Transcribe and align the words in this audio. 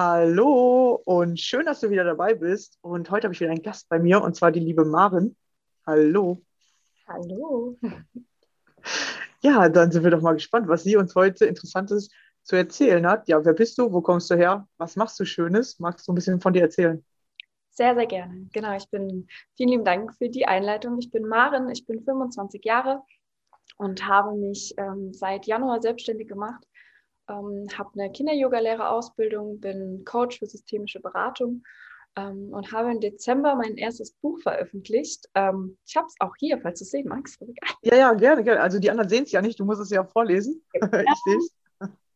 Hallo 0.00 1.02
und 1.06 1.40
schön, 1.40 1.66
dass 1.66 1.80
du 1.80 1.90
wieder 1.90 2.04
dabei 2.04 2.32
bist. 2.32 2.78
Und 2.82 3.10
heute 3.10 3.24
habe 3.24 3.34
ich 3.34 3.40
wieder 3.40 3.50
einen 3.50 3.64
Gast 3.64 3.88
bei 3.88 3.98
mir 3.98 4.22
und 4.22 4.36
zwar 4.36 4.52
die 4.52 4.60
liebe 4.60 4.84
Maren. 4.84 5.36
Hallo. 5.84 6.40
Hallo. 7.08 7.76
Ja, 9.40 9.68
dann 9.68 9.90
sind 9.90 10.04
wir 10.04 10.12
doch 10.12 10.20
mal 10.20 10.34
gespannt, 10.34 10.68
was 10.68 10.84
sie 10.84 10.94
uns 10.94 11.16
heute 11.16 11.46
Interessantes 11.46 12.10
zu 12.44 12.54
erzählen 12.54 13.04
hat. 13.08 13.28
Ja, 13.28 13.44
wer 13.44 13.54
bist 13.54 13.76
du? 13.76 13.92
Wo 13.92 14.00
kommst 14.00 14.30
du 14.30 14.36
her? 14.36 14.68
Was 14.76 14.94
machst 14.94 15.18
du 15.18 15.24
Schönes? 15.24 15.80
Magst 15.80 16.06
du 16.06 16.12
ein 16.12 16.14
bisschen 16.14 16.40
von 16.40 16.52
dir 16.52 16.62
erzählen? 16.62 17.04
Sehr, 17.70 17.96
sehr 17.96 18.06
gerne. 18.06 18.46
Genau, 18.52 18.76
ich 18.76 18.88
bin, 18.90 19.26
vielen 19.56 19.70
lieben 19.70 19.84
Dank 19.84 20.14
für 20.14 20.28
die 20.28 20.46
Einleitung. 20.46 21.00
Ich 21.00 21.10
bin 21.10 21.26
Maren, 21.26 21.70
ich 21.70 21.86
bin 21.86 22.04
25 22.04 22.64
Jahre 22.64 23.02
und 23.78 24.06
habe 24.06 24.36
mich 24.36 24.74
ähm, 24.76 25.12
seit 25.12 25.46
Januar 25.46 25.82
selbstständig 25.82 26.28
gemacht 26.28 26.67
ähm, 27.28 27.66
habe 27.76 27.90
eine 27.94 28.10
Kinder-Yoga-Lehrerausbildung, 28.12 29.60
bin 29.60 30.04
Coach 30.04 30.38
für 30.38 30.46
systemische 30.46 31.00
Beratung 31.00 31.62
ähm, 32.16 32.52
und 32.52 32.72
habe 32.72 32.90
im 32.90 33.00
Dezember 33.00 33.54
mein 33.54 33.76
erstes 33.76 34.12
Buch 34.12 34.40
veröffentlicht. 34.40 35.28
Ähm, 35.34 35.78
ich 35.86 35.96
habe 35.96 36.06
es 36.06 36.14
auch 36.20 36.34
hier, 36.38 36.58
falls 36.60 36.80
du 36.80 36.84
es 36.84 36.90
sehen 36.90 37.08
magst. 37.08 37.40
Ja, 37.82 37.96
ja, 37.96 38.12
gerne, 38.14 38.42
gerne. 38.42 38.60
Also 38.60 38.78
die 38.78 38.90
anderen 38.90 39.08
sehen 39.08 39.24
es 39.24 39.32
ja 39.32 39.40
nicht, 39.40 39.60
du 39.60 39.64
musst 39.64 39.80
es 39.80 39.90
ja 39.90 40.04
vorlesen. 40.04 40.62
Ja. 40.74 40.80
ich 41.00 41.22
sehe 41.24 41.36
es. 41.36 41.54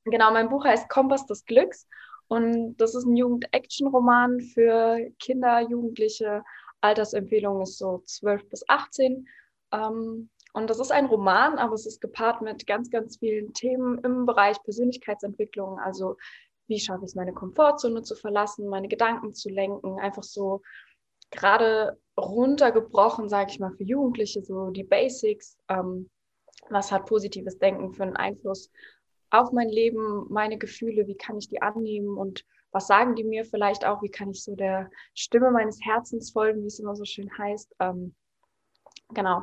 Genau, 0.04 0.32
mein 0.32 0.48
Buch 0.48 0.64
heißt 0.64 0.88
Kompass 0.88 1.26
des 1.26 1.44
Glücks 1.44 1.86
und 2.26 2.76
das 2.78 2.94
ist 2.94 3.04
ein 3.04 3.16
Jugend-Action-Roman 3.16 4.40
für 4.40 4.98
Kinder, 5.20 5.60
Jugendliche. 5.60 6.42
Altersempfehlung 6.80 7.62
ist 7.62 7.78
so 7.78 8.02
12 8.04 8.48
bis 8.48 8.64
18. 8.68 9.28
Ähm, 9.70 10.28
und 10.52 10.68
das 10.68 10.78
ist 10.78 10.92
ein 10.92 11.06
Roman, 11.06 11.58
aber 11.58 11.74
es 11.74 11.86
ist 11.86 12.00
gepaart 12.00 12.42
mit 12.42 12.66
ganz, 12.66 12.90
ganz 12.90 13.18
vielen 13.18 13.52
Themen 13.54 13.98
im 13.98 14.26
Bereich 14.26 14.62
Persönlichkeitsentwicklung. 14.62 15.78
Also 15.78 16.16
wie 16.68 16.78
schaffe 16.78 17.04
ich 17.04 17.10
es, 17.10 17.14
meine 17.14 17.32
Komfortzone 17.32 18.02
zu 18.02 18.14
verlassen, 18.14 18.68
meine 18.68 18.88
Gedanken 18.88 19.34
zu 19.34 19.48
lenken, 19.48 19.98
einfach 19.98 20.22
so 20.22 20.62
gerade 21.30 21.98
runtergebrochen, 22.18 23.28
sage 23.28 23.50
ich 23.50 23.60
mal, 23.60 23.72
für 23.72 23.84
Jugendliche, 23.84 24.42
so 24.42 24.70
die 24.70 24.84
Basics. 24.84 25.56
Ähm, 25.68 26.10
was 26.68 26.92
hat 26.92 27.06
positives 27.06 27.58
Denken 27.58 27.92
für 27.92 28.02
einen 28.02 28.16
Einfluss 28.16 28.70
auf 29.30 29.52
mein 29.52 29.68
Leben, 29.68 30.26
meine 30.28 30.58
Gefühle, 30.58 31.06
wie 31.06 31.16
kann 31.16 31.38
ich 31.38 31.48
die 31.48 31.62
annehmen 31.62 32.16
und 32.18 32.44
was 32.70 32.86
sagen 32.86 33.14
die 33.14 33.24
mir 33.24 33.44
vielleicht 33.44 33.84
auch, 33.84 34.02
wie 34.02 34.10
kann 34.10 34.30
ich 34.30 34.44
so 34.44 34.54
der 34.54 34.90
Stimme 35.14 35.50
meines 35.50 35.80
Herzens 35.82 36.30
folgen, 36.30 36.62
wie 36.62 36.68
es 36.68 36.78
immer 36.78 36.94
so 36.94 37.04
schön 37.04 37.30
heißt. 37.36 37.74
Ähm, 37.80 38.14
genau. 39.12 39.42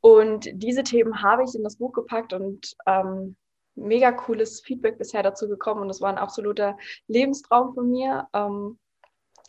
Und 0.00 0.48
diese 0.52 0.82
Themen 0.82 1.22
habe 1.22 1.44
ich 1.44 1.54
in 1.54 1.62
das 1.62 1.76
Buch 1.76 1.92
gepackt 1.92 2.32
und 2.32 2.74
ähm, 2.86 3.36
mega 3.74 4.12
cooles 4.12 4.60
Feedback 4.60 4.98
bisher 4.98 5.22
dazu 5.22 5.48
gekommen. 5.48 5.82
Und 5.82 5.88
das 5.88 6.00
war 6.00 6.10
ein 6.10 6.18
absoluter 6.18 6.76
Lebenstraum 7.06 7.74
von 7.74 7.90
mir, 7.90 8.28
ähm, 8.32 8.78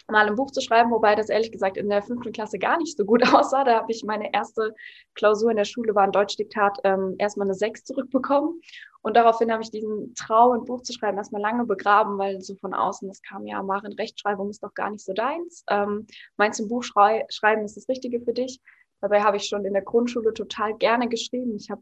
mal 0.07 0.27
ein 0.27 0.35
Buch 0.35 0.51
zu 0.51 0.61
schreiben, 0.61 0.91
wobei 0.91 1.15
das 1.15 1.29
ehrlich 1.29 1.51
gesagt 1.51 1.77
in 1.77 1.89
der 1.89 2.01
fünften 2.01 2.33
Klasse 2.33 2.59
gar 2.59 2.77
nicht 2.77 2.97
so 2.97 3.05
gut 3.05 3.23
aussah. 3.33 3.63
Da 3.63 3.75
habe 3.77 3.91
ich 3.91 4.03
meine 4.03 4.33
erste 4.33 4.73
Klausur 5.15 5.51
in 5.51 5.57
der 5.57 5.65
Schule, 5.65 5.95
war 5.95 6.03
ein 6.03 6.11
Deutschdiktat, 6.11 6.79
ähm, 6.83 7.15
erstmal 7.17 7.47
eine 7.47 7.53
Sechs 7.53 7.83
zurückbekommen. 7.83 8.61
Und 9.03 9.15
daraufhin 9.15 9.51
habe 9.51 9.63
ich 9.63 9.71
diesen 9.71 10.13
Traum, 10.13 10.51
ein 10.51 10.65
Buch 10.65 10.83
zu 10.83 10.93
schreiben, 10.93 11.17
erstmal 11.17 11.41
lange 11.41 11.65
begraben, 11.65 12.19
weil 12.19 12.39
so 12.41 12.55
von 12.55 12.73
außen 12.73 13.07
das 13.07 13.21
kam, 13.23 13.47
ja, 13.47 13.63
Marin, 13.63 13.93
Rechtschreibung 13.93 14.49
ist 14.49 14.63
doch 14.63 14.75
gar 14.75 14.91
nicht 14.91 15.03
so 15.03 15.13
deins. 15.13 15.63
Ähm, 15.69 16.05
meinst 16.37 16.59
du, 16.59 16.65
ein 16.65 16.69
Buch 16.69 16.83
schrei 16.83 17.25
schreiben 17.29 17.63
ist 17.63 17.77
das 17.77 17.89
Richtige 17.89 18.21
für 18.21 18.33
dich? 18.33 18.61
Dabei 19.01 19.21
habe 19.21 19.37
ich 19.37 19.45
schon 19.45 19.65
in 19.65 19.73
der 19.73 19.81
Grundschule 19.81 20.33
total 20.33 20.75
gerne 20.77 21.09
geschrieben. 21.09 21.55
Ich 21.55 21.69
habe 21.69 21.81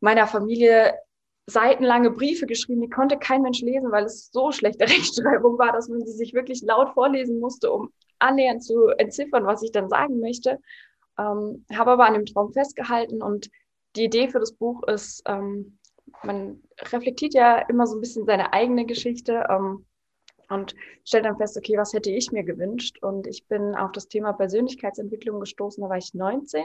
meiner 0.00 0.26
Familie 0.26 0.94
seitenlange 1.46 2.10
Briefe 2.10 2.46
geschrieben, 2.46 2.80
die 2.80 2.88
konnte 2.88 3.18
kein 3.18 3.42
Mensch 3.42 3.60
lesen, 3.60 3.90
weil 3.90 4.04
es 4.04 4.30
so 4.32 4.52
schlechte 4.52 4.84
Rechtschreibung 4.88 5.58
war, 5.58 5.72
dass 5.72 5.88
man 5.88 6.04
sie 6.06 6.12
sich 6.12 6.32
wirklich 6.32 6.62
laut 6.62 6.94
vorlesen 6.94 7.40
musste, 7.40 7.72
um 7.72 7.92
annähernd 8.18 8.62
zu 8.62 8.88
entziffern, 8.98 9.46
was 9.46 9.62
ich 9.62 9.72
dann 9.72 9.88
sagen 9.88 10.20
möchte. 10.20 10.58
Ähm, 11.18 11.64
habe 11.74 11.92
aber 11.92 12.06
an 12.06 12.14
dem 12.14 12.26
Traum 12.26 12.52
festgehalten 12.52 13.22
und 13.22 13.50
die 13.96 14.04
Idee 14.04 14.28
für 14.28 14.38
das 14.38 14.52
Buch 14.52 14.82
ist, 14.84 15.22
ähm, 15.26 15.78
man 16.22 16.62
reflektiert 16.80 17.34
ja 17.34 17.58
immer 17.68 17.86
so 17.86 17.96
ein 17.96 18.00
bisschen 18.00 18.26
seine 18.26 18.52
eigene 18.52 18.86
Geschichte. 18.86 19.46
Ähm, 19.48 19.86
und 20.50 20.74
stelle 21.04 21.24
dann 21.24 21.36
fest, 21.36 21.56
okay, 21.56 21.76
was 21.78 21.92
hätte 21.92 22.10
ich 22.10 22.32
mir 22.32 22.44
gewünscht? 22.44 22.98
Und 23.02 23.26
ich 23.26 23.46
bin 23.46 23.74
auf 23.74 23.92
das 23.92 24.08
Thema 24.08 24.32
Persönlichkeitsentwicklung 24.32 25.40
gestoßen, 25.40 25.82
da 25.82 25.88
war 25.88 25.96
ich 25.96 26.12
19, 26.12 26.64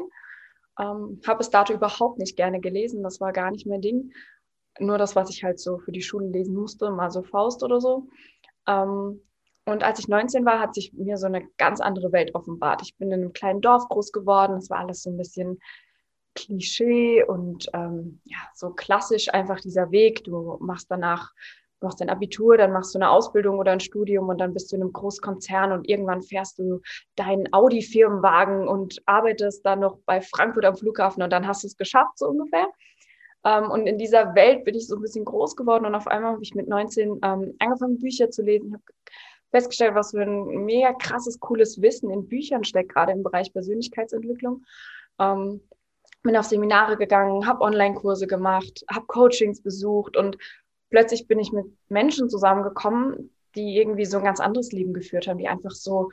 ähm, 0.79 1.21
habe 1.25 1.41
es 1.41 1.49
dato 1.49 1.73
überhaupt 1.73 2.19
nicht 2.19 2.35
gerne 2.35 2.59
gelesen, 2.59 3.03
das 3.03 3.21
war 3.21 3.31
gar 3.31 3.51
nicht 3.51 3.65
mein 3.65 3.81
Ding. 3.81 4.11
Nur 4.79 4.97
das, 4.97 5.15
was 5.15 5.29
ich 5.29 5.43
halt 5.43 5.59
so 5.59 5.77
für 5.77 5.91
die 5.91 6.01
Schule 6.01 6.27
lesen 6.27 6.55
musste, 6.55 6.91
mal 6.91 7.09
so 7.09 7.23
Faust 7.23 7.63
oder 7.63 7.79
so. 7.79 8.07
Ähm, 8.67 9.21
und 9.65 9.83
als 9.83 9.99
ich 9.99 10.07
19 10.07 10.45
war, 10.45 10.59
hat 10.59 10.75
sich 10.75 10.93
mir 10.93 11.17
so 11.17 11.25
eine 11.25 11.47
ganz 11.57 11.79
andere 11.79 12.11
Welt 12.11 12.35
offenbart. 12.35 12.81
Ich 12.83 12.97
bin 12.97 13.11
in 13.11 13.21
einem 13.21 13.33
kleinen 13.33 13.61
Dorf 13.61 13.87
groß 13.87 14.11
geworden. 14.11 14.57
Es 14.57 14.69
war 14.69 14.79
alles 14.79 15.01
so 15.01 15.09
ein 15.09 15.17
bisschen 15.17 15.59
Klischee 16.35 17.23
und 17.23 17.67
ähm, 17.73 18.21
ja, 18.25 18.37
so 18.53 18.71
klassisch 18.71 19.33
einfach 19.33 19.59
dieser 19.61 19.89
Weg. 19.91 20.23
Du 20.23 20.57
machst 20.59 20.91
danach, 20.91 21.31
du 21.79 21.87
machst 21.87 22.01
dein 22.01 22.09
Abitur, 22.09 22.57
dann 22.57 22.71
machst 22.71 22.95
du 22.95 22.99
eine 22.99 23.09
Ausbildung 23.09 23.59
oder 23.59 23.71
ein 23.71 23.79
Studium 23.79 24.29
und 24.29 24.39
dann 24.39 24.53
bist 24.53 24.71
du 24.71 24.75
in 24.75 24.81
einem 24.81 24.93
Großkonzern 24.93 25.71
und 25.71 25.87
irgendwann 25.87 26.21
fährst 26.21 26.59
du 26.59 26.81
deinen 27.15 27.51
Audi-Firmenwagen 27.53 28.67
und 28.67 29.01
arbeitest 29.05 29.65
dann 29.65 29.81
noch 29.81 29.99
bei 30.05 30.21
Frankfurt 30.21 30.65
am 30.65 30.75
Flughafen 30.75 31.23
und 31.23 31.31
dann 31.31 31.47
hast 31.47 31.63
du 31.63 31.67
es 31.67 31.77
geschafft, 31.77 32.17
so 32.17 32.27
ungefähr. 32.27 32.67
Ähm, 33.43 33.69
und 33.69 33.87
in 33.87 33.97
dieser 33.97 34.35
Welt 34.35 34.65
bin 34.65 34.75
ich 34.75 34.87
so 34.87 34.95
ein 34.95 35.01
bisschen 35.01 35.25
groß 35.25 35.55
geworden 35.55 35.85
und 35.85 35.95
auf 35.95 36.07
einmal 36.07 36.33
habe 36.33 36.43
ich 36.43 36.55
mit 36.55 36.67
19 36.67 37.19
ähm, 37.23 37.55
angefangen, 37.59 37.99
Bücher 37.99 38.29
zu 38.29 38.41
lesen. 38.41 38.67
Ich 38.67 38.73
habe 38.73 38.83
festgestellt, 39.51 39.95
was 39.95 40.11
für 40.11 40.23
ein 40.23 40.65
mega 40.65 40.93
krasses, 40.93 41.39
cooles 41.39 41.81
Wissen 41.81 42.09
in 42.09 42.27
Büchern 42.27 42.63
steckt, 42.63 42.93
gerade 42.93 43.11
im 43.11 43.23
Bereich 43.23 43.53
Persönlichkeitsentwicklung. 43.53 44.65
Ähm, 45.19 45.61
bin 46.23 46.35
auf 46.35 46.45
Seminare 46.45 46.97
gegangen, 46.97 47.45
habe 47.45 47.63
Online-Kurse 47.63 48.25
gemacht, 48.25 48.83
habe 48.89 49.05
Coachings 49.05 49.61
besucht 49.61 50.17
und 50.17 50.37
plötzlich 50.95 51.27
bin 51.27 51.39
ich 51.39 51.51
mit 51.51 51.65
Menschen 51.89 52.29
zusammengekommen, 52.29 53.29
die 53.53 53.75
irgendwie 53.75 54.05
so 54.05 54.17
ein 54.17 54.23
ganz 54.23 54.39
anderes 54.39 54.71
Leben 54.71 54.93
geführt 54.93 55.27
haben, 55.27 55.39
die 55.39 55.49
einfach 55.49 55.71
so 55.71 56.09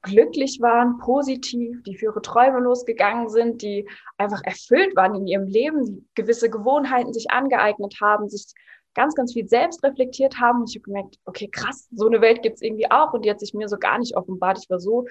glücklich 0.00 0.62
waren, 0.62 0.96
positiv, 0.96 1.82
die 1.82 1.94
für 1.94 2.06
ihre 2.06 2.22
Träume 2.22 2.58
losgegangen 2.60 3.28
sind, 3.28 3.60
die 3.60 3.86
einfach 4.16 4.40
erfüllt 4.44 4.96
waren 4.96 5.14
in 5.14 5.26
ihrem 5.26 5.46
Leben, 5.46 5.84
die 5.84 6.06
gewisse 6.14 6.48
Gewohnheiten 6.48 7.12
sich 7.12 7.30
angeeignet 7.30 7.96
haben, 8.00 8.30
sich 8.30 8.46
ganz, 8.94 9.14
ganz 9.14 9.34
viel 9.34 9.46
selbst 9.46 9.84
reflektiert 9.84 10.40
haben. 10.40 10.60
Und 10.60 10.70
ich 10.70 10.76
habe 10.76 10.84
gemerkt, 10.84 11.18
okay, 11.26 11.48
krass, 11.52 11.86
so 11.92 12.06
eine 12.06 12.22
Welt 12.22 12.40
gibt 12.40 12.56
es 12.56 12.62
irgendwie 12.62 12.90
auch. 12.90 13.12
Und 13.12 13.26
die 13.26 13.30
hat 13.30 13.40
sich 13.40 13.52
mir 13.52 13.68
so 13.68 13.76
gar 13.76 13.98
nicht 13.98 14.16
offenbart. 14.16 14.58
Ich 14.58 14.70
war 14.70 14.80
so 14.80 15.04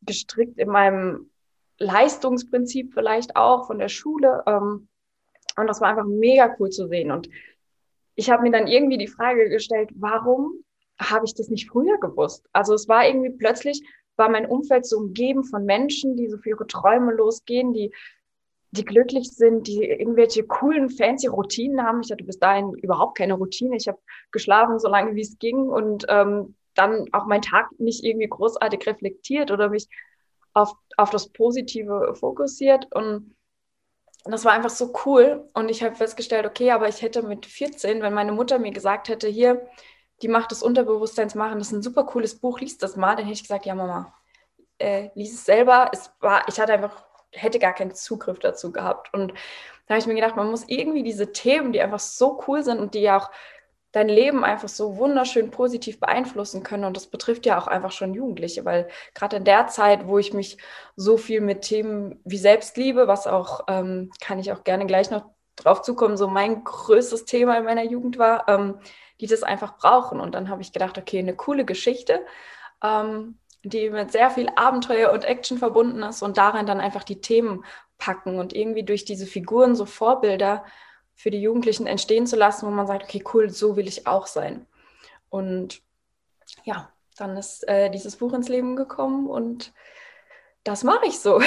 gestrickt 0.00 0.56
in 0.56 0.70
meinem 0.70 1.30
Leistungsprinzip 1.76 2.94
vielleicht 2.94 3.36
auch 3.36 3.66
von 3.66 3.78
der 3.78 3.90
Schule. 3.90 4.42
Ähm, 4.46 4.88
und 5.58 5.66
das 5.66 5.82
war 5.82 5.90
einfach 5.90 6.06
mega 6.06 6.56
cool 6.58 6.70
zu 6.70 6.88
sehen. 6.88 7.10
Und 7.10 7.28
ich 8.14 8.30
habe 8.30 8.42
mir 8.42 8.50
dann 8.50 8.66
irgendwie 8.66 8.98
die 8.98 9.08
Frage 9.08 9.48
gestellt, 9.48 9.90
warum 9.94 10.64
habe 11.00 11.24
ich 11.24 11.34
das 11.34 11.48
nicht 11.48 11.70
früher 11.70 11.98
gewusst? 11.98 12.46
Also 12.52 12.74
es 12.74 12.88
war 12.88 13.06
irgendwie 13.06 13.30
plötzlich, 13.30 13.82
war 14.16 14.28
mein 14.28 14.46
Umfeld 14.46 14.86
so 14.86 14.98
umgeben 14.98 15.44
von 15.44 15.64
Menschen, 15.64 16.16
die 16.16 16.28
so 16.28 16.38
für 16.38 16.50
ihre 16.50 16.66
Träume 16.66 17.12
losgehen, 17.12 17.72
die 17.72 17.92
die 18.72 18.84
glücklich 18.86 19.30
sind, 19.30 19.66
die 19.66 19.84
irgendwelche 19.84 20.44
coolen, 20.44 20.88
fancy 20.88 21.26
Routinen 21.26 21.82
haben. 21.82 22.00
Ich 22.02 22.10
hatte 22.10 22.24
bis 22.24 22.38
dahin 22.38 22.72
überhaupt 22.72 23.18
keine 23.18 23.34
Routine. 23.34 23.76
Ich 23.76 23.86
habe 23.86 23.98
geschlafen, 24.30 24.78
so 24.78 24.88
lange 24.88 25.14
wie 25.14 25.20
es 25.20 25.38
ging 25.38 25.68
und 25.68 26.06
ähm, 26.08 26.56
dann 26.74 27.06
auch 27.12 27.26
meinen 27.26 27.42
Tag 27.42 27.68
nicht 27.78 28.02
irgendwie 28.02 28.28
großartig 28.28 28.86
reflektiert 28.86 29.50
oder 29.50 29.68
mich 29.68 29.88
auf, 30.54 30.72
auf 30.96 31.10
das 31.10 31.28
Positive 31.28 32.14
fokussiert. 32.14 32.86
Und 32.94 33.34
das 34.24 34.44
war 34.44 34.52
einfach 34.52 34.70
so 34.70 34.92
cool. 35.04 35.48
Und 35.54 35.68
ich 35.68 35.82
habe 35.82 35.94
festgestellt, 35.96 36.46
okay, 36.46 36.70
aber 36.70 36.88
ich 36.88 37.02
hätte 37.02 37.22
mit 37.22 37.46
14, 37.46 38.02
wenn 38.02 38.14
meine 38.14 38.32
Mutter 38.32 38.58
mir 38.58 38.72
gesagt 38.72 39.08
hätte, 39.08 39.28
hier, 39.28 39.66
die 40.22 40.28
Macht 40.28 40.52
des 40.52 40.62
Unterbewusstseins 40.62 41.34
machen, 41.34 41.58
das 41.58 41.68
ist 41.68 41.72
ein 41.72 41.82
super 41.82 42.04
cooles 42.04 42.38
Buch, 42.38 42.60
liest 42.60 42.82
das 42.82 42.96
mal, 42.96 43.16
dann 43.16 43.24
hätte 43.24 43.34
ich 43.34 43.42
gesagt, 43.42 43.66
ja, 43.66 43.74
Mama, 43.74 44.14
äh, 44.78 45.10
lies 45.14 45.34
es 45.34 45.44
selber. 45.44 45.90
Es 45.92 46.12
war, 46.20 46.46
ich 46.48 46.60
hatte 46.60 46.72
einfach 46.72 47.04
hätte 47.32 47.58
gar 47.58 47.74
keinen 47.74 47.94
Zugriff 47.94 48.38
dazu 48.38 48.72
gehabt. 48.72 49.12
Und 49.12 49.32
da 49.86 49.94
habe 49.94 49.98
ich 49.98 50.06
mir 50.06 50.14
gedacht, 50.14 50.36
man 50.36 50.50
muss 50.50 50.64
irgendwie 50.68 51.02
diese 51.02 51.32
Themen, 51.32 51.72
die 51.72 51.80
einfach 51.80 51.98
so 51.98 52.42
cool 52.46 52.62
sind 52.62 52.78
und 52.78 52.94
die 52.94 53.00
ja 53.00 53.18
auch 53.18 53.30
dein 53.92 54.08
Leben 54.08 54.42
einfach 54.42 54.68
so 54.68 54.96
wunderschön 54.96 55.50
positiv 55.50 56.00
beeinflussen 56.00 56.62
können. 56.62 56.84
Und 56.84 56.96
das 56.96 57.06
betrifft 57.06 57.46
ja 57.46 57.58
auch 57.58 57.66
einfach 57.66 57.92
schon 57.92 58.14
Jugendliche, 58.14 58.64
weil 58.64 58.88
gerade 59.14 59.36
in 59.36 59.44
der 59.44 59.68
Zeit, 59.68 60.08
wo 60.08 60.18
ich 60.18 60.32
mich 60.32 60.58
so 60.96 61.16
viel 61.16 61.40
mit 61.40 61.62
Themen 61.62 62.20
wie 62.24 62.38
Selbstliebe, 62.38 63.06
was 63.06 63.26
auch, 63.26 63.64
ähm, 63.68 64.10
kann 64.20 64.38
ich 64.38 64.50
auch 64.52 64.64
gerne 64.64 64.86
gleich 64.86 65.10
noch 65.10 65.26
drauf 65.56 65.82
zukommen, 65.82 66.16
so 66.16 66.26
mein 66.26 66.64
größtes 66.64 67.26
Thema 67.26 67.58
in 67.58 67.64
meiner 67.64 67.84
Jugend 67.84 68.18
war, 68.18 68.48
ähm, 68.48 68.78
die 69.20 69.26
das 69.26 69.42
einfach 69.42 69.76
brauchen. 69.76 70.20
Und 70.20 70.34
dann 70.34 70.48
habe 70.48 70.62
ich 70.62 70.72
gedacht, 70.72 70.96
okay, 70.98 71.18
eine 71.18 71.36
coole 71.36 71.64
Geschichte. 71.64 72.24
Ähm, 72.82 73.38
die 73.64 73.90
mit 73.90 74.10
sehr 74.10 74.30
viel 74.30 74.48
Abenteuer 74.56 75.12
und 75.12 75.24
Action 75.24 75.58
verbunden 75.58 76.02
ist 76.02 76.22
und 76.22 76.36
darin 76.36 76.66
dann 76.66 76.80
einfach 76.80 77.04
die 77.04 77.20
Themen 77.20 77.64
packen 77.98 78.38
und 78.38 78.52
irgendwie 78.52 78.82
durch 78.82 79.04
diese 79.04 79.26
Figuren 79.26 79.76
so 79.76 79.86
Vorbilder 79.86 80.64
für 81.14 81.30
die 81.30 81.40
Jugendlichen 81.40 81.86
entstehen 81.86 82.26
zu 82.26 82.36
lassen, 82.36 82.66
wo 82.66 82.70
man 82.70 82.86
sagt, 82.86 83.04
okay, 83.04 83.22
cool, 83.32 83.50
so 83.50 83.76
will 83.76 83.86
ich 83.86 84.06
auch 84.06 84.26
sein. 84.26 84.66
Und 85.28 85.82
ja, 86.64 86.90
dann 87.16 87.36
ist 87.36 87.66
äh, 87.68 87.90
dieses 87.90 88.16
Buch 88.16 88.32
ins 88.32 88.48
Leben 88.48 88.76
gekommen 88.76 89.28
und 89.28 89.72
das 90.64 90.84
mache 90.84 91.06
ich 91.06 91.18
so. 91.18 91.40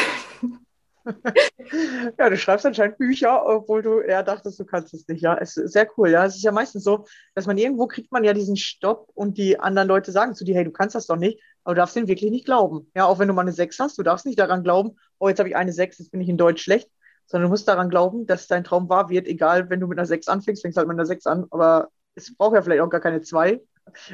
ja, 2.17 2.29
du 2.29 2.37
schreibst 2.37 2.65
anscheinend 2.65 2.97
Bücher, 2.97 3.45
obwohl 3.45 3.81
du 3.81 3.99
eher 3.99 4.23
dachtest, 4.23 4.59
du 4.59 4.65
kannst 4.65 4.93
es 4.93 5.07
nicht. 5.07 5.21
Ja, 5.21 5.37
es 5.37 5.55
ist 5.57 5.73
sehr 5.73 5.87
cool. 5.97 6.09
Ja, 6.09 6.25
es 6.25 6.35
ist 6.35 6.43
ja 6.43 6.51
meistens 6.51 6.83
so, 6.83 7.05
dass 7.35 7.45
man 7.45 7.57
irgendwo 7.57 7.87
kriegt 7.87 8.11
man 8.11 8.23
ja 8.23 8.33
diesen 8.33 8.57
Stopp 8.57 9.09
und 9.13 9.37
die 9.37 9.59
anderen 9.59 9.87
Leute 9.87 10.11
sagen 10.11 10.35
zu 10.35 10.43
dir, 10.43 10.55
hey, 10.55 10.63
du 10.63 10.71
kannst 10.71 10.95
das 10.95 11.07
doch 11.07 11.15
nicht, 11.15 11.39
aber 11.63 11.75
du 11.75 11.79
darfst 11.79 11.95
den 11.95 12.07
wirklich 12.07 12.31
nicht 12.31 12.45
glauben. 12.45 12.91
Ja, 12.95 13.05
auch 13.05 13.19
wenn 13.19 13.27
du 13.27 13.33
mal 13.33 13.41
eine 13.41 13.51
6 13.51 13.79
hast, 13.79 13.97
du 13.97 14.03
darfst 14.03 14.25
nicht 14.25 14.39
daran 14.39 14.63
glauben, 14.63 14.97
oh, 15.19 15.29
jetzt 15.29 15.39
habe 15.39 15.49
ich 15.49 15.55
eine 15.55 15.73
6, 15.73 15.99
jetzt 15.99 16.11
bin 16.11 16.21
ich 16.21 16.29
in 16.29 16.37
Deutsch 16.37 16.63
schlecht, 16.63 16.89
sondern 17.25 17.47
du 17.47 17.51
musst 17.51 17.67
daran 17.67 17.89
glauben, 17.89 18.25
dass 18.25 18.47
dein 18.47 18.63
Traum 18.63 18.89
wahr 18.89 19.09
wird, 19.09 19.27
egal, 19.27 19.69
wenn 19.69 19.79
du 19.79 19.87
mit 19.87 19.97
einer 19.97 20.05
6 20.05 20.27
anfängst, 20.27 20.61
fängst 20.61 20.77
halt 20.77 20.87
mit 20.87 20.95
einer 20.95 21.05
6 21.05 21.25
an, 21.27 21.45
aber 21.51 21.89
es 22.15 22.35
braucht 22.35 22.55
ja 22.55 22.61
vielleicht 22.61 22.81
auch 22.81 22.89
gar 22.89 23.01
keine 23.01 23.21
2. 23.21 23.61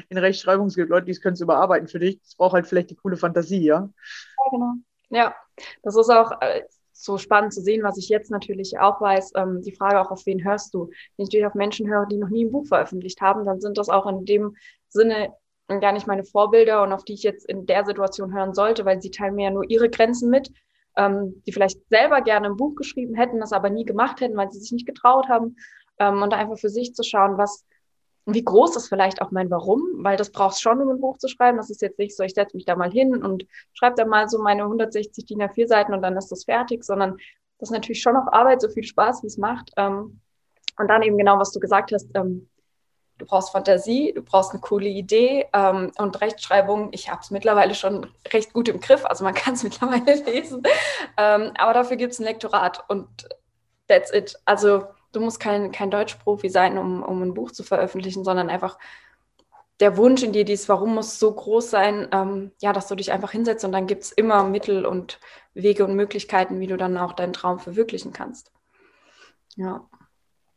In 0.08 0.18
Rechtschreibung 0.18 0.66
es 0.66 0.74
gibt 0.74 0.90
Leute, 0.90 1.06
die 1.06 1.14
können 1.14 1.34
es 1.34 1.40
überarbeiten 1.40 1.88
für 1.88 1.98
dich. 1.98 2.20
Es 2.22 2.34
braucht 2.34 2.54
halt 2.54 2.66
vielleicht 2.66 2.90
die 2.90 2.96
coole 2.96 3.16
Fantasie, 3.16 3.64
ja? 3.64 3.88
Ja, 3.88 4.50
genau. 4.50 4.72
Ja, 5.08 5.34
das 5.82 5.96
ist 5.96 6.10
auch, 6.10 6.32
äh, 6.40 6.62
so 6.92 7.18
spannend 7.18 7.52
zu 7.52 7.60
sehen, 7.60 7.82
was 7.82 7.98
ich 7.98 8.08
jetzt 8.08 8.30
natürlich 8.30 8.78
auch 8.78 9.00
weiß. 9.00 9.32
Ähm, 9.36 9.62
die 9.62 9.74
Frage 9.74 10.00
auch, 10.00 10.10
auf 10.10 10.24
wen 10.26 10.44
hörst 10.44 10.72
du? 10.74 10.86
Wenn 10.86 11.24
ich 11.24 11.26
natürlich 11.26 11.46
auf 11.46 11.54
Menschen 11.54 11.88
höre, 11.88 12.06
die 12.06 12.16
noch 12.16 12.28
nie 12.28 12.44
ein 12.44 12.52
Buch 12.52 12.66
veröffentlicht 12.66 13.20
haben, 13.20 13.44
dann 13.44 13.60
sind 13.60 13.78
das 13.78 13.88
auch 13.88 14.06
in 14.06 14.24
dem 14.24 14.56
Sinne 14.88 15.34
gar 15.80 15.92
nicht 15.92 16.06
meine 16.06 16.24
Vorbilder 16.24 16.82
und 16.82 16.92
auf 16.92 17.04
die 17.04 17.14
ich 17.14 17.22
jetzt 17.22 17.46
in 17.46 17.66
der 17.66 17.84
Situation 17.84 18.34
hören 18.34 18.52
sollte, 18.52 18.84
weil 18.84 19.00
sie 19.00 19.10
teilen 19.10 19.34
mir 19.34 19.44
ja 19.44 19.50
nur 19.50 19.68
ihre 19.68 19.88
Grenzen 19.88 20.28
mit, 20.28 20.52
ähm, 20.96 21.42
die 21.46 21.52
vielleicht 21.52 21.78
selber 21.88 22.20
gerne 22.20 22.48
ein 22.48 22.56
Buch 22.56 22.74
geschrieben 22.74 23.14
hätten, 23.14 23.40
das 23.40 23.52
aber 23.52 23.70
nie 23.70 23.84
gemacht 23.84 24.20
hätten, 24.20 24.36
weil 24.36 24.50
sie 24.50 24.60
sich 24.60 24.72
nicht 24.72 24.86
getraut 24.86 25.28
haben. 25.28 25.56
Ähm, 25.98 26.22
und 26.22 26.34
einfach 26.34 26.58
für 26.58 26.68
sich 26.68 26.94
zu 26.94 27.02
schauen, 27.02 27.38
was, 27.38 27.64
wie 28.26 28.44
groß 28.44 28.76
ist 28.76 28.88
vielleicht 28.88 29.20
auch 29.20 29.30
mein 29.30 29.50
Warum, 29.50 29.82
weil 29.96 30.16
das 30.16 30.30
brauchst 30.30 30.62
schon, 30.62 30.80
um 30.80 30.90
ein 30.90 31.00
Buch 31.00 31.18
zu 31.18 31.28
schreiben. 31.28 31.58
Das 31.58 31.70
ist 31.70 31.82
jetzt 31.82 31.98
nicht 31.98 32.16
so, 32.16 32.22
ich 32.22 32.34
setze 32.34 32.56
mich 32.56 32.64
da 32.64 32.76
mal 32.76 32.90
hin 32.90 33.22
und 33.22 33.46
schreibe 33.72 33.96
da 33.96 34.04
mal 34.04 34.28
so 34.28 34.40
meine 34.40 34.62
160 34.62 35.24
DIN 35.26 35.42
A4 35.42 35.66
Seiten 35.66 35.94
und 35.94 36.02
dann 36.02 36.16
ist 36.16 36.28
das 36.28 36.44
fertig, 36.44 36.84
sondern 36.84 37.18
das 37.58 37.70
ist 37.70 37.74
natürlich 37.74 38.02
schon 38.02 38.16
auch 38.16 38.32
Arbeit, 38.32 38.60
so 38.60 38.68
viel 38.68 38.84
Spaß, 38.84 39.22
wie 39.22 39.28
es 39.28 39.38
macht. 39.38 39.70
Ähm, 39.76 40.20
und 40.78 40.88
dann 40.88 41.02
eben 41.02 41.18
genau, 41.18 41.38
was 41.38 41.52
du 41.52 41.60
gesagt 41.60 41.92
hast, 41.92 42.08
ähm, 42.14 42.48
du 43.18 43.26
brauchst 43.26 43.50
Fantasie, 43.50 44.12
du 44.14 44.22
brauchst 44.22 44.52
eine 44.52 44.60
coole 44.60 44.88
Idee 44.88 45.46
ähm, 45.52 45.92
und 45.98 46.20
Rechtschreibung. 46.20 46.88
Ich 46.92 47.10
habe 47.10 47.20
es 47.22 47.30
mittlerweile 47.30 47.74
schon 47.74 48.06
recht 48.32 48.52
gut 48.52 48.68
im 48.68 48.80
Griff, 48.80 49.04
also 49.04 49.24
man 49.24 49.34
kann 49.34 49.54
es 49.54 49.62
mittlerweile 49.62 50.14
lesen. 50.24 50.62
aber 51.16 51.72
dafür 51.72 51.96
gibt 51.96 52.12
es 52.12 52.18
ein 52.18 52.24
Lektorat 52.24 52.84
und 52.88 53.08
that's 53.88 54.12
it. 54.12 54.36
Also 54.44 54.84
du 55.12 55.20
musst 55.20 55.40
kein, 55.40 55.72
kein 55.72 55.90
Deutschprofi 55.90 56.48
sein, 56.48 56.78
um, 56.78 57.02
um 57.02 57.22
ein 57.22 57.34
Buch 57.34 57.50
zu 57.50 57.62
veröffentlichen, 57.62 58.24
sondern 58.24 58.50
einfach 58.50 58.78
der 59.80 59.96
Wunsch 59.96 60.22
in 60.22 60.32
dir, 60.32 60.44
dieses 60.44 60.68
Warum 60.68 60.94
muss 60.94 61.18
so 61.18 61.32
groß 61.32 61.70
sein, 61.70 62.08
ähm, 62.12 62.52
ja, 62.60 62.72
dass 62.72 62.88
du 62.88 62.94
dich 62.94 63.10
einfach 63.12 63.32
hinsetzt 63.32 63.64
und 63.64 63.72
dann 63.72 63.86
gibt 63.86 64.04
es 64.04 64.12
immer 64.12 64.44
Mittel 64.44 64.86
und 64.86 65.18
Wege 65.54 65.84
und 65.84 65.94
Möglichkeiten, 65.94 66.60
wie 66.60 66.66
du 66.66 66.76
dann 66.76 66.96
auch 66.96 67.12
deinen 67.12 67.32
Traum 67.32 67.58
verwirklichen 67.58 68.12
kannst. 68.12 68.52
Ja. 69.56 69.88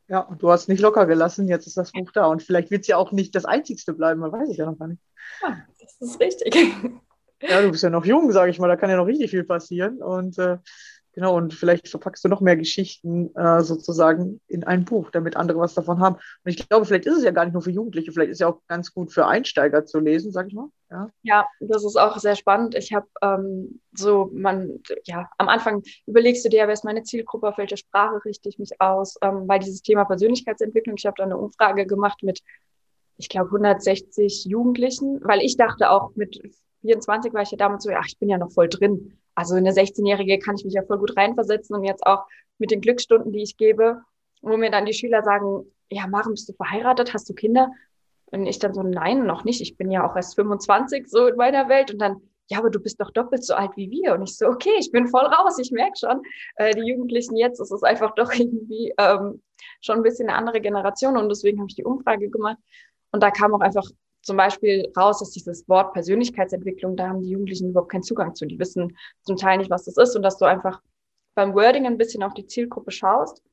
Ja, 0.08 0.20
und 0.20 0.42
du 0.42 0.52
hast 0.52 0.70
nicht 0.70 0.82
locker 0.82 1.06
gelassen, 1.06 1.48
jetzt 1.48 1.66
ist 1.66 1.78
das 1.78 1.92
Buch 1.92 2.12
da 2.12 2.28
und 2.28 2.44
vielleicht 2.44 2.70
wird 2.70 2.82
es 2.82 2.88
ja 2.88 2.98
auch 2.98 3.12
nicht 3.12 3.34
das 3.34 3.46
einzigste 3.46 3.94
bleiben, 3.94 4.20
man 4.20 4.32
weiß 4.32 4.50
ich 4.50 4.58
ja 4.58 4.66
noch 4.66 4.78
gar 4.78 4.88
nicht. 4.88 5.02
Ja, 5.42 5.58
das 5.80 5.98
ist 6.00 6.20
richtig. 6.20 6.56
Ja, 7.42 7.62
du 7.62 7.72
bist 7.72 7.84
ja 7.84 7.90
noch 7.90 8.06
jung, 8.06 8.32
sage 8.32 8.52
ich 8.52 8.60
mal, 8.60 8.68
da 8.68 8.76
kann 8.76 8.90
ja 8.90 8.96
noch 8.96 9.08
richtig 9.08 9.30
viel 9.32 9.44
passieren 9.44 10.02
und 10.02 10.38
äh, 10.40 10.58
Genau, 11.16 11.38
und 11.38 11.54
vielleicht 11.54 11.88
verpackst 11.88 12.26
du 12.26 12.28
noch 12.28 12.42
mehr 12.42 12.58
Geschichten 12.58 13.34
äh, 13.36 13.62
sozusagen 13.64 14.42
in 14.48 14.66
ein 14.66 14.84
Buch, 14.84 15.12
damit 15.12 15.38
andere 15.38 15.60
was 15.60 15.74
davon 15.74 16.02
haben. 16.02 16.16
Und 16.16 16.52
ich 16.52 16.68
glaube, 16.68 16.86
vielleicht 16.86 17.06
ist 17.06 17.18
es 17.18 17.24
ja 17.24 17.32
gar 17.32 17.46
nicht 17.46 17.54
nur 17.54 17.62
für 17.62 17.72
Jugendliche, 17.72 18.12
vielleicht 18.12 18.32
ist 18.32 18.36
es 18.36 18.40
ja 18.42 18.50
auch 18.50 18.60
ganz 18.68 18.94
gut 18.94 19.14
für 19.14 19.26
Einsteiger 19.26 19.86
zu 19.86 20.00
lesen, 20.00 20.34
sag 20.34 20.48
ich 20.48 20.54
mal. 20.54 20.68
Ja, 20.92 21.10
ja 21.24 21.48
das 21.62 21.86
ist 21.86 21.96
auch 21.96 22.18
sehr 22.18 22.36
spannend. 22.36 22.76
Ich 22.76 22.94
habe 22.94 23.08
ähm, 23.22 23.80
so, 23.94 24.30
man, 24.34 24.82
ja, 25.06 25.30
am 25.38 25.48
Anfang 25.48 25.84
überlegst 26.06 26.44
du 26.44 26.50
dir, 26.50 26.68
wer 26.68 26.74
ist 26.74 26.84
meine 26.84 27.04
Zielgruppe, 27.04 27.48
auf 27.48 27.58
welche 27.58 27.78
Sprache 27.78 28.20
richte 28.26 28.50
ich 28.50 28.60
mich 28.60 28.82
aus, 28.82 29.16
ähm, 29.22 29.48
weil 29.48 29.60
dieses 29.60 29.82
Thema 29.82 30.04
Persönlichkeitsentwicklung, 30.04 30.98
ich 30.98 31.06
habe 31.06 31.16
da 31.18 31.24
eine 31.24 31.38
Umfrage 31.38 31.86
gemacht 31.86 32.24
mit 32.24 32.42
ich 33.18 33.30
glaube, 33.30 33.48
160 33.48 34.44
Jugendlichen, 34.44 35.22
weil 35.24 35.40
ich 35.40 35.56
dachte 35.56 35.90
auch 35.90 36.14
mit 36.16 36.42
24 36.82 37.34
war 37.34 37.42
ich 37.42 37.52
ja 37.52 37.58
damals 37.58 37.84
so, 37.84 37.90
ja, 37.90 38.02
ich 38.06 38.20
bin 38.20 38.28
ja 38.28 38.38
noch 38.38 38.52
voll 38.52 38.68
drin. 38.68 39.18
Also 39.36 39.56
eine 39.56 39.72
16-Jährige 39.72 40.40
kann 40.40 40.56
ich 40.56 40.66
mich 40.66 40.74
ja 40.74 40.84
voll 40.84 40.98
gut 40.98 41.16
reinversetzen 41.16 41.76
und 41.76 41.84
jetzt 41.84 42.06
auch 42.06 42.24
mit 42.58 42.72
den 42.72 42.82
Glücksstunden, 42.82 43.32
die 43.32 43.44
ich 43.44 43.58
gebe, 43.58 44.02
wo 44.42 44.58
mir 44.58 44.72
dann 44.72 44.86
die 44.86 44.94
Schüler 44.94 45.24
sagen, 45.24 45.66
ja, 45.90 46.08
Maren, 46.08 46.32
bist 46.32 46.50
du 46.50 46.54
verheiratet? 46.54 47.14
Hast 47.14 47.30
du 47.30 47.34
Kinder? 47.34 47.70
Und 48.32 48.48
ich 48.48 48.60
dann 48.60 48.74
so, 48.74 48.82
nein, 48.82 49.26
noch 49.26 49.44
nicht. 49.44 49.62
Ich 49.62 49.78
bin 49.78 49.92
ja 49.92 50.10
auch 50.10 50.16
erst 50.16 50.36
25 50.36 51.08
so 51.08 51.28
in 51.28 51.36
meiner 51.36 51.70
Welt. 51.70 51.92
Und 51.92 52.00
dann, 52.00 52.22
ja, 52.48 52.60
aber 52.60 52.70
du 52.70 52.80
bist 52.80 53.00
doch 53.00 53.12
doppelt 53.12 53.44
so 53.44 53.54
alt 53.54 53.72
wie 53.76 53.92
wir. 53.92 54.16
Und 54.16 54.24
ich 54.24 54.38
so, 54.38 54.48
okay, 54.48 54.74
ich 54.80 54.92
bin 54.92 55.08
voll 55.08 55.26
raus. 55.26 55.60
Ich 55.60 55.72
merke 55.72 55.98
schon, 55.98 56.22
äh, 56.56 56.74
die 56.74 56.88
Jugendlichen 56.88 57.36
jetzt, 57.36 57.60
es 57.60 57.72
ist 57.72 57.84
einfach 57.84 58.16
doch 58.16 58.34
irgendwie 58.34 58.94
ähm, 58.98 59.42
schon 59.82 59.98
ein 59.98 60.04
bisschen 60.04 60.30
eine 60.30 60.38
andere 60.38 60.62
Generation. 60.62 61.18
Und 61.18 61.30
deswegen 61.30 61.60
habe 61.60 61.68
ich 61.70 61.76
die 61.76 61.86
Umfrage 61.86 62.30
gemacht. 62.30 62.58
Und 63.12 63.22
da 63.22 63.32
kam 63.32 63.54
auch 63.54 63.62
einfach 63.62 63.88
zum 64.26 64.38
Beispiel 64.38 64.92
raus, 64.98 65.20
dass 65.20 65.32
dieses 65.32 65.70
Wort 65.70 65.94
Persönlichkeitsentwicklung, 65.94 66.98
da 66.98 67.10
haben 67.10 67.22
die 67.22 67.30
Jugendlichen 67.30 67.70
überhaupt 67.70 67.92
keinen 67.92 68.04
Zugang 68.04 68.34
zu. 68.34 68.48
Die 68.48 68.58
wissen 68.58 68.98
zum 69.22 69.38
Teil 69.38 69.60
nicht, 69.60 69.70
was 69.70 69.86
das 69.86 69.98
ist 69.98 70.16
und 70.16 70.24
dass 70.24 70.40
du 70.40 70.46
einfach 70.46 70.82
beim 71.36 71.54
Wording 71.54 71.86
ein 71.86 71.98
bisschen 71.98 72.24
auf 72.24 72.34
die 72.34 72.48
Zielgruppe 72.48 72.92
schaust. 72.92 73.44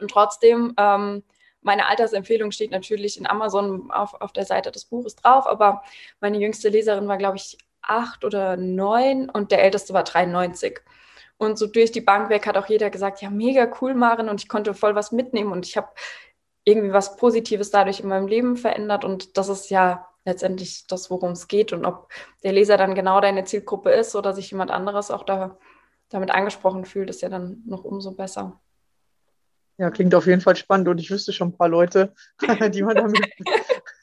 Und 0.00 0.10
trotzdem, 0.10 0.74
ähm, 0.76 1.22
meine 1.60 1.86
Altersempfehlung 1.86 2.50
steht 2.50 2.72
natürlich 2.72 3.16
in 3.16 3.28
Amazon 3.28 3.92
auf, 3.92 4.20
auf 4.20 4.32
der 4.32 4.44
Seite 4.44 4.72
des 4.72 4.86
Buches 4.86 5.14
drauf, 5.14 5.46
aber 5.46 5.82
meine 6.20 6.38
jüngste 6.38 6.68
Leserin 6.68 7.06
war, 7.06 7.18
glaube 7.18 7.36
ich, 7.36 7.56
acht 7.80 8.24
oder 8.24 8.56
neun 8.56 9.30
und 9.30 9.52
der 9.52 9.62
älteste 9.62 9.94
war 9.94 10.02
93. 10.02 10.80
Und 11.36 11.58
so 11.58 11.68
durch 11.68 11.92
die 11.92 12.00
Bank 12.00 12.28
weg 12.28 12.46
hat 12.46 12.56
auch 12.56 12.66
jeder 12.66 12.90
gesagt, 12.90 13.22
ja, 13.22 13.30
mega 13.30 13.70
cool, 13.80 13.94
Maren, 13.94 14.28
und 14.28 14.42
ich 14.42 14.48
konnte 14.48 14.74
voll 14.74 14.96
was 14.96 15.12
mitnehmen 15.12 15.52
und 15.52 15.64
ich 15.64 15.76
habe 15.76 15.88
irgendwie 16.64 16.92
was 16.92 17.16
Positives 17.16 17.70
dadurch 17.70 18.00
in 18.00 18.08
meinem 18.08 18.26
Leben 18.26 18.56
verändert. 18.56 19.04
Und 19.04 19.36
das 19.36 19.48
ist 19.48 19.70
ja 19.70 20.06
letztendlich 20.24 20.86
das, 20.86 21.10
worum 21.10 21.32
es 21.32 21.48
geht. 21.48 21.72
Und 21.72 21.84
ob 21.84 22.08
der 22.44 22.52
Leser 22.52 22.76
dann 22.76 22.94
genau 22.94 23.20
deine 23.20 23.44
Zielgruppe 23.44 23.90
ist 23.90 24.14
oder 24.14 24.32
sich 24.32 24.50
jemand 24.50 24.70
anderes 24.70 25.10
auch 25.10 25.24
da, 25.24 25.58
damit 26.08 26.30
angesprochen 26.30 26.84
fühlt, 26.84 27.10
ist 27.10 27.22
ja 27.22 27.28
dann 27.28 27.62
noch 27.66 27.84
umso 27.84 28.12
besser. 28.12 28.60
Ja, 29.78 29.90
klingt 29.90 30.14
auf 30.14 30.26
jeden 30.26 30.42
Fall 30.42 30.54
spannend 30.54 30.86
und 30.88 30.98
ich 30.98 31.10
wüsste 31.10 31.32
schon 31.32 31.48
ein 31.48 31.56
paar 31.56 31.68
Leute, 31.68 32.12
die 32.72 32.82
man 32.82 32.94
damit 32.94 33.18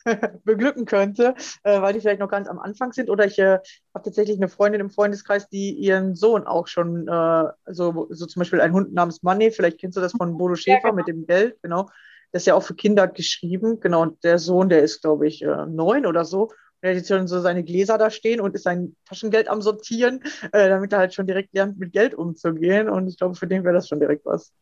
beglücken 0.43 0.85
könnte, 0.85 1.35
äh, 1.63 1.81
weil 1.81 1.93
die 1.93 2.01
vielleicht 2.01 2.19
noch 2.19 2.29
ganz 2.29 2.47
am 2.47 2.59
Anfang 2.59 2.91
sind. 2.91 3.09
Oder 3.09 3.25
ich 3.25 3.37
äh, 3.39 3.59
habe 3.93 4.03
tatsächlich 4.03 4.37
eine 4.37 4.49
Freundin 4.49 4.81
im 4.81 4.89
Freundeskreis, 4.89 5.47
die 5.47 5.71
ihren 5.71 6.15
Sohn 6.15 6.47
auch 6.47 6.67
schon, 6.67 7.07
äh, 7.07 7.43
so, 7.67 8.07
so 8.09 8.25
zum 8.25 8.41
Beispiel 8.41 8.61
ein 8.61 8.73
Hund 8.73 8.93
namens 8.93 9.23
Money, 9.23 9.51
vielleicht 9.51 9.79
kennst 9.79 9.95
du 9.95 10.01
das 10.01 10.13
von 10.13 10.37
Bodo 10.37 10.55
Schäfer 10.55 10.71
ja, 10.71 10.89
genau. 10.89 10.95
mit 10.95 11.07
dem 11.07 11.25
Geld, 11.25 11.61
genau, 11.61 11.87
das 12.31 12.43
ist 12.43 12.47
ja 12.47 12.55
auch 12.55 12.63
für 12.63 12.75
Kinder 12.75 13.07
geschrieben. 13.07 13.79
Genau, 13.79 14.01
und 14.03 14.23
der 14.23 14.39
Sohn, 14.39 14.69
der 14.69 14.81
ist, 14.81 15.01
glaube 15.01 15.27
ich, 15.27 15.41
äh, 15.41 15.65
neun 15.67 16.05
oder 16.05 16.25
so. 16.25 16.49
Er 16.81 16.91
hat 16.91 16.97
jetzt 16.97 17.09
schon 17.09 17.27
so 17.27 17.41
seine 17.41 17.63
Gläser 17.63 17.97
da 17.97 18.09
stehen 18.09 18.39
und 18.39 18.55
ist 18.55 18.63
sein 18.63 18.95
Taschengeld 19.05 19.49
am 19.49 19.61
Sortieren, 19.61 20.23
äh, 20.51 20.69
damit 20.69 20.93
er 20.93 20.99
halt 20.99 21.13
schon 21.13 21.27
direkt 21.27 21.53
lernt, 21.53 21.77
mit 21.77 21.91
Geld 21.91 22.15
umzugehen. 22.15 22.89
Und 22.89 23.07
ich 23.07 23.17
glaube, 23.17 23.35
für 23.35 23.47
den 23.47 23.63
wäre 23.63 23.73
das 23.73 23.87
schon 23.87 23.99
direkt 23.99 24.25
was. 24.25 24.53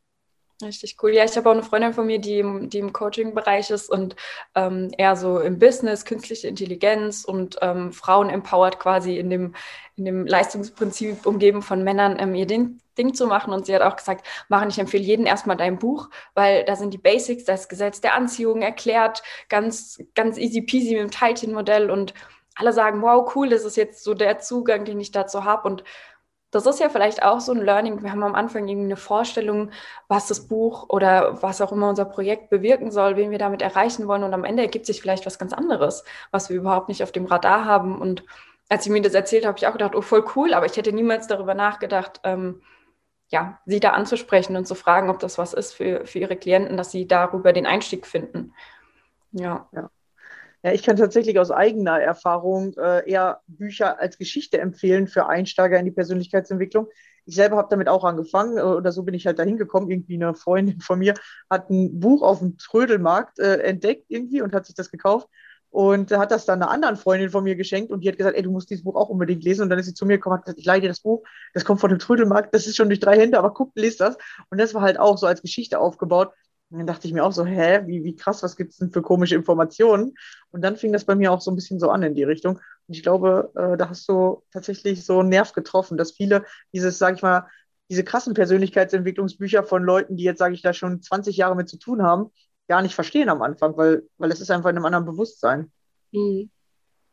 Richtig 0.63 0.97
cool. 1.03 1.11
Ja, 1.11 1.23
ich 1.23 1.37
habe 1.37 1.47
auch 1.49 1.53
eine 1.53 1.61
Freundin 1.61 1.93
von 1.93 2.07
mir, 2.07 2.17
die 2.17 2.39
im, 2.39 2.69
die 2.71 2.79
im 2.79 2.91
Coaching-Bereich 2.91 3.69
ist 3.69 3.91
und 3.91 4.15
ähm, 4.55 4.89
eher 4.97 5.15
so 5.15 5.39
im 5.39 5.59
Business, 5.59 6.03
künstliche 6.03 6.47
Intelligenz 6.47 7.25
und 7.25 7.57
ähm, 7.61 7.91
Frauen 7.93 8.29
empowert 8.29 8.79
quasi 8.79 9.17
in 9.19 9.29
dem, 9.29 9.53
in 9.97 10.05
dem 10.05 10.25
Leistungsprinzip 10.25 11.27
umgeben 11.27 11.61
von 11.61 11.83
Männern 11.83 12.17
ähm, 12.19 12.33
ihr 12.33 12.47
Ding, 12.47 12.79
Ding 12.97 13.13
zu 13.13 13.27
machen. 13.27 13.53
Und 13.53 13.65
sie 13.65 13.75
hat 13.75 13.81
auch 13.81 13.95
gesagt, 13.95 14.27
machen, 14.49 14.69
ich 14.69 14.79
empfehle 14.79 15.03
jeden 15.03 15.25
erstmal 15.25 15.57
dein 15.57 15.79
Buch, 15.79 16.09
weil 16.33 16.65
da 16.65 16.75
sind 16.75 16.93
die 16.93 16.97
Basics, 16.97 17.45
das 17.45 17.69
Gesetz 17.69 18.01
der 18.01 18.15
Anziehung 18.15 18.61
erklärt, 18.61 19.23
ganz, 19.49 20.03
ganz 20.15 20.37
easy 20.37 20.61
peasy 20.61 20.93
mit 20.93 21.01
dem 21.01 21.11
Teilchenmodell 21.11 21.89
und 21.89 22.13
alle 22.55 22.73
sagen, 22.73 23.01
wow, 23.01 23.31
cool, 23.35 23.49
das 23.49 23.63
ist 23.63 23.77
jetzt 23.77 24.03
so 24.03 24.13
der 24.13 24.39
Zugang, 24.39 24.83
den 24.83 24.99
ich 24.99 25.11
dazu 25.11 25.43
habe 25.43 25.67
und 25.67 25.83
das 26.51 26.65
ist 26.65 26.79
ja 26.79 26.87
vielleicht 26.89 27.23
auch 27.23 27.41
so 27.41 27.51
ein 27.51 27.61
Learning. 27.61 28.01
Wir 28.01 28.11
haben 28.11 28.23
am 28.23 28.35
Anfang 28.35 28.67
irgendwie 28.67 28.87
eine 28.87 28.95
Vorstellung, 28.95 29.71
was 30.07 30.27
das 30.27 30.47
Buch 30.47 30.85
oder 30.89 31.41
was 31.43 31.59
auch 31.61 31.73
immer 31.73 31.89
unser 31.89 32.05
Projekt 32.05 32.49
bewirken 32.49 32.89
soll, 32.89 33.17
wen 33.17 33.31
wir 33.31 33.37
damit 33.37 33.61
erreichen 33.61 34.07
wollen. 34.07 34.23
Und 34.23 34.33
am 34.33 34.45
Ende 34.45 34.63
ergibt 34.63 34.85
sich 34.85 35.01
vielleicht 35.01 35.25
was 35.25 35.39
ganz 35.39 35.51
anderes, 35.51 36.05
was 36.31 36.49
wir 36.49 36.55
überhaupt 36.57 36.87
nicht 36.87 37.03
auf 37.03 37.11
dem 37.11 37.25
Radar 37.25 37.65
haben. 37.65 37.99
Und 37.99 38.23
als 38.69 38.85
sie 38.85 38.89
mir 38.89 39.01
das 39.01 39.13
erzählt, 39.13 39.45
habe 39.45 39.57
ich 39.57 39.67
auch 39.67 39.73
gedacht, 39.73 39.93
oh, 39.93 40.01
voll 40.01 40.25
cool, 40.35 40.53
aber 40.53 40.65
ich 40.65 40.77
hätte 40.77 40.93
niemals 40.93 41.27
darüber 41.27 41.53
nachgedacht, 41.53 42.21
ähm, 42.23 42.61
ja, 43.29 43.59
sie 43.65 43.79
da 43.79 43.91
anzusprechen 43.91 44.55
und 44.55 44.67
zu 44.67 44.75
fragen, 44.75 45.09
ob 45.09 45.19
das 45.19 45.37
was 45.37 45.53
ist 45.53 45.73
für, 45.73 46.05
für 46.05 46.19
ihre 46.19 46.37
Klienten, 46.37 46.77
dass 46.77 46.91
sie 46.91 47.07
darüber 47.07 47.53
den 47.53 47.65
Einstieg 47.65 48.07
finden. 48.07 48.53
Ja. 49.31 49.67
ja. 49.73 49.89
Ja, 50.63 50.73
ich 50.73 50.81
kann 50.81 50.97
tatsächlich 50.97 51.37
aus 51.37 51.51
eigener 51.51 52.01
Erfahrung 52.01 52.73
äh, 52.77 53.07
eher 53.09 53.41
Bücher 53.45 53.99
als 54.01 54.17
Geschichte 54.17 54.59
empfehlen 54.59 55.07
für 55.07 55.27
Einsteiger 55.27 55.77
in 55.77 55.85
die 55.85 55.91
Persönlichkeitsentwicklung. 55.91 56.87
Ich 57.25 57.35
selber 57.35 57.57
habe 57.57 57.67
damit 57.69 57.87
auch 57.87 58.03
angefangen 58.03 58.57
äh, 58.57 58.61
oder 58.61 58.91
so 58.91 59.03
bin 59.03 59.13
ich 59.13 59.27
halt 59.27 59.37
dahin 59.37 59.57
gekommen. 59.57 59.91
Irgendwie 59.91 60.15
eine 60.15 60.33
Freundin 60.33 60.81
von 60.81 60.97
mir 60.97 61.13
hat 61.49 61.69
ein 61.69 61.99
Buch 61.99 62.23
auf 62.23 62.39
dem 62.39 62.57
Trödelmarkt 62.57 63.37
äh, 63.37 63.59
entdeckt 63.59 64.05
irgendwie 64.07 64.41
und 64.41 64.53
hat 64.53 64.65
sich 64.65 64.75
das 64.75 64.89
gekauft 64.89 65.29
und 65.77 66.11
hat 66.11 66.31
das 66.31 66.45
dann 66.45 66.63
einer 66.63 66.71
anderen 66.71 66.95
Freundin 66.95 67.29
von 67.29 67.43
mir 67.43 67.55
geschenkt 67.55 67.91
und 67.91 67.99
die 67.99 68.09
hat 68.09 68.17
gesagt, 68.17 68.35
ey, 68.35 68.41
du 68.41 68.49
musst 68.49 68.71
dieses 68.71 68.83
Buch 68.83 68.95
auch 68.95 69.09
unbedingt 69.09 69.43
lesen. 69.43 69.61
Und 69.61 69.69
dann 69.69 69.77
ist 69.77 69.85
sie 69.85 69.93
zu 69.93 70.07
mir 70.07 70.17
gekommen 70.17 70.33
und 70.33 70.39
hat 70.39 70.45
gesagt, 70.45 70.59
ich 70.59 70.65
leide 70.65 70.81
dir 70.81 70.87
das 70.87 71.01
Buch, 71.01 71.21
das 71.53 71.65
kommt 71.65 71.79
von 71.81 71.91
dem 71.91 71.99
Trödelmarkt, 71.99 72.51
das 72.51 72.65
ist 72.65 72.75
schon 72.75 72.89
durch 72.89 72.99
drei 72.99 73.15
Hände, 73.19 73.37
aber 73.37 73.53
guck, 73.53 73.73
lest 73.75 74.01
das. 74.01 74.17
Und 74.49 74.59
das 74.59 74.73
war 74.73 74.81
halt 74.81 74.99
auch 74.99 75.19
so 75.19 75.27
als 75.27 75.43
Geschichte 75.43 75.77
aufgebaut. 75.77 76.31
Und 76.71 76.79
dann 76.79 76.87
dachte 76.87 77.07
ich 77.07 77.13
mir 77.13 77.23
auch 77.23 77.31
so, 77.31 77.45
hä, 77.45 77.81
wie, 77.85 78.03
wie 78.03 78.15
krass, 78.15 78.41
was 78.41 78.55
gibt 78.55 78.71
es 78.71 78.77
denn 78.77 78.91
für 78.91 79.03
komische 79.03 79.35
Informationen? 79.35 80.15
Und 80.49 80.63
dann 80.63 80.77
fing 80.77 80.93
das 80.93 81.05
bei 81.05 81.13
mir 81.13 81.31
auch 81.31 81.41
so 81.41 81.51
ein 81.51 81.55
bisschen 81.55 81.79
so 81.79 81.91
an 81.91 82.01
in 82.01 82.15
die 82.15 82.23
Richtung. 82.23 82.55
Und 82.55 82.95
ich 82.95 83.03
glaube, 83.03 83.51
äh, 83.53 83.77
da 83.77 83.89
hast 83.89 84.09
du 84.09 84.41
tatsächlich 84.51 85.05
so 85.05 85.19
einen 85.19 85.29
Nerv 85.29 85.53
getroffen, 85.53 85.95
dass 85.95 86.13
viele 86.13 86.43
dieses, 86.73 86.97
sag 86.97 87.17
ich 87.17 87.21
mal, 87.21 87.45
diese 87.91 88.03
krassen 88.03 88.33
Persönlichkeitsentwicklungsbücher 88.33 89.63
von 89.63 89.83
Leuten, 89.83 90.17
die 90.17 90.23
jetzt, 90.23 90.39
sage 90.39 90.55
ich, 90.55 90.63
da 90.63 90.73
schon 90.73 91.03
20 91.03 91.37
Jahre 91.37 91.55
mit 91.55 91.69
zu 91.69 91.77
tun 91.77 92.01
haben, 92.01 92.31
gar 92.67 92.81
nicht 92.81 92.95
verstehen 92.95 93.29
am 93.29 93.41
Anfang, 93.41 93.77
weil, 93.77 94.07
weil 94.17 94.31
es 94.31 94.41
ist 94.41 94.51
einfach 94.51 94.69
in 94.69 94.75
einem 94.75 94.85
anderen 94.85 95.05
Bewusstsein. 95.05 95.71
Mhm. 96.11 96.49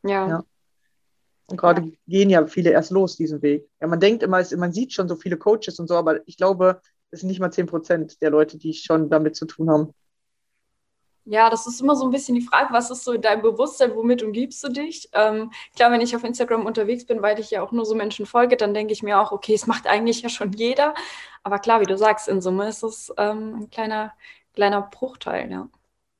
Ja. 0.02 0.28
ja. 0.28 0.44
Und 1.46 1.56
gerade 1.56 1.82
ja. 1.82 1.92
gehen 2.06 2.30
ja 2.30 2.46
viele 2.46 2.70
erst 2.70 2.90
los 2.90 3.16
diesen 3.16 3.42
Weg. 3.42 3.68
Ja, 3.80 3.86
man 3.86 4.00
denkt 4.00 4.22
immer, 4.22 4.42
man 4.56 4.72
sieht 4.72 4.92
schon 4.92 5.08
so 5.08 5.16
viele 5.16 5.36
Coaches 5.36 5.78
und 5.78 5.88
so, 5.88 5.96
aber 5.96 6.26
ich 6.26 6.36
glaube, 6.36 6.80
es 7.10 7.20
sind 7.20 7.28
nicht 7.28 7.40
mal 7.40 7.52
10 7.52 7.66
Prozent 7.66 8.20
der 8.22 8.30
Leute, 8.30 8.58
die 8.58 8.72
schon 8.74 9.10
damit 9.10 9.36
zu 9.36 9.46
tun 9.46 9.70
haben. 9.70 9.94
Ja, 11.26 11.48
das 11.48 11.66
ist 11.66 11.80
immer 11.80 11.96
so 11.96 12.04
ein 12.04 12.10
bisschen 12.10 12.34
die 12.34 12.42
Frage, 12.42 12.72
was 12.72 12.90
ist 12.90 13.02
so 13.02 13.12
in 13.12 13.22
deinem 13.22 13.40
Bewusstsein, 13.40 13.94
womit 13.94 14.22
umgibst 14.22 14.62
du 14.62 14.68
dich? 14.68 15.08
Ähm, 15.12 15.50
klar, 15.74 15.90
wenn 15.90 16.02
ich 16.02 16.14
auf 16.14 16.22
Instagram 16.22 16.66
unterwegs 16.66 17.06
bin, 17.06 17.22
weil 17.22 17.40
ich 17.40 17.50
ja 17.50 17.62
auch 17.62 17.72
nur 17.72 17.86
so 17.86 17.94
Menschen 17.94 18.26
folge, 18.26 18.58
dann 18.58 18.74
denke 18.74 18.92
ich 18.92 19.02
mir 19.02 19.18
auch, 19.18 19.32
okay, 19.32 19.54
es 19.54 19.66
macht 19.66 19.86
eigentlich 19.86 20.20
ja 20.20 20.28
schon 20.28 20.52
jeder. 20.52 20.92
Aber 21.42 21.58
klar, 21.60 21.80
wie 21.80 21.86
du 21.86 21.96
sagst, 21.96 22.28
in 22.28 22.42
Summe 22.42 22.68
ist 22.68 22.82
es 22.82 23.10
ähm, 23.16 23.54
ein 23.60 23.70
kleiner, 23.70 24.12
kleiner 24.54 24.82
Bruchteil, 24.82 25.50
ja. 25.50 25.68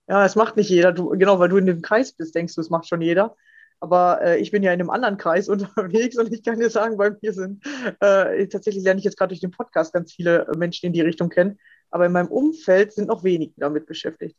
Ja, 0.07 0.25
es 0.25 0.37
macht 0.37 0.57
nicht 0.57 0.69
jeder. 0.69 0.93
Du, 0.93 1.11
genau, 1.11 1.39
weil 1.39 1.49
du 1.49 1.57
in 1.57 1.67
dem 1.67 1.83
Kreis 1.83 2.13
bist, 2.13 2.35
denkst 2.35 2.55
du, 2.55 2.61
es 2.61 2.71
macht 2.71 2.87
schon 2.87 3.01
jeder. 3.01 3.37
Aber 3.81 4.21
äh, 4.23 4.39
ich 4.39 4.51
bin 4.51 4.63
ja 4.63 4.73
in 4.73 4.81
einem 4.81 4.91
anderen 4.91 5.17
Kreis 5.17 5.49
unterwegs 5.51 6.19
und 6.19 6.33
ich 6.33 6.43
kann 6.43 6.59
dir 6.59 6.71
sagen, 6.71 6.97
bei 6.97 7.11
mir 7.21 7.33
sind 7.33 7.65
äh, 8.01 8.47
tatsächlich 8.49 8.85
lerne 8.85 8.99
ich 8.99 9.05
jetzt 9.05 9.17
gerade 9.17 9.31
durch 9.31 9.41
den 9.41 9.51
Podcast 9.51 9.93
ganz 9.93 10.13
viele 10.13 10.47
Menschen 10.57 10.87
in 10.87 10.93
die 10.93 11.01
Richtung 11.01 11.29
kennen. 11.29 11.59
Aber 11.91 12.07
in 12.07 12.13
meinem 12.13 12.29
Umfeld 12.29 12.93
sind 12.93 13.09
noch 13.09 13.25
wenige 13.25 13.55
damit 13.57 13.87
beschäftigt. 13.87 14.37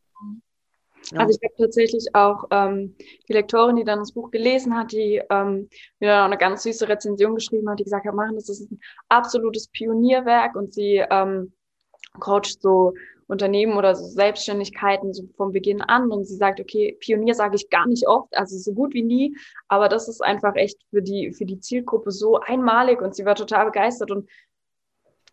Ja. 1.12 1.20
Also 1.20 1.38
ich 1.40 1.48
habe 1.48 1.64
tatsächlich 1.64 2.08
auch 2.14 2.46
ähm, 2.52 2.96
die 3.30 3.34
Lektorin, 3.34 3.76
die 3.76 3.84
dann 3.84 4.00
das 4.00 4.14
Buch 4.14 4.32
gelesen 4.32 4.76
hat, 4.76 4.92
die 4.92 5.22
ähm, 5.30 5.70
mir 6.00 6.10
dann 6.10 6.22
auch 6.22 6.26
eine 6.26 6.38
ganz 6.38 6.64
süße 6.64 6.90
Rezension 6.90 7.36
geschrieben 7.36 7.70
hat, 7.70 7.80
die 7.80 7.84
gesagt 7.84 8.08
hat, 8.08 8.16
machen, 8.16 8.36
das 8.36 8.50
ist 8.50 8.72
ein 8.72 8.80
absolutes 9.10 9.68
Pionierwerk 9.68 10.56
und 10.56 10.74
sie 10.74 11.04
ähm, 11.10 11.54
coacht 12.20 12.62
so 12.62 12.94
Unternehmen 13.28 13.78
oder 13.78 13.96
so 13.96 14.06
Selbstständigkeiten 14.06 15.14
so 15.14 15.24
vom 15.36 15.52
Beginn 15.52 15.82
an 15.82 16.12
und 16.12 16.26
sie 16.26 16.36
sagt, 16.36 16.60
okay, 16.60 16.96
Pionier 17.00 17.34
sage 17.34 17.56
ich 17.56 17.70
gar 17.70 17.88
nicht 17.88 18.08
oft, 18.08 18.36
also 18.38 18.58
so 18.58 18.74
gut 18.74 18.94
wie 18.94 19.04
nie, 19.04 19.36
aber 19.68 19.90
das 19.90 20.08
ist 20.08 20.22
einfach 20.22 20.56
echt 20.56 20.78
für 20.92 21.02
die, 21.02 21.34
für 21.34 21.46
die 21.46 21.60
Zielgruppe 21.60 22.12
so 22.12 22.40
einmalig 22.40 23.02
und 23.02 23.16
sie 23.16 23.26
war 23.26 23.36
total 23.36 23.66
begeistert 23.66 24.12
und 24.12 24.30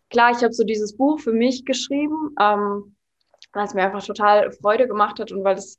klar, 0.09 0.31
ich 0.31 0.43
habe 0.43 0.53
so 0.53 0.63
dieses 0.63 0.97
Buch 0.97 1.19
für 1.19 1.33
mich 1.33 1.65
geschrieben, 1.65 2.35
ähm, 2.39 2.95
weil 3.53 3.65
es 3.65 3.73
mir 3.73 3.83
einfach 3.83 4.03
total 4.03 4.51
Freude 4.51 4.87
gemacht 4.87 5.19
hat 5.19 5.31
und 5.31 5.43
weil 5.43 5.57
es 5.57 5.77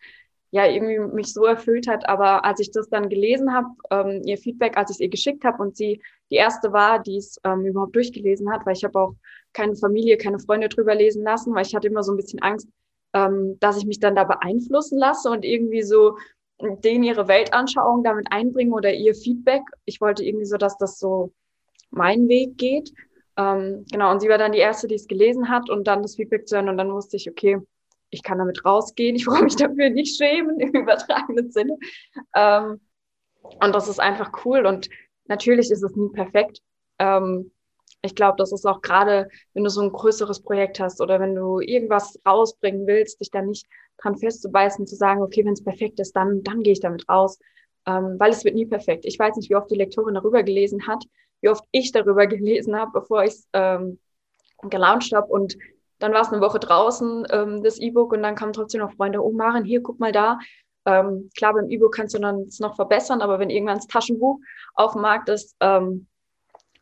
ja 0.54 0.66
irgendwie 0.68 1.00
mich 1.00 1.32
so 1.32 1.44
erfüllt 1.44 1.88
hat. 1.88 2.08
Aber 2.08 2.44
als 2.44 2.60
ich 2.60 2.70
das 2.70 2.88
dann 2.88 3.08
gelesen 3.08 3.52
habe, 3.52 3.66
ähm, 3.90 4.22
ihr 4.24 4.38
Feedback, 4.38 4.76
als 4.76 4.90
ich 4.90 4.96
es 4.96 5.00
ihr 5.00 5.08
geschickt 5.08 5.44
habe 5.44 5.60
und 5.60 5.76
sie 5.76 6.00
die 6.30 6.36
erste 6.36 6.72
war, 6.72 7.02
die 7.02 7.16
es 7.16 7.40
ähm, 7.42 7.66
überhaupt 7.66 7.96
durchgelesen 7.96 8.52
hat, 8.52 8.64
weil 8.64 8.76
ich 8.76 8.84
habe 8.84 8.96
auch 9.00 9.14
keine 9.52 9.74
Familie, 9.74 10.16
keine 10.16 10.38
Freunde 10.38 10.68
drüber 10.68 10.94
lesen 10.94 11.24
lassen, 11.24 11.52
weil 11.56 11.66
ich 11.66 11.74
hatte 11.74 11.88
immer 11.88 12.04
so 12.04 12.12
ein 12.12 12.16
bisschen 12.16 12.40
Angst, 12.40 12.68
ähm, 13.14 13.58
dass 13.58 13.78
ich 13.78 13.84
mich 13.84 13.98
dann 13.98 14.14
da 14.14 14.22
beeinflussen 14.22 14.96
lasse 14.96 15.28
und 15.28 15.44
irgendwie 15.44 15.82
so 15.82 16.16
denen 16.62 17.02
ihre 17.02 17.26
Weltanschauung 17.26 18.04
damit 18.04 18.28
einbringen 18.30 18.74
oder 18.74 18.94
ihr 18.94 19.16
Feedback. 19.16 19.62
Ich 19.86 20.00
wollte 20.00 20.24
irgendwie 20.24 20.46
so, 20.46 20.56
dass 20.56 20.78
das 20.78 21.00
so 21.00 21.32
mein 21.90 22.28
Weg 22.28 22.58
geht. 22.58 22.92
Ähm, 23.36 23.84
genau, 23.90 24.12
und 24.12 24.20
sie 24.20 24.28
war 24.28 24.38
dann 24.38 24.52
die 24.52 24.58
Erste, 24.58 24.86
die 24.86 24.94
es 24.94 25.08
gelesen 25.08 25.48
hat 25.48 25.68
und 25.68 25.88
dann 25.88 26.02
das 26.02 26.14
Feedback 26.14 26.46
zu 26.46 26.54
hören 26.54 26.68
und 26.68 26.76
dann 26.76 26.92
wusste 26.92 27.16
ich, 27.16 27.28
okay, 27.28 27.58
ich 28.14 28.22
kann 28.22 28.38
damit 28.38 28.64
rausgehen, 28.64 29.16
ich 29.16 29.26
brauche 29.26 29.44
mich 29.44 29.56
dafür 29.56 29.90
nicht 29.90 30.16
schämen 30.16 30.58
im 30.60 30.70
übertragenen 30.70 31.50
Sinne. 31.50 31.76
Ähm, 32.34 32.80
und 33.42 33.74
das 33.74 33.88
ist 33.88 34.00
einfach 34.00 34.44
cool 34.44 34.64
und 34.66 34.88
natürlich 35.26 35.70
ist 35.70 35.82
es 35.82 35.94
nie 35.96 36.08
perfekt. 36.10 36.60
Ähm, 36.98 37.50
ich 38.02 38.14
glaube, 38.14 38.36
das 38.38 38.52
ist 38.52 38.66
auch 38.66 38.82
gerade, 38.82 39.28
wenn 39.54 39.64
du 39.64 39.70
so 39.70 39.80
ein 39.80 39.92
größeres 39.92 40.42
Projekt 40.42 40.78
hast 40.78 41.00
oder 41.00 41.20
wenn 41.20 41.34
du 41.34 41.60
irgendwas 41.60 42.18
rausbringen 42.26 42.86
willst, 42.86 43.20
dich 43.20 43.30
da 43.30 43.42
nicht 43.42 43.66
dran 43.98 44.16
festzubeißen, 44.16 44.86
zu 44.86 44.94
sagen, 44.94 45.22
okay, 45.22 45.44
wenn 45.44 45.54
es 45.54 45.64
perfekt 45.64 46.00
ist, 46.00 46.14
dann, 46.14 46.42
dann 46.42 46.62
gehe 46.62 46.74
ich 46.74 46.80
damit 46.80 47.08
raus, 47.08 47.38
ähm, 47.86 48.16
weil 48.18 48.30
es 48.30 48.44
wird 48.44 48.54
nie 48.54 48.66
perfekt. 48.66 49.04
Ich 49.06 49.18
weiß 49.18 49.36
nicht, 49.36 49.50
wie 49.50 49.56
oft 49.56 49.70
die 49.70 49.76
Lektorin 49.76 50.14
darüber 50.14 50.42
gelesen 50.42 50.86
hat, 50.86 51.04
wie 51.40 51.48
oft 51.48 51.64
ich 51.72 51.92
darüber 51.92 52.26
gelesen 52.26 52.76
habe, 52.76 52.90
bevor 52.92 53.24
ich 53.24 53.30
es 53.30 53.48
ähm, 53.54 53.98
gelauncht 54.62 55.12
habe 55.14 55.26
und 55.28 55.56
dann 56.04 56.12
war 56.12 56.20
es 56.20 56.28
eine 56.28 56.42
Woche 56.42 56.58
draußen, 56.58 57.26
ähm, 57.30 57.62
das 57.62 57.78
E-Book, 57.78 58.12
und 58.12 58.22
dann 58.22 58.34
kamen 58.34 58.52
trotzdem 58.52 58.80
noch 58.82 58.92
Freunde, 58.92 59.24
oh 59.24 59.32
Maren, 59.32 59.64
hier, 59.64 59.82
guck 59.82 59.98
mal 59.98 60.12
da. 60.12 60.38
Ähm, 60.86 61.30
klar, 61.34 61.54
beim 61.54 61.70
E-Book 61.70 61.94
kannst 61.94 62.14
du 62.14 62.18
dann 62.18 62.42
es 62.42 62.60
noch 62.60 62.76
verbessern, 62.76 63.22
aber 63.22 63.38
wenn 63.38 63.48
irgendwann 63.48 63.78
das 63.78 63.86
Taschenbuch 63.86 64.38
auf 64.74 64.92
dem 64.92 65.00
Markt 65.00 65.30
ist, 65.30 65.56
ähm, 65.60 66.06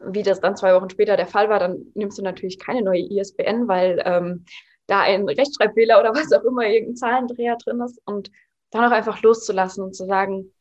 wie 0.01 0.25
das 0.25 0.41
dann 0.41 0.57
zwei 0.57 0.75
Wochen 0.75 0.91
später 0.91 1.17
der 1.17 1.29
Fall 1.29 1.49
war, 1.49 1.61
dann 1.61 1.93
nimmst 1.95 2.19
du 2.19 2.23
natürlich 2.23 2.59
keine 2.59 2.83
neue 2.83 3.09
ISBN, 3.09 3.69
weil 3.69 4.03
ähm, 4.05 4.45
da 4.89 5.03
ein 5.03 5.29
Rechtschreibfehler 5.29 6.01
oder 6.01 6.11
was 6.15 6.33
auch 6.33 6.43
immer, 6.43 6.67
irgendein 6.67 6.97
Zahlendreher 6.97 7.57
drin 7.57 7.81
ist. 7.81 8.01
Und 8.05 8.33
dann 8.73 8.85
auch 8.85 8.91
einfach 8.91 9.23
loszulassen 9.23 9.85
und 9.85 9.95
zu 9.95 10.05
sagen, 10.05 10.53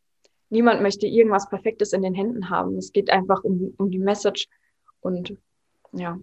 niemand 0.50 0.84
möchte 0.84 1.08
irgendwas 1.08 1.50
Perfektes 1.50 1.94
in 1.94 2.04
den 2.04 2.14
Händen 2.14 2.52
haben. 2.52 2.78
Es 2.78 2.92
geht 2.92 3.10
einfach 3.10 3.44
um, 3.44 3.74
um 3.78 3.90
die 3.90 3.98
Message 3.98 4.48
und 5.00 5.36
ja, 5.94 6.20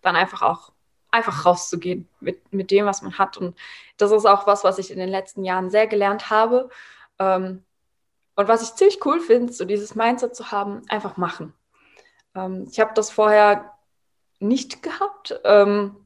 dann 0.00 0.16
einfach 0.16 0.40
auch 0.40 0.72
einfach 1.10 1.46
rauszugehen 1.46 2.08
mit, 2.20 2.52
mit 2.52 2.70
dem, 2.70 2.86
was 2.86 3.02
man 3.02 3.18
hat. 3.18 3.36
Und 3.36 3.56
das 3.96 4.10
ist 4.12 4.26
auch 4.26 4.46
was, 4.46 4.64
was 4.64 4.78
ich 4.78 4.90
in 4.90 4.98
den 4.98 5.08
letzten 5.08 5.44
Jahren 5.44 5.70
sehr 5.70 5.86
gelernt 5.86 6.30
habe. 6.30 6.68
Ähm, 7.18 7.64
und 8.36 8.48
was 8.48 8.62
ich 8.62 8.74
ziemlich 8.74 9.04
cool 9.04 9.20
finde, 9.20 9.52
so 9.52 9.64
dieses 9.64 9.94
Mindset 9.94 10.36
zu 10.36 10.50
haben, 10.52 10.82
einfach 10.88 11.16
machen. 11.16 11.54
Ähm, 12.34 12.66
ich 12.70 12.78
habe 12.80 12.92
das 12.94 13.10
vorher 13.10 13.72
nicht 14.38 14.82
gehabt. 14.82 15.40
Ähm, 15.44 15.96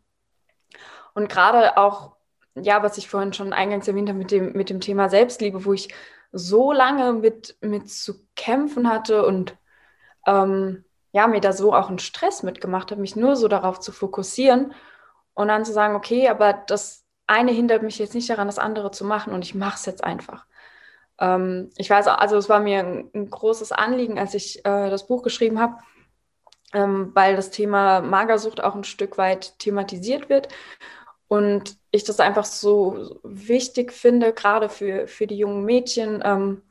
und 1.14 1.28
gerade 1.28 1.76
auch, 1.76 2.16
ja, 2.54 2.82
was 2.82 2.96
ich 2.96 3.08
vorhin 3.08 3.32
schon 3.32 3.52
eingangs 3.52 3.88
erwähnt 3.88 4.08
habe 4.08 4.18
mit 4.18 4.30
dem, 4.30 4.52
mit 4.52 4.70
dem 4.70 4.80
Thema 4.80 5.08
Selbstliebe, 5.08 5.64
wo 5.64 5.72
ich 5.72 5.92
so 6.32 6.72
lange 6.72 7.12
mit, 7.12 7.56
mit 7.60 7.90
zu 7.90 8.26
kämpfen 8.36 8.88
hatte 8.88 9.26
und 9.26 9.56
ähm, 10.26 10.84
ja, 11.12 11.26
mir 11.26 11.42
da 11.42 11.52
so 11.52 11.74
auch 11.74 11.88
einen 11.88 11.98
Stress 11.98 12.42
mitgemacht 12.42 12.90
habe, 12.90 13.02
mich 13.02 13.16
nur 13.16 13.36
so 13.36 13.48
darauf 13.48 13.80
zu 13.80 13.92
fokussieren 13.92 14.72
und 15.34 15.48
dann 15.48 15.64
zu 15.64 15.72
sagen, 15.72 15.94
okay, 15.94 16.28
aber 16.28 16.52
das 16.52 17.04
eine 17.26 17.52
hindert 17.52 17.82
mich 17.82 17.98
jetzt 17.98 18.14
nicht 18.14 18.28
daran, 18.28 18.48
das 18.48 18.58
andere 18.58 18.90
zu 18.90 19.04
machen 19.04 19.32
und 19.32 19.44
ich 19.44 19.54
mache 19.54 19.76
es 19.76 19.86
jetzt 19.86 20.04
einfach. 20.04 20.46
Ähm, 21.18 21.70
ich 21.76 21.88
weiß, 21.88 22.08
also 22.08 22.36
es 22.36 22.48
war 22.48 22.60
mir 22.60 22.80
ein, 22.80 23.10
ein 23.14 23.30
großes 23.30 23.72
Anliegen, 23.72 24.18
als 24.18 24.34
ich 24.34 24.58
äh, 24.60 24.90
das 24.90 25.06
Buch 25.06 25.22
geschrieben 25.22 25.60
habe, 25.60 25.78
ähm, 26.72 27.12
weil 27.14 27.36
das 27.36 27.50
Thema 27.50 28.00
Magersucht 28.00 28.62
auch 28.62 28.74
ein 28.74 28.84
Stück 28.84 29.18
weit 29.18 29.58
thematisiert 29.58 30.28
wird. 30.28 30.48
Und 31.28 31.78
ich 31.90 32.04
das 32.04 32.20
einfach 32.20 32.44
so 32.44 33.18
wichtig 33.22 33.92
finde, 33.92 34.34
gerade 34.34 34.68
für, 34.68 35.06
für 35.06 35.26
die 35.26 35.38
jungen 35.38 35.64
Mädchen, 35.64 36.20
ähm, 36.24 36.62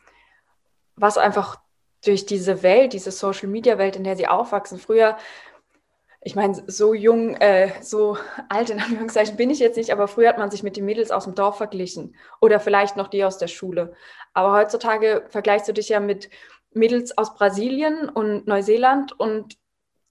was 0.96 1.18
einfach 1.18 1.60
durch 2.04 2.26
diese 2.26 2.62
Welt, 2.62 2.94
diese 2.94 3.12
Social-Media-Welt, 3.12 3.96
in 3.96 4.04
der 4.04 4.16
sie 4.16 4.28
aufwachsen. 4.28 4.80
Früher, 4.80 5.18
ich 6.24 6.36
meine, 6.36 6.64
so 6.68 6.94
jung, 6.94 7.36
äh, 7.36 7.72
so 7.82 8.16
alt 8.48 8.70
in 8.70 8.80
Anführungszeichen 8.80 9.38
bin 9.38 9.50
ich 9.50 9.60
jetzt 9.60 9.78
nicht, 9.78 9.92
aber 9.92 10.08
früher 10.08 10.30
hat 10.30 10.38
man 10.38 10.52
sich 10.52 10.62
mit 10.62 10.78
den 10.78 10.86
Mädels 10.86 11.10
aus 11.10 11.24
dem 11.24 11.34
Dorf 11.34 11.58
verglichen 11.58 12.16
oder 12.40 12.60
vielleicht 12.60 12.96
noch 12.96 13.08
die 13.08 13.24
aus 13.26 13.40
der 13.40 13.48
Schule. 13.48 13.94
Aber 14.34 14.54
heutzutage 14.54 15.26
vergleichst 15.30 15.68
du 15.68 15.74
dich 15.74 15.90
ja 15.90 16.00
mit 16.00 16.30
Mädels 16.74 17.18
aus 17.18 17.34
Brasilien 17.34 18.08
und 18.08 18.48
Neuseeland 18.48 19.20
und 19.20 19.58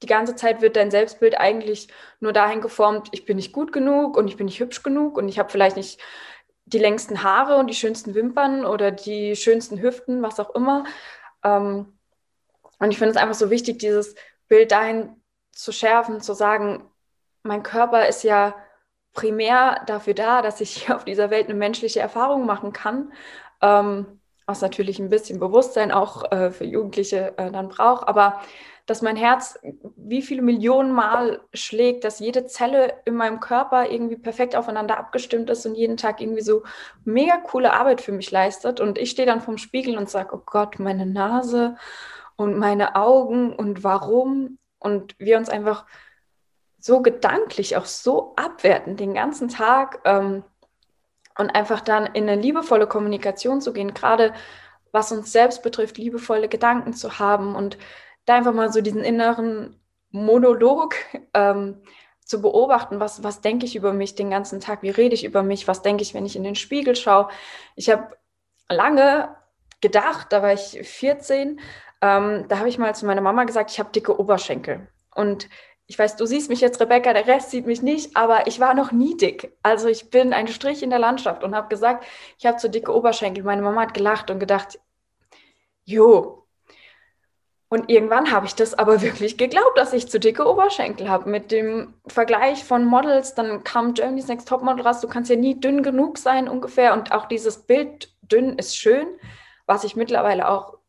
die 0.03 0.07
ganze 0.07 0.35
Zeit 0.35 0.62
wird 0.62 0.77
dein 0.77 0.90
Selbstbild 0.90 1.38
eigentlich 1.38 1.88
nur 2.18 2.33
dahin 2.33 2.61
geformt, 2.61 3.09
ich 3.12 3.25
bin 3.25 3.37
nicht 3.37 3.53
gut 3.53 3.73
genug 3.73 4.16
und 4.16 4.27
ich 4.29 4.37
bin 4.37 4.46
nicht 4.46 4.59
hübsch 4.59 4.83
genug 4.83 5.16
und 5.16 5.29
ich 5.29 5.38
habe 5.38 5.51
vielleicht 5.51 5.77
nicht 5.77 6.01
die 6.64 6.79
längsten 6.79 7.23
Haare 7.23 7.57
und 7.57 7.68
die 7.68 7.75
schönsten 7.75 8.14
Wimpern 8.14 8.64
oder 8.64 8.90
die 8.90 9.37
schönsten 9.37 9.81
Hüften, 9.81 10.23
was 10.23 10.40
auch 10.40 10.55
immer. 10.55 10.85
Ähm, 11.44 11.99
und 12.79 12.90
ich 12.90 12.99
finde 12.99 13.11
es 13.11 13.16
einfach 13.16 13.35
so 13.35 13.51
wichtig, 13.51 13.79
dieses 13.79 14.14
Bild 14.49 14.73
dahin 14.73 15.20
zu 15.62 15.73
schärfen, 15.73 16.20
zu 16.20 16.35
sagen, 16.35 16.90
mein 17.42 17.62
Körper 17.62 18.09
ist 18.09 18.23
ja 18.23 18.55
primär 19.12 19.83
dafür 19.87 20.14
da, 20.14 20.42
dass 20.42 20.61
ich 20.61 20.70
hier 20.85 20.96
auf 20.96 21.05
dieser 21.05 21.31
Welt 21.31 21.46
eine 21.49 21.59
menschliche 21.59 22.01
Erfahrung 22.01 22.46
machen 22.46 22.73
kann. 22.73 23.12
Ähm, 23.61 24.20
was 24.46 24.62
natürlich 24.62 24.99
ein 24.99 25.11
bisschen 25.11 25.38
Bewusstsein 25.38 25.92
auch 25.92 26.33
äh, 26.33 26.51
für 26.51 26.64
Jugendliche 26.64 27.35
äh, 27.38 27.53
dann 27.53 27.68
braucht, 27.68 28.09
aber 28.09 28.40
dass 28.87 29.03
mein 29.03 29.14
Herz 29.14 29.57
wie 29.94 30.23
viele 30.23 30.42
Millionen 30.42 30.90
Mal 30.90 31.42
schlägt, 31.55 32.03
dass 32.03 32.18
jede 32.18 32.46
Zelle 32.46 32.94
in 33.05 33.14
meinem 33.14 33.38
Körper 33.38 33.88
irgendwie 33.88 34.16
perfekt 34.16 34.57
aufeinander 34.57 34.99
abgestimmt 34.99 35.49
ist 35.51 35.64
und 35.64 35.77
jeden 35.77 35.96
Tag 35.96 36.20
irgendwie 36.20 36.42
so 36.42 36.64
mega 37.05 37.37
coole 37.37 37.73
Arbeit 37.73 38.01
für 38.01 38.11
mich 38.11 38.33
leistet. 38.33 38.81
Und 38.81 38.99
ich 38.99 39.12
stehe 39.12 39.27
dann 39.27 39.40
vorm 39.40 39.59
Spiegel 39.59 39.96
und 39.96 40.11
sage, 40.11 40.35
oh 40.35 40.42
Gott, 40.44 40.81
meine 40.81 41.07
Nase 41.07 41.77
und 42.35 42.59
meine 42.59 42.96
Augen 42.96 43.53
und 43.53 43.85
warum. 43.85 44.59
Und 44.81 45.14
wir 45.19 45.38
uns 45.38 45.49
einfach 45.49 45.87
so 46.79 47.03
gedanklich 47.03 47.77
auch 47.77 47.85
so 47.85 48.35
abwerten 48.37 48.97
den 48.97 49.14
ganzen 49.14 49.49
Tag 49.49 50.01
ähm, 50.05 50.43
und 51.38 51.51
einfach 51.51 51.81
dann 51.81 52.07
in 52.07 52.29
eine 52.29 52.40
liebevolle 52.40 52.87
Kommunikation 52.87 53.61
zu 53.61 53.73
gehen, 53.73 53.95
gerade 53.95 54.33
was 54.90 55.12
uns 55.12 55.31
selbst 55.31 55.62
betrifft, 55.62 55.99
liebevolle 55.99 56.49
Gedanken 56.49 56.95
zu 56.95 57.19
haben 57.19 57.55
und 57.55 57.79
da 58.25 58.35
einfach 58.35 58.55
mal 58.55 58.73
so 58.73 58.81
diesen 58.81 59.05
inneren 59.05 59.81
Monolog 60.11 60.97
ähm, 61.35 61.83
zu 62.25 62.40
beobachten, 62.40 63.01
was, 63.01 63.23
was 63.23 63.40
denke 63.40 63.66
ich 63.66 63.77
über 63.77 63.93
mich 63.93 64.14
den 64.14 64.31
ganzen 64.31 64.61
Tag, 64.61 64.83
wie 64.83 64.90
rede 64.90 65.14
ich 65.14 65.25
über 65.25 65.43
mich, 65.43 65.69
was 65.69 65.83
denke 65.83 66.03
ich, 66.03 66.14
wenn 66.14 66.27
ich 66.27 66.37
in 66.37 66.45
den 66.45 66.55
Spiegel 66.55 66.97
schaue. 66.97 67.29
Ich 67.77 67.90
habe 67.90 68.16
lange 68.69 69.35
gedacht, 69.81 70.33
da 70.33 70.43
war 70.43 70.53
ich 70.53 70.81
14, 70.83 71.61
ähm, 72.01 72.47
da 72.49 72.59
habe 72.59 72.69
ich 72.69 72.79
mal 72.79 72.95
zu 72.95 73.07
meiner 73.07 73.21
Mama 73.21 73.45
gesagt, 73.45 73.71
ich 73.71 73.79
habe 73.79 73.91
dicke 73.91 74.19
Oberschenkel. 74.19 74.89
Und 75.15 75.49
ich 75.87 75.99
weiß, 75.99 76.17
du 76.17 76.25
siehst 76.25 76.49
mich 76.49 76.61
jetzt, 76.61 76.81
Rebecca, 76.81 77.13
der 77.13 77.27
Rest 77.27 77.51
sieht 77.51 77.67
mich 77.67 77.83
nicht, 77.83 78.17
aber 78.17 78.47
ich 78.47 78.61
war 78.61 78.75
noch 78.75 78.93
nie 78.93 79.17
dick. 79.17 79.57
Also 79.63 79.89
ich 79.89 80.11
bin 80.11 80.33
ein 80.33 80.47
Strich 80.49 80.83
in 80.83 80.91
der 80.91 81.01
Landschaft 81.01 81.43
und 81.43 81.55
habe 81.55 81.69
gesagt, 81.69 82.05
ich 82.39 82.47
habe 82.47 82.59
zu 82.59 82.71
dicke 82.71 82.95
Oberschenkel. 82.95 83.43
Meine 83.43 83.63
Mama 83.63 83.83
hat 83.83 83.95
gelacht 83.95 84.31
und 84.31 84.39
gedacht, 84.39 84.79
jo, 85.85 86.41
und 87.73 87.89
irgendwann 87.89 88.33
habe 88.33 88.47
ich 88.47 88.57
das 88.57 88.75
aber 88.75 89.01
wirklich 89.03 89.39
geglaubt, 89.39 89.79
dass 89.79 89.93
ich 89.93 90.09
zu 90.09 90.21
dicke 90.21 90.47
Oberschenkel 90.47 91.09
habe. 91.09 91.31
Mit 91.31 91.51
dem 91.53 91.95
Vergleich 92.07 92.65
von 92.65 92.85
Models, 92.85 93.35
dann 93.35 93.65
kam 93.65 93.95
Germany's 93.95 94.29
Next 94.29 94.49
Topmodel 94.49 94.87
raus, 94.87 95.01
du 95.01 95.09
kannst 95.09 95.31
ja 95.31 95.37
nie 95.37 95.59
dünn 95.59 95.83
genug 95.83 96.19
sein 96.19 96.49
ungefähr. 96.49 96.93
Und 96.93 97.13
auch 97.13 97.27
dieses 97.27 97.59
Bild 97.67 98.13
dünn 98.23 98.59
ist 98.59 98.77
schön, 98.77 99.07
was 99.67 99.85
ich 99.85 99.95
mittlerweile 99.95 100.49
auch 100.49 100.80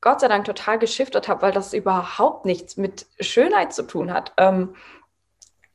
Gott 0.00 0.20
sei 0.20 0.28
Dank 0.28 0.44
total 0.44 0.78
geschiftet 0.78 1.28
habe, 1.28 1.42
weil 1.42 1.52
das 1.52 1.74
überhaupt 1.74 2.46
nichts 2.46 2.76
mit 2.76 3.06
Schönheit 3.20 3.72
zu 3.72 3.82
tun 3.82 4.12
hat. 4.12 4.32
Ähm, 4.38 4.74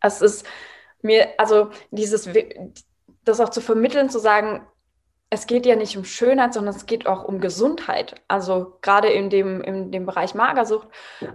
es 0.01 0.21
ist 0.21 0.45
mir, 1.01 1.29
also 1.37 1.69
dieses, 1.91 2.29
das 3.23 3.39
auch 3.39 3.49
zu 3.49 3.61
vermitteln, 3.61 4.09
zu 4.09 4.19
sagen, 4.19 4.65
es 5.31 5.47
geht 5.47 5.65
ja 5.65 5.75
nicht 5.75 5.97
um 5.97 6.05
Schönheit, 6.05 6.53
sondern 6.53 6.75
es 6.75 6.85
geht 6.85 7.07
auch 7.07 7.23
um 7.23 7.41
Gesundheit. 7.41 8.15
Also 8.27 8.77
gerade 8.81 9.09
in 9.09 9.29
dem, 9.29 9.61
in 9.61 9.91
dem 9.91 10.05
Bereich 10.05 10.35
Magersucht, 10.35 10.87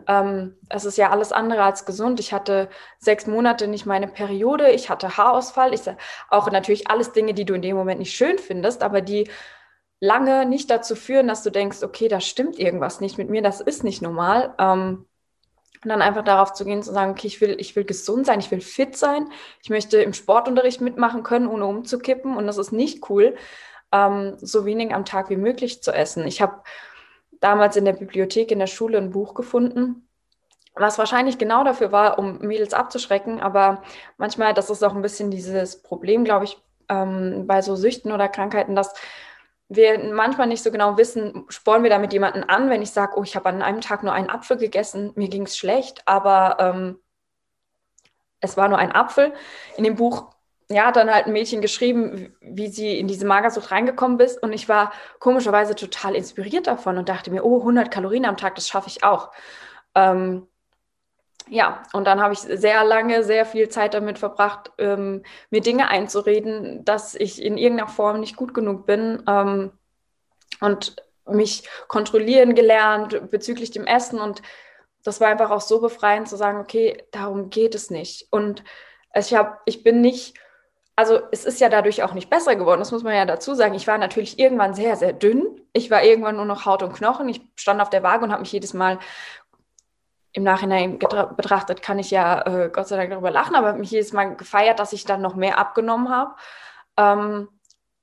ähm, 0.07 0.57
es 0.69 0.85
ist 0.85 0.97
ja 0.97 1.11
alles 1.11 1.33
andere 1.33 1.65
als 1.65 1.85
gesund. 1.85 2.21
Ich 2.21 2.33
hatte 2.33 2.71
sechs 2.99 3.27
Monate 3.27 3.67
nicht 3.67 3.87
meine 3.87 4.07
Periode, 4.07 4.71
ich 4.71 4.91
hatte 4.91 5.17
Haarausfall, 5.17 5.75
ich 5.75 5.83
auch 6.31 6.51
natürlich 6.51 6.89
alles 6.89 7.13
Dinge, 7.13 7.35
die 7.35 7.45
du 7.45 7.55
in 7.55 7.63
dem 7.63 7.77
Moment 7.77 7.99
nicht 7.99 8.15
schön 8.15 8.39
findest, 8.39 8.83
aber 8.83 9.01
die 9.01 9.29
lange 10.01 10.47
nicht 10.47 10.71
dazu 10.71 10.97
führen, 10.97 11.29
dass 11.29 11.43
du 11.43 11.51
denkst, 11.51 11.83
okay, 11.83 12.09
da 12.09 12.21
stimmt 12.21 12.59
irgendwas 12.59 13.01
nicht 13.01 13.19
mit 13.19 13.31
mir, 13.31 13.43
das 13.43 13.61
ist 13.61 13.85
nicht 13.85 14.03
normal. 14.03 14.55
Ähm, 14.59 15.07
und 15.83 15.89
dann 15.89 16.03
einfach 16.03 16.25
darauf 16.25 16.53
zu 16.53 16.65
gehen, 16.65 16.83
zu 16.83 16.93
sagen, 16.93 17.13
okay, 17.13 17.27
ich 17.27 17.41
will, 17.41 17.57
ich 17.59 17.75
will 17.75 17.85
gesund 17.85 18.27
sein, 18.27 18.41
ich 18.41 18.51
will 18.51 18.61
fit 18.61 18.97
sein, 18.97 19.31
ich 19.63 19.71
möchte 19.71 20.03
im 20.03 20.13
Sportunterricht 20.13 20.83
mitmachen 20.83 21.23
können, 21.23 21.47
ohne 21.47 21.65
umzukippen 21.65 22.37
und 22.37 22.47
das 22.47 22.59
ist 22.59 22.73
nicht 22.73 23.09
cool 23.09 23.35
ähm, 23.93 24.37
so 24.41 24.65
wenig 24.65 24.95
am 24.95 25.05
Tag 25.05 25.31
wie 25.31 25.37
möglich 25.37 25.83
zu 25.83 25.93
essen. 25.93 26.27
Ich 26.27 26.41
habe 26.43 26.63
damals 27.41 27.77
in 27.77 27.85
der 27.85 27.93
Bibliothek 27.93 28.51
in 28.51 28.59
der 28.59 28.67
Schule 28.67 28.99
ein 28.99 29.11
Buch 29.11 29.35
gefunden, 29.35 30.07
was 30.75 30.99
wahrscheinlich 30.99 31.39
genau 31.39 31.65
dafür 31.65 31.93
war, 31.93 32.19
um 32.19 32.39
Mädels 32.39 32.75
abzuschrecken. 32.75 33.41
Aber 33.41 33.83
manchmal, 34.19 34.55
das 34.55 34.71
ist 34.71 34.85
auch 34.85 34.95
ein 34.95 35.03
bisschen 35.03 35.31
dieses 35.31 35.83
Problem, 35.83 36.25
glaube 36.25 36.45
ich, 36.45 36.59
ähm, 36.89 37.47
bei 37.47 37.63
so 37.63 37.77
Süchten 37.77 38.13
oder 38.13 38.29
Krankheiten, 38.29 38.75
dass 38.75 38.95
wir 39.71 39.99
manchmal 40.13 40.49
nicht 40.49 40.63
so 40.63 40.73
genau 40.73 40.99
wissen, 40.99 41.47
spornen 41.49 41.85
wir 41.85 41.91
damit 41.91 42.13
jemanden 42.13 42.43
an, 42.43 42.69
wenn 42.71 42.83
ich 42.83 42.91
sage, 42.91 43.13
oh, 43.17 43.23
ich 43.23 43.37
habe 43.37 43.49
an 43.49 43.63
einem 43.63 43.81
Tag 43.81 44.03
nur 44.03 44.13
einen 44.13 44.29
Apfel 44.29 44.57
gegessen, 44.57 45.13
mir 45.15 45.29
ging 45.29 45.45
es 45.45 45.57
schlecht, 45.57 46.03
aber 46.07 46.57
ähm, 46.59 46.99
es 48.41 48.57
war 48.57 48.69
nur 48.69 48.79
ein 48.79 48.93
Apfel. 48.93 49.33
In 49.77 49.85
dem 49.85 49.95
Buch 49.95 50.35
ja, 50.71 50.87
hat 50.87 50.97
dann 50.97 51.13
halt 51.13 51.27
ein 51.27 51.33
Mädchen 51.33 51.61
geschrieben, 51.61 52.35
wie 52.41 52.69
sie 52.69 52.99
in 52.99 53.07
diese 53.07 53.27
Magersucht 53.27 53.71
reingekommen 53.71 54.19
ist. 54.21 54.43
Und 54.43 54.53
ich 54.53 54.69
war 54.69 54.93
komischerweise 55.21 55.75
total 55.75 56.17
inspiriert 56.17 56.67
davon 56.67 56.99
und 56.99 57.09
dachte 57.09 57.31
mir, 57.31 57.45
oh, 57.45 57.59
100 57.61 57.91
Kalorien 57.91 58.25
am 58.25 58.37
Tag, 58.37 58.57
das 58.57 58.69
schaffe 58.69 58.89
ich 58.89 59.05
auch. 59.05 59.31
Ähm, 59.95 60.47
ja, 61.49 61.83
und 61.93 62.05
dann 62.05 62.21
habe 62.21 62.33
ich 62.33 62.41
sehr 62.41 62.85
lange, 62.85 63.25
sehr 63.25 63.45
viel 63.45 63.69
Zeit 63.69 63.95
damit 63.95 64.19
verbracht, 64.19 64.73
ähm, 64.79 65.23
mir 65.51 65.61
Dinge 65.61 65.89
einzureden, 65.89 66.85
dass 66.85 67.15
ich 67.15 67.43
in 67.43 67.59
irgendeiner 67.59 67.89
Form 67.89 68.21
nicht 68.21 68.37
gut 68.37 68.55
genug 68.55 68.87
bin 68.87 69.23
ähm, 69.27 69.73
und 70.61 70.97
mich 71.27 71.69
kontrollieren 71.89 72.55
gelernt 72.55 73.31
bezüglich 73.31 73.71
dem 73.71 73.87
Essen. 73.87 74.21
Und 74.21 74.43
das 75.03 75.21
war 75.21 75.29
einfach 75.29 75.51
auch 75.51 75.61
so 75.61 75.81
befreiend 75.81 76.29
zu 76.29 76.37
sagen, 76.37 76.61
okay, 76.61 77.05
darum 77.13 77.51
geht 77.51 77.75
es 77.75 77.91
nicht. 77.91 78.29
Und 78.31 78.63
ich, 79.15 79.35
hab, 79.35 79.63
ich 79.65 79.83
bin 79.83 80.01
nicht, 80.01 80.39
also 80.95 81.21
es 81.33 81.45
ist 81.45 81.61
ja 81.61 81.69
dadurch 81.69 82.03
auch 82.03 82.13
nicht 82.13 82.31
besser 82.31 82.57
geworden, 82.57 82.81
das 82.81 82.93
muss 82.93 83.03
man 83.03 83.15
ja 83.15 83.25
dazu 83.25 83.55
sagen. 83.55 83.75
Ich 83.75 83.87
war 83.87 83.99
natürlich 83.99 84.39
irgendwann 84.39 84.75
sehr, 84.75 84.97
sehr 84.97 85.13
dünn. 85.13 85.61
Ich 85.73 85.91
war 85.91 86.05
irgendwann 86.05 86.37
nur 86.37 86.45
noch 86.45 86.67
Haut 86.67 86.83
und 86.83 86.93
Knochen. 86.93 87.29
Ich 87.29 87.41
stand 87.57 87.81
auf 87.81 87.91
der 87.91 88.03
Waage 88.03 88.25
und 88.25 88.33
habe 88.33 88.43
mich 88.43 88.53
jedes 88.53 88.75
Mal 88.75 88.99
im 90.33 90.45
Nachhinein 90.45 90.99
betrachtet 90.99 91.83
kann 91.83 91.99
ich 91.99 92.11
ja 92.11 92.43
äh, 92.47 92.71
Gott 92.71 92.89
sei 92.89 92.97
Dank 92.97 93.11
darüber 93.11 93.31
lachen, 93.31 93.57
aber 93.57 93.73
mich 93.73 93.91
jedes 93.91 94.13
Mal 94.13 94.37
gefeiert, 94.37 94.79
dass 94.79 94.93
ich 94.93 95.05
dann 95.05 95.23
noch 95.23 95.35
mehr 95.35 95.59
abgenommen 95.59 96.09
habe. 96.09 96.35
Ähm, 96.97 97.49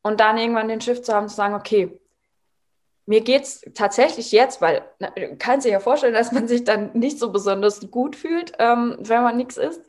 und 0.01 0.19
dann 0.19 0.37
irgendwann 0.37 0.67
den 0.67 0.81
Schiff 0.81 1.01
zu 1.01 1.13
haben, 1.13 1.29
zu 1.29 1.35
sagen, 1.35 1.55
okay, 1.55 1.99
mir 3.05 3.21
geht 3.21 3.43
es 3.43 3.61
tatsächlich 3.73 4.31
jetzt, 4.31 4.61
weil 4.61 4.83
na, 4.99 5.09
kann 5.39 5.61
sich 5.61 5.71
ja 5.71 5.79
vorstellen, 5.79 6.13
dass 6.13 6.31
man 6.33 6.47
sich 6.47 6.65
dann 6.65 6.91
nicht 6.93 7.19
so 7.19 7.31
besonders 7.31 7.89
gut 7.89 8.15
fühlt, 8.15 8.53
ähm, 8.59 8.97
wenn 8.99 9.23
man 9.23 9.37
nichts 9.37 9.57
isst. 9.57 9.81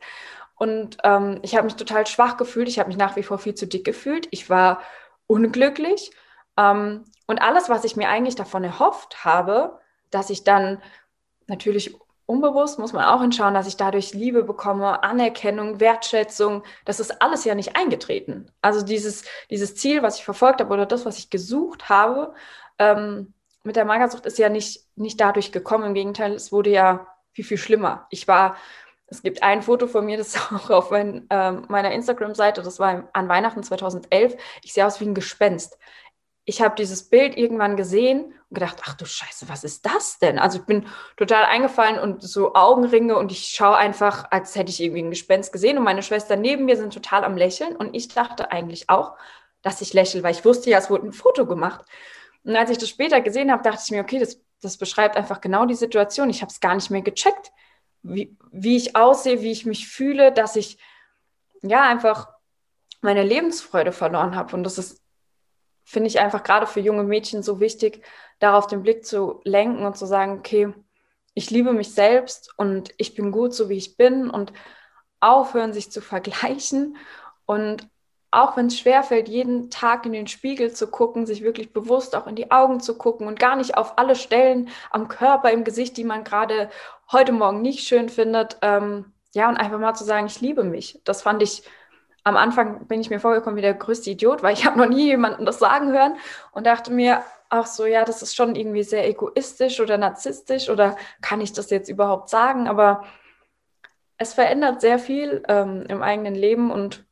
Und 0.55 0.97
ähm, 1.03 1.39
ich 1.41 1.55
habe 1.55 1.65
mich 1.65 1.75
total 1.75 2.07
schwach 2.07 2.37
gefühlt. 2.37 2.67
Ich 2.67 2.79
habe 2.79 2.87
mich 2.87 2.97
nach 2.97 3.15
wie 3.15 3.23
vor 3.23 3.37
viel 3.37 3.55
zu 3.55 3.65
dick 3.65 3.85
gefühlt. 3.85 4.27
Ich 4.31 4.49
war 4.49 4.81
unglücklich. 5.27 6.11
Ähm, 6.57 7.05
und 7.27 7.41
alles, 7.41 7.69
was 7.69 7.83
ich 7.83 7.95
mir 7.95 8.09
eigentlich 8.09 8.35
davon 8.35 8.63
erhofft 8.63 9.23
habe, 9.23 9.79
dass 10.11 10.29
ich 10.29 10.43
dann 10.43 10.81
natürlich 11.47 11.95
unbewusst 12.29 12.77
muss 12.77 12.93
man 12.93 13.05
auch 13.05 13.21
hinschauen, 13.21 13.55
dass 13.55 13.67
ich 13.67 13.75
dadurch 13.75 14.13
Liebe 14.13 14.43
bekomme, 14.43 15.01
Anerkennung, 15.01 15.79
Wertschätzung. 15.79 16.63
Das 16.85 16.99
ist 16.99 17.23
alles 17.23 17.43
ja 17.43 17.55
nicht 17.55 17.75
eingetreten. 17.75 18.51
Also 18.61 18.85
dieses, 18.85 19.23
dieses 19.49 19.75
Ziel, 19.75 20.03
was 20.03 20.19
ich 20.19 20.25
verfolgt 20.25 20.61
habe 20.61 20.71
oder 20.71 20.85
das, 20.85 21.07
was 21.07 21.17
ich 21.17 21.31
gesucht 21.31 21.89
habe, 21.89 22.35
ähm, 22.77 23.33
mit 23.63 23.75
der 23.75 23.85
Magersucht 23.85 24.27
ist 24.27 24.37
ja 24.37 24.47
nicht, 24.47 24.85
nicht 24.95 25.19
dadurch 25.19 25.51
gekommen. 25.51 25.85
Im 25.85 25.93
Gegenteil, 25.95 26.33
es 26.33 26.51
wurde 26.51 26.69
ja 26.69 27.07
viel, 27.31 27.45
viel 27.45 27.57
schlimmer. 27.57 28.05
Ich 28.11 28.27
war, 28.27 28.57
es 29.07 29.23
gibt 29.23 29.41
ein 29.41 29.63
Foto 29.63 29.87
von 29.87 30.05
mir, 30.05 30.17
das 30.17 30.35
ist 30.35 30.51
auch 30.53 30.69
auf 30.69 30.91
mein, 30.91 31.27
äh, 31.31 31.51
meiner 31.51 31.91
Instagram-Seite, 31.91 32.61
das 32.61 32.77
war 32.77 33.09
an 33.11 33.27
Weihnachten 33.27 33.63
2011. 33.63 34.37
Ich 34.63 34.73
sehe 34.73 34.85
aus 34.85 34.99
wie 34.99 35.05
ein 35.05 35.15
Gespenst 35.15 35.79
ich 36.49 36.63
habe 36.63 36.73
dieses 36.75 37.03
Bild 37.03 37.37
irgendwann 37.37 37.77
gesehen 37.77 38.33
und 38.49 38.55
gedacht, 38.55 38.81
ach 38.83 38.95
du 38.95 39.05
Scheiße, 39.05 39.47
was 39.49 39.63
ist 39.63 39.85
das 39.85 40.17
denn? 40.17 40.39
Also 40.39 40.57
ich 40.57 40.65
bin 40.65 40.87
total 41.15 41.45
eingefallen 41.45 41.99
und 41.99 42.23
so 42.23 42.55
Augenringe 42.55 43.15
und 43.15 43.31
ich 43.31 43.49
schaue 43.49 43.77
einfach, 43.77 44.25
als 44.31 44.55
hätte 44.55 44.71
ich 44.71 44.81
irgendwie 44.81 45.03
ein 45.03 45.11
Gespenst 45.11 45.53
gesehen 45.53 45.77
und 45.77 45.83
meine 45.83 46.01
Schwester 46.01 46.35
neben 46.35 46.65
mir 46.65 46.75
sind 46.75 46.91
total 46.91 47.23
am 47.23 47.37
Lächeln 47.37 47.75
und 47.75 47.95
ich 47.95 48.07
dachte 48.07 48.51
eigentlich 48.51 48.89
auch, 48.89 49.15
dass 49.61 49.79
ich 49.81 49.93
lächle, 49.93 50.23
weil 50.23 50.31
ich 50.31 50.43
wusste 50.43 50.71
ja, 50.71 50.79
es 50.79 50.89
wurde 50.89 51.05
ein 51.05 51.13
Foto 51.13 51.45
gemacht. 51.45 51.85
Und 52.43 52.55
als 52.55 52.71
ich 52.71 52.79
das 52.79 52.89
später 52.89 53.21
gesehen 53.21 53.51
habe, 53.51 53.61
dachte 53.61 53.81
ich 53.85 53.91
mir, 53.91 54.01
okay, 54.01 54.17
das, 54.17 54.41
das 54.59 54.77
beschreibt 54.77 55.17
einfach 55.17 55.41
genau 55.41 55.67
die 55.67 55.75
Situation. 55.75 56.31
Ich 56.31 56.41
habe 56.41 56.51
es 56.51 56.59
gar 56.59 56.73
nicht 56.73 56.89
mehr 56.89 57.03
gecheckt, 57.03 57.51
wie, 58.01 58.35
wie 58.51 58.75
ich 58.75 58.95
aussehe, 58.95 59.41
wie 59.41 59.51
ich 59.51 59.67
mich 59.67 59.87
fühle, 59.87 60.31
dass 60.31 60.55
ich 60.55 60.79
ja 61.61 61.83
einfach 61.83 62.29
meine 63.01 63.23
Lebensfreude 63.23 63.91
verloren 63.91 64.35
habe. 64.35 64.55
Und 64.55 64.63
das 64.63 64.79
ist 64.79 65.03
finde 65.89 66.07
ich 66.07 66.19
einfach 66.19 66.43
gerade 66.43 66.67
für 66.67 66.79
junge 66.81 67.03
Mädchen 67.03 67.41
so 67.41 67.59
wichtig, 67.59 68.03
darauf 68.37 68.67
den 68.67 68.83
Blick 68.83 69.05
zu 69.05 69.41
lenken 69.43 69.85
und 69.85 69.97
zu 69.97 70.05
sagen, 70.05 70.37
okay, 70.37 70.71
ich 71.33 71.49
liebe 71.49 71.73
mich 71.73 71.93
selbst 71.93 72.53
und 72.57 72.93
ich 72.97 73.15
bin 73.15 73.31
gut, 73.31 73.55
so 73.55 73.69
wie 73.69 73.77
ich 73.77 73.97
bin 73.97 74.29
und 74.29 74.53
aufhören, 75.19 75.73
sich 75.73 75.91
zu 75.91 76.01
vergleichen 76.01 76.97
und 77.45 77.87
auch 78.31 78.55
wenn 78.55 78.67
es 78.67 78.77
schwerfällt, 78.77 79.27
jeden 79.27 79.71
Tag 79.71 80.05
in 80.05 80.13
den 80.13 80.27
Spiegel 80.27 80.71
zu 80.71 80.91
gucken, 80.91 81.25
sich 81.25 81.41
wirklich 81.41 81.73
bewusst 81.73 82.15
auch 82.15 82.27
in 82.27 82.35
die 82.35 82.51
Augen 82.51 82.79
zu 82.79 82.95
gucken 82.95 83.25
und 83.25 83.39
gar 83.39 83.55
nicht 83.55 83.75
auf 83.75 83.97
alle 83.97 84.15
Stellen 84.15 84.69
am 84.91 85.07
Körper, 85.07 85.49
im 85.49 85.63
Gesicht, 85.63 85.97
die 85.97 86.03
man 86.03 86.23
gerade 86.23 86.69
heute 87.11 87.31
Morgen 87.31 87.63
nicht 87.63 87.87
schön 87.87 88.09
findet, 88.09 88.57
ähm, 88.61 89.13
ja, 89.33 89.49
und 89.49 89.57
einfach 89.57 89.79
mal 89.79 89.95
zu 89.95 90.03
sagen, 90.03 90.27
ich 90.27 90.41
liebe 90.41 90.63
mich. 90.63 91.01
Das 91.03 91.23
fand 91.23 91.41
ich 91.41 91.63
am 92.23 92.37
Anfang 92.37 92.87
bin 92.87 93.01
ich 93.01 93.09
mir 93.09 93.19
vorgekommen 93.19 93.57
wie 93.57 93.61
der 93.61 93.73
größte 93.73 94.11
Idiot, 94.11 94.43
weil 94.43 94.53
ich 94.53 94.65
habe 94.65 94.77
noch 94.77 94.87
nie 94.87 95.05
jemanden 95.05 95.45
das 95.45 95.59
sagen 95.59 95.91
hören 95.91 96.15
und 96.51 96.65
dachte 96.67 96.91
mir 96.91 97.23
auch 97.49 97.65
so, 97.65 97.85
ja, 97.85 98.05
das 98.05 98.21
ist 98.21 98.35
schon 98.35 98.55
irgendwie 98.55 98.83
sehr 98.83 99.07
egoistisch 99.07 99.79
oder 99.79 99.97
narzisstisch 99.97 100.69
oder 100.69 100.95
kann 101.21 101.41
ich 101.41 101.53
das 101.53 101.69
jetzt 101.69 101.89
überhaupt 101.89 102.29
sagen? 102.29 102.67
Aber 102.67 103.03
es 104.17 104.33
verändert 104.33 104.81
sehr 104.81 104.99
viel 104.99 105.43
ähm, 105.47 105.85
im 105.87 106.03
eigenen 106.03 106.35
Leben 106.35 106.71
und 106.71 107.05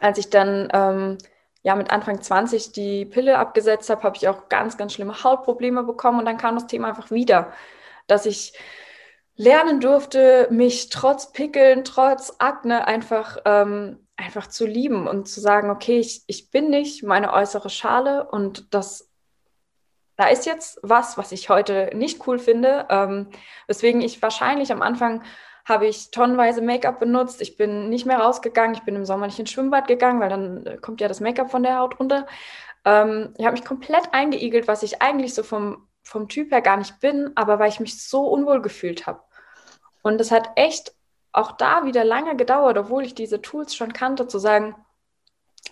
als 0.00 0.18
ich 0.18 0.30
dann 0.30 0.68
ähm, 0.72 1.18
ja 1.62 1.76
mit 1.76 1.90
Anfang 1.92 2.20
20 2.20 2.72
die 2.72 3.04
Pille 3.04 3.38
abgesetzt 3.38 3.88
habe, 3.90 4.02
habe 4.02 4.16
ich 4.16 4.26
auch 4.28 4.48
ganz, 4.48 4.76
ganz 4.76 4.94
schlimme 4.94 5.22
Hautprobleme 5.22 5.84
bekommen 5.84 6.18
und 6.18 6.24
dann 6.24 6.38
kam 6.38 6.56
das 6.56 6.66
Thema 6.66 6.88
einfach 6.88 7.10
wieder, 7.10 7.52
dass 8.08 8.26
ich 8.26 8.58
lernen 9.36 9.80
durfte, 9.80 10.48
mich 10.50 10.88
trotz 10.90 11.32
Pickeln, 11.32 11.84
trotz 11.84 12.34
Akne 12.38 12.86
einfach 12.86 13.38
ähm, 13.44 14.06
einfach 14.22 14.46
zu 14.46 14.66
lieben 14.66 15.06
und 15.08 15.28
zu 15.28 15.40
sagen, 15.40 15.70
okay, 15.70 15.98
ich, 15.98 16.22
ich 16.26 16.50
bin 16.50 16.70
nicht 16.70 17.02
meine 17.02 17.32
äußere 17.32 17.70
Schale 17.70 18.28
und 18.28 18.72
das, 18.74 19.10
da 20.16 20.28
ist 20.28 20.46
jetzt 20.46 20.78
was, 20.82 21.18
was 21.18 21.32
ich 21.32 21.48
heute 21.48 21.90
nicht 21.94 22.26
cool 22.26 22.38
finde, 22.38 22.86
ähm, 22.90 23.28
weswegen 23.66 24.00
ich 24.00 24.22
wahrscheinlich 24.22 24.72
am 24.72 24.82
Anfang 24.82 25.22
habe 25.64 25.86
ich 25.86 26.10
tonnenweise 26.10 26.60
Make-up 26.60 26.98
benutzt. 26.98 27.40
Ich 27.40 27.56
bin 27.56 27.88
nicht 27.88 28.04
mehr 28.04 28.18
rausgegangen. 28.18 28.74
Ich 28.74 28.82
bin 28.82 28.96
im 28.96 29.04
Sommer 29.04 29.26
nicht 29.26 29.38
ins 29.38 29.52
Schwimmbad 29.52 29.86
gegangen, 29.86 30.20
weil 30.20 30.28
dann 30.28 30.66
äh, 30.66 30.76
kommt 30.76 31.00
ja 31.00 31.08
das 31.08 31.20
Make-up 31.20 31.50
von 31.50 31.62
der 31.62 31.78
Haut 31.78 32.00
runter. 32.00 32.26
Ähm, 32.84 33.34
ich 33.38 33.44
habe 33.44 33.52
mich 33.52 33.64
komplett 33.64 34.12
eingeigelt, 34.12 34.66
was 34.66 34.82
ich 34.82 35.02
eigentlich 35.02 35.34
so 35.34 35.42
vom, 35.42 35.86
vom 36.02 36.28
Typ 36.28 36.50
her 36.50 36.62
gar 36.62 36.76
nicht 36.76 36.98
bin, 37.00 37.30
aber 37.36 37.58
weil 37.58 37.68
ich 37.68 37.80
mich 37.80 38.02
so 38.02 38.26
unwohl 38.26 38.60
gefühlt 38.60 39.06
habe. 39.06 39.20
Und 40.02 40.20
es 40.20 40.32
hat 40.32 40.50
echt 40.56 40.94
auch 41.32 41.52
da 41.52 41.84
wieder 41.84 42.04
lange 42.04 42.36
gedauert, 42.36 42.78
obwohl 42.78 43.04
ich 43.04 43.14
diese 43.14 43.40
Tools 43.40 43.74
schon 43.74 43.92
kannte, 43.92 44.28
zu 44.28 44.38
sagen, 44.38 44.74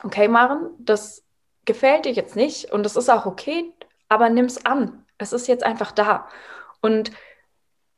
okay, 0.03 0.29
Maren, 0.29 0.71
das 0.79 1.25
gefällt 1.65 2.07
dir 2.07 2.13
jetzt 2.13 2.37
nicht 2.37 2.73
und 2.73 2.83
das 2.83 2.97
ist 2.97 3.11
auch 3.11 3.27
okay, 3.27 3.73
aber 4.09 4.31
nimm 4.31 4.47
es 4.47 4.65
an. 4.65 5.05
Es 5.19 5.33
ist 5.33 5.47
jetzt 5.47 5.65
einfach 5.65 5.93
da. 5.93 6.29
Und 6.81 7.13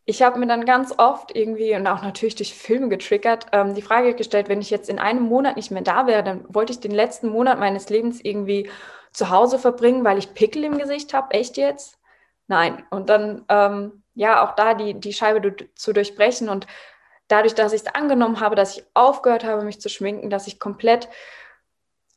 ich 0.04 0.22
habe 0.22 0.38
mir 0.38 0.46
dann 0.46 0.64
ganz 0.64 0.92
oft 0.98 1.34
irgendwie 1.36 1.74
und 1.76 1.86
auch 1.86 2.02
natürlich 2.02 2.34
durch 2.34 2.54
Filme 2.54 2.88
getriggert, 2.88 3.46
ähm, 3.52 3.74
die 3.74 3.82
Frage 3.82 4.14
gestellt, 4.14 4.48
wenn 4.48 4.60
ich 4.60 4.70
jetzt 4.70 4.90
in 4.90 4.98
einem 4.98 5.22
Monat 5.22 5.56
nicht 5.56 5.70
mehr 5.70 5.82
da 5.82 6.06
wäre, 6.08 6.24
dann 6.24 6.44
wollte 6.48 6.72
ich 6.72 6.80
den 6.80 6.90
letzten 6.90 7.28
Monat 7.28 7.60
meines 7.60 7.88
Lebens 7.88 8.20
irgendwie 8.22 8.68
zu 9.12 9.30
Hause 9.30 9.58
verbringen, 9.58 10.04
weil 10.04 10.18
ich 10.18 10.34
Pickel 10.34 10.64
im 10.64 10.78
Gesicht 10.78 11.14
habe. 11.14 11.32
Echt 11.34 11.56
jetzt? 11.56 11.98
Nein. 12.48 12.84
Und 12.90 13.08
dann, 13.08 13.44
ähm, 13.48 14.02
ja, 14.14 14.44
auch 14.44 14.56
da 14.56 14.74
die, 14.74 14.94
die 14.94 15.12
Scheibe 15.12 15.54
zu 15.74 15.92
durchbrechen 15.92 16.48
und 16.48 16.66
dadurch, 17.32 17.54
dass 17.54 17.72
ich 17.72 17.82
es 17.82 17.94
angenommen 17.94 18.40
habe, 18.40 18.54
dass 18.54 18.76
ich 18.76 18.84
aufgehört 18.94 19.44
habe, 19.44 19.64
mich 19.64 19.80
zu 19.80 19.88
schminken, 19.88 20.30
dass 20.30 20.46
ich 20.46 20.60
komplett 20.60 21.08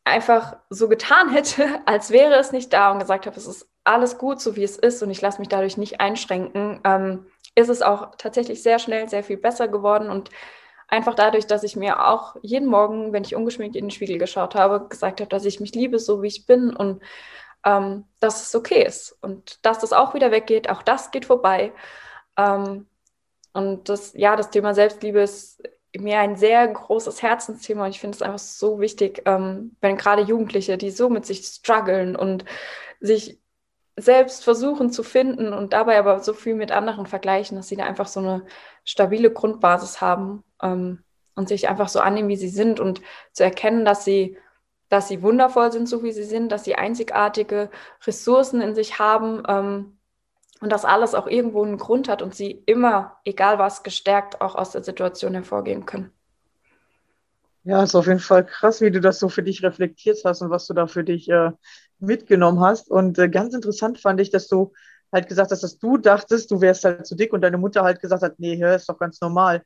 einfach 0.04 0.58
so 0.70 0.90
getan 0.90 1.30
hätte, 1.30 1.82
als 1.86 2.12
wäre 2.12 2.36
es 2.36 2.52
nicht 2.52 2.74
da 2.74 2.92
und 2.92 3.00
gesagt 3.00 3.26
habe, 3.26 3.38
es 3.38 3.48
ist 3.48 3.68
alles 3.84 4.18
gut, 4.18 4.42
so 4.42 4.56
wie 4.56 4.64
es 4.64 4.78
ist 4.78 5.02
und 5.02 5.12
ich 5.12 5.22
lasse 5.22 5.40
mich 5.40 5.48
dadurch 5.48 5.78
nicht 5.78 6.02
einschränken, 6.02 6.82
ähm, 6.84 7.26
ist 7.56 7.70
es 7.70 7.82
auch 7.82 8.16
tatsächlich 8.18 8.62
sehr 8.62 8.80
schnell 8.80 9.08
sehr 9.08 9.24
viel 9.24 9.38
besser 9.38 9.68
geworden 9.68 10.10
und 10.10 10.30
einfach 10.88 11.16
dadurch, 11.16 11.48
dass 11.48 11.64
ich 11.64 11.76
mir 11.76 12.08
auch 12.08 12.36
jeden 12.42 12.68
Morgen, 12.68 13.14
wenn 13.14 13.24
ich 13.24 13.36
ungeschminkt 13.36 13.76
in 13.76 13.86
den 13.86 13.92
Spiegel 13.92 14.18
geschaut 14.18 14.56
habe, 14.56 14.88
gesagt 14.88 15.22
habe, 15.22 15.30
dass 15.30 15.46
ich 15.46 15.60
mich 15.60 15.74
liebe, 15.74 16.00
so 16.00 16.22
wie 16.22 16.28
ich 16.28 16.46
bin 16.46 16.76
und 16.76 17.02
ähm, 17.66 18.06
dass 18.20 18.48
es 18.48 18.56
okay 18.56 18.84
ist 18.84 19.18
und 19.22 19.66
dass 19.66 19.80
das 19.80 19.94
auch 19.94 20.14
wieder 20.14 20.32
weggeht, 20.32 20.70
auch 20.70 20.84
das 20.84 21.12
geht 21.12 21.26
vorbei. 21.26 21.72
Ähm, 22.38 22.88
und 23.56 23.88
das, 23.88 24.12
ja, 24.16 24.36
das 24.36 24.50
Thema 24.50 24.74
Selbstliebe 24.74 25.22
ist 25.22 25.64
mir 25.98 26.20
ein 26.20 26.36
sehr 26.36 26.68
großes 26.68 27.22
Herzensthema. 27.22 27.86
Und 27.86 27.92
ich 27.92 28.02
finde 28.02 28.16
es 28.16 28.22
einfach 28.22 28.40
so 28.40 28.82
wichtig, 28.82 29.22
ähm, 29.26 29.78
wenn 29.80 29.96
gerade 29.96 30.24
Jugendliche, 30.24 30.78
die 30.78 30.92
so 30.92 31.10
mit 31.10 31.26
sich 31.26 31.46
strugglen 31.46 32.18
und 32.18 32.44
sich 33.00 33.40
selbst 33.96 34.44
versuchen 34.44 34.92
zu 34.92 35.04
finden 35.04 35.54
und 35.54 35.72
dabei 35.72 35.98
aber 35.98 36.20
so 36.20 36.34
viel 36.34 36.56
mit 36.56 36.74
anderen 36.74 37.06
vergleichen, 37.06 37.56
dass 37.56 37.70
sie 37.70 37.78
da 37.78 37.86
einfach 37.86 38.08
so 38.08 38.20
eine 38.20 38.46
stabile 38.84 39.32
Grundbasis 39.32 40.02
haben 40.02 40.44
ähm, 40.62 41.06
und 41.36 41.48
sich 41.48 41.70
einfach 41.70 41.88
so 41.88 42.02
annehmen, 42.02 42.28
wie 42.28 42.36
sie 42.36 42.50
sind 42.50 42.82
und 42.82 43.02
zu 43.32 43.46
erkennen, 43.46 43.86
dass 43.86 44.04
sie, 44.04 44.38
dass 44.90 45.08
sie 45.08 45.22
wundervoll 45.22 45.72
sind, 45.72 45.88
so 45.88 46.04
wie 46.04 46.12
sie 46.12 46.26
sind, 46.26 46.52
dass 46.52 46.66
sie 46.66 46.76
einzigartige 46.76 47.70
Ressourcen 48.06 48.60
in 48.60 48.76
sich 48.76 49.00
haben, 49.00 49.44
ähm, 49.48 49.95
und 50.62 50.72
dass 50.72 50.86
alles 50.86 51.14
auch 51.14 51.28
irgendwo 51.28 51.64
einen 51.64 51.78
Grund 51.78 52.08
hat 52.08 52.22
und 52.22 52.34
sie 52.34 52.64
immer, 52.66 53.18
egal 53.26 53.60
was, 53.60 53.84
gestärkt 53.84 54.42
auch 54.42 54.56
aus 54.56 54.72
der 54.72 54.84
Situation 54.84 55.34
hervorgehen 55.34 55.86
können. 55.86 56.12
Ja, 57.64 57.84
ist 57.84 57.96
auf 57.96 58.06
jeden 58.08 58.20
Fall 58.20 58.46
krass, 58.46 58.80
wie 58.82 58.92
du 58.92 59.02
das 59.02 59.20
so 59.20 59.28
für 59.28 59.42
dich 59.42 59.64
reflektiert 59.64 60.20
hast 60.24 60.42
und 60.42 60.52
was 60.52 60.68
du 60.68 60.74
da 60.76 60.86
für 60.86 61.04
dich 61.04 61.28
äh, 61.30 61.52
mitgenommen 62.00 62.60
hast. 62.60 62.92
Und 62.92 63.18
äh, 63.18 63.28
ganz 63.28 63.56
interessant 63.56 64.00
fand 64.00 64.22
ich, 64.22 64.30
dass 64.30 64.48
du 64.48 64.72
halt 65.12 65.28
gesagt 65.28 65.52
hast, 65.52 65.64
dass 65.64 65.80
du 65.80 65.98
dachtest, 65.98 66.52
du 66.52 66.62
wärst 66.62 66.84
halt 66.86 67.08
zu 67.08 67.16
dick 67.16 67.34
und 67.34 67.42
deine 67.42 67.58
Mutter 67.58 67.82
halt 67.82 68.02
gesagt 68.02 68.22
hat, 68.22 68.40
nee, 68.40 68.58
hör, 68.58 68.76
ist 68.76 68.88
doch 68.88 69.00
ganz 69.00 69.20
normal. 69.20 69.64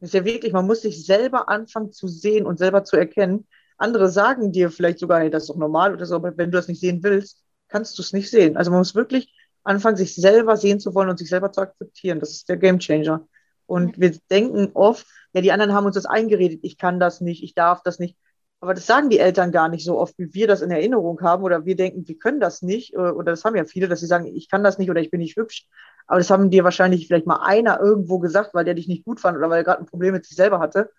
Das 0.00 0.08
ist 0.08 0.14
ja 0.14 0.24
wirklich, 0.24 0.52
man 0.52 0.66
muss 0.66 0.82
sich 0.82 1.04
selber 1.04 1.48
anfangen 1.48 1.92
zu 1.92 2.08
sehen 2.08 2.46
und 2.46 2.58
selber 2.58 2.84
zu 2.84 2.96
erkennen. 2.96 3.46
Andere 3.76 4.08
sagen 4.08 4.52
dir 4.52 4.70
vielleicht 4.70 4.98
sogar, 4.98 5.20
hey, 5.20 5.30
das 5.30 5.44
ist 5.44 5.50
doch 5.50 5.56
normal 5.56 5.92
oder 5.94 6.06
so, 6.06 6.14
aber 6.14 6.36
wenn 6.38 6.50
du 6.50 6.56
das 6.56 6.68
nicht 6.68 6.80
sehen 6.80 7.02
willst, 7.02 7.42
kannst 7.68 7.98
du 7.98 8.02
es 8.02 8.12
nicht 8.12 8.30
sehen. 8.30 8.56
Also 8.56 8.70
man 8.70 8.80
muss 8.80 8.94
wirklich 8.94 9.32
anfangen, 9.64 9.96
sich 9.96 10.14
selber 10.14 10.56
sehen 10.56 10.80
zu 10.80 10.94
wollen 10.94 11.08
und 11.08 11.18
sich 11.18 11.28
selber 11.28 11.52
zu 11.52 11.60
akzeptieren. 11.60 12.20
Das 12.20 12.30
ist 12.30 12.48
der 12.48 12.56
Gamechanger. 12.56 13.26
Und 13.66 13.98
wir 14.00 14.16
denken 14.30 14.70
oft, 14.74 15.06
ja, 15.32 15.40
die 15.40 15.52
anderen 15.52 15.72
haben 15.72 15.86
uns 15.86 15.94
das 15.94 16.06
eingeredet, 16.06 16.60
ich 16.62 16.78
kann 16.78 17.00
das 17.00 17.20
nicht, 17.20 17.42
ich 17.42 17.54
darf 17.54 17.82
das 17.82 17.98
nicht. 17.98 18.16
Aber 18.60 18.74
das 18.74 18.86
sagen 18.86 19.10
die 19.10 19.18
Eltern 19.18 19.50
gar 19.50 19.68
nicht 19.68 19.84
so 19.84 19.98
oft, 19.98 20.16
wie 20.18 20.34
wir 20.34 20.46
das 20.46 20.62
in 20.62 20.70
Erinnerung 20.70 21.20
haben 21.22 21.42
oder 21.42 21.64
wir 21.64 21.74
denken, 21.74 22.06
wir 22.06 22.18
können 22.18 22.38
das 22.38 22.62
nicht. 22.62 22.94
Äh, 22.94 22.98
oder 22.98 23.32
das 23.32 23.44
haben 23.44 23.56
ja 23.56 23.64
viele, 23.64 23.88
dass 23.88 24.00
sie 24.00 24.06
sagen, 24.06 24.26
ich 24.26 24.48
kann 24.48 24.62
das 24.62 24.78
nicht 24.78 24.90
oder 24.90 25.00
ich 25.00 25.10
bin 25.10 25.20
nicht 25.20 25.36
hübsch. 25.36 25.66
Aber 26.06 26.18
das 26.18 26.30
haben 26.30 26.50
dir 26.50 26.64
wahrscheinlich 26.64 27.06
vielleicht 27.06 27.26
mal 27.26 27.42
einer 27.44 27.80
irgendwo 27.80 28.18
gesagt, 28.18 28.54
weil 28.54 28.64
der 28.64 28.74
dich 28.74 28.88
nicht 28.88 29.04
gut 29.04 29.20
fand 29.20 29.36
oder 29.36 29.50
weil 29.50 29.58
er 29.60 29.64
gerade 29.64 29.80
ein 29.80 29.86
Problem 29.86 30.12
mit 30.12 30.26
sich 30.26 30.36
selber 30.36 30.60
hatte. 30.60 30.90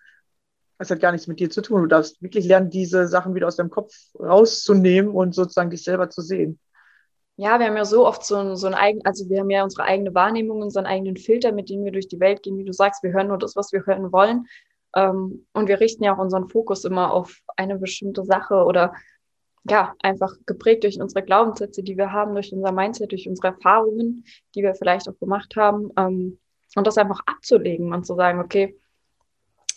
Das 0.78 0.90
hat 0.90 1.00
gar 1.00 1.12
nichts 1.12 1.26
mit 1.26 1.40
dir 1.40 1.48
zu 1.48 1.62
tun. 1.62 1.82
Du 1.82 1.86
darfst 1.86 2.20
wirklich 2.20 2.44
lernen, 2.44 2.68
diese 2.68 3.06
Sachen 3.06 3.34
wieder 3.34 3.46
aus 3.46 3.56
deinem 3.56 3.70
Kopf 3.70 3.94
rauszunehmen 4.18 5.10
und 5.10 5.34
sozusagen 5.34 5.70
dich 5.70 5.84
selber 5.84 6.10
zu 6.10 6.20
sehen 6.20 6.58
ja, 7.36 7.58
wir 7.58 7.66
haben 7.66 7.76
ja 7.76 7.84
so 7.84 8.06
oft 8.06 8.24
so 8.24 8.36
ein, 8.36 8.56
so 8.56 8.66
ein 8.66 8.74
eigen, 8.74 9.04
also 9.04 9.28
wir 9.28 9.40
haben 9.40 9.50
ja 9.50 9.64
unsere 9.64 9.84
eigene 9.84 10.14
Wahrnehmung, 10.14 10.62
unseren 10.62 10.86
eigenen 10.86 11.16
Filter, 11.16 11.52
mit 11.52 11.68
dem 11.68 11.84
wir 11.84 11.92
durch 11.92 12.08
die 12.08 12.20
Welt 12.20 12.42
gehen. 12.42 12.58
Wie 12.58 12.64
du 12.64 12.72
sagst, 12.72 13.02
wir 13.02 13.12
hören 13.12 13.28
nur 13.28 13.38
das, 13.38 13.56
was 13.56 13.72
wir 13.72 13.84
hören 13.86 14.12
wollen. 14.12 14.46
Ähm, 14.94 15.46
und 15.52 15.68
wir 15.68 15.80
richten 15.80 16.04
ja 16.04 16.14
auch 16.14 16.20
unseren 16.20 16.48
Fokus 16.48 16.84
immer 16.84 17.12
auf 17.12 17.40
eine 17.56 17.76
bestimmte 17.78 18.24
Sache 18.24 18.64
oder 18.64 18.94
ja, 19.68 19.94
einfach 20.00 20.32
geprägt 20.46 20.84
durch 20.84 21.00
unsere 21.00 21.24
Glaubenssätze, 21.24 21.82
die 21.82 21.96
wir 21.96 22.12
haben, 22.12 22.34
durch 22.34 22.52
unser 22.52 22.70
Mindset, 22.70 23.12
durch 23.12 23.26
unsere 23.28 23.48
Erfahrungen, 23.48 24.24
die 24.54 24.62
wir 24.62 24.74
vielleicht 24.74 25.08
auch 25.08 25.18
gemacht 25.18 25.56
haben. 25.56 25.90
Ähm, 25.96 26.38
und 26.76 26.86
das 26.86 26.98
einfach 26.98 27.20
abzulegen 27.26 27.92
und 27.92 28.04
zu 28.04 28.14
sagen, 28.14 28.40
okay, 28.40 28.78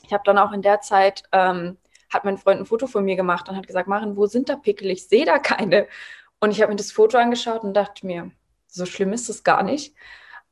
ich 0.04 0.13
habe 0.13 0.24
dann 0.26 0.38
auch 0.38 0.52
in 0.52 0.62
der 0.62 0.82
Zeit, 0.82 1.24
ähm, 1.32 1.78
hat 2.12 2.24
mein 2.24 2.38
Freund 2.38 2.60
ein 2.60 2.65
Foto 2.65 2.88
von 2.88 3.04
mir 3.04 3.15
gemacht 3.15 3.50
und 3.50 3.56
hat 3.56 3.67
gesagt, 3.67 3.88
Marin, 3.88 4.15
wo 4.15 4.26
sind 4.26 4.50
da 4.50 4.56
Pickel? 4.56 4.89
Ich 4.91 5.08
sehe 5.08 5.26
da 5.26 5.39
keine. 5.39 5.88
Und 6.39 6.52
ich 6.52 6.62
habe 6.62 6.71
mir 6.71 6.78
das 6.78 6.91
Foto 6.91 7.17
angeschaut 7.17 7.63
und 7.63 7.73
dachte 7.73 8.06
mir, 8.06 8.32
so 8.67 8.86
schlimm 8.86 9.13
ist 9.13 9.30
es 9.30 9.43
gar 9.43 9.63
nicht. 9.63 9.95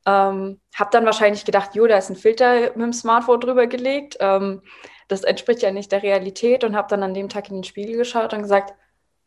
Ähm, 0.04 0.60
habe 0.74 0.90
dann 0.92 1.04
wahrscheinlich 1.04 1.44
gedacht, 1.44 1.74
jo, 1.74 1.86
da 1.86 1.98
ist 1.98 2.10
ein 2.10 2.16
Filter 2.16 2.60
mit 2.60 2.76
dem 2.76 2.92
Smartphone 2.92 3.40
drüber 3.40 3.66
gelegt. 3.66 4.16
Ähm, 4.20 4.62
das 5.08 5.22
entspricht 5.22 5.62
ja 5.62 5.70
nicht 5.70 5.92
der 5.92 6.02
Realität 6.02 6.64
und 6.64 6.76
habe 6.76 6.88
dann 6.88 7.02
an 7.02 7.14
dem 7.14 7.28
Tag 7.28 7.48
in 7.48 7.56
den 7.56 7.64
Spiegel 7.64 7.96
geschaut 7.96 8.32
und 8.32 8.42
gesagt, 8.42 8.74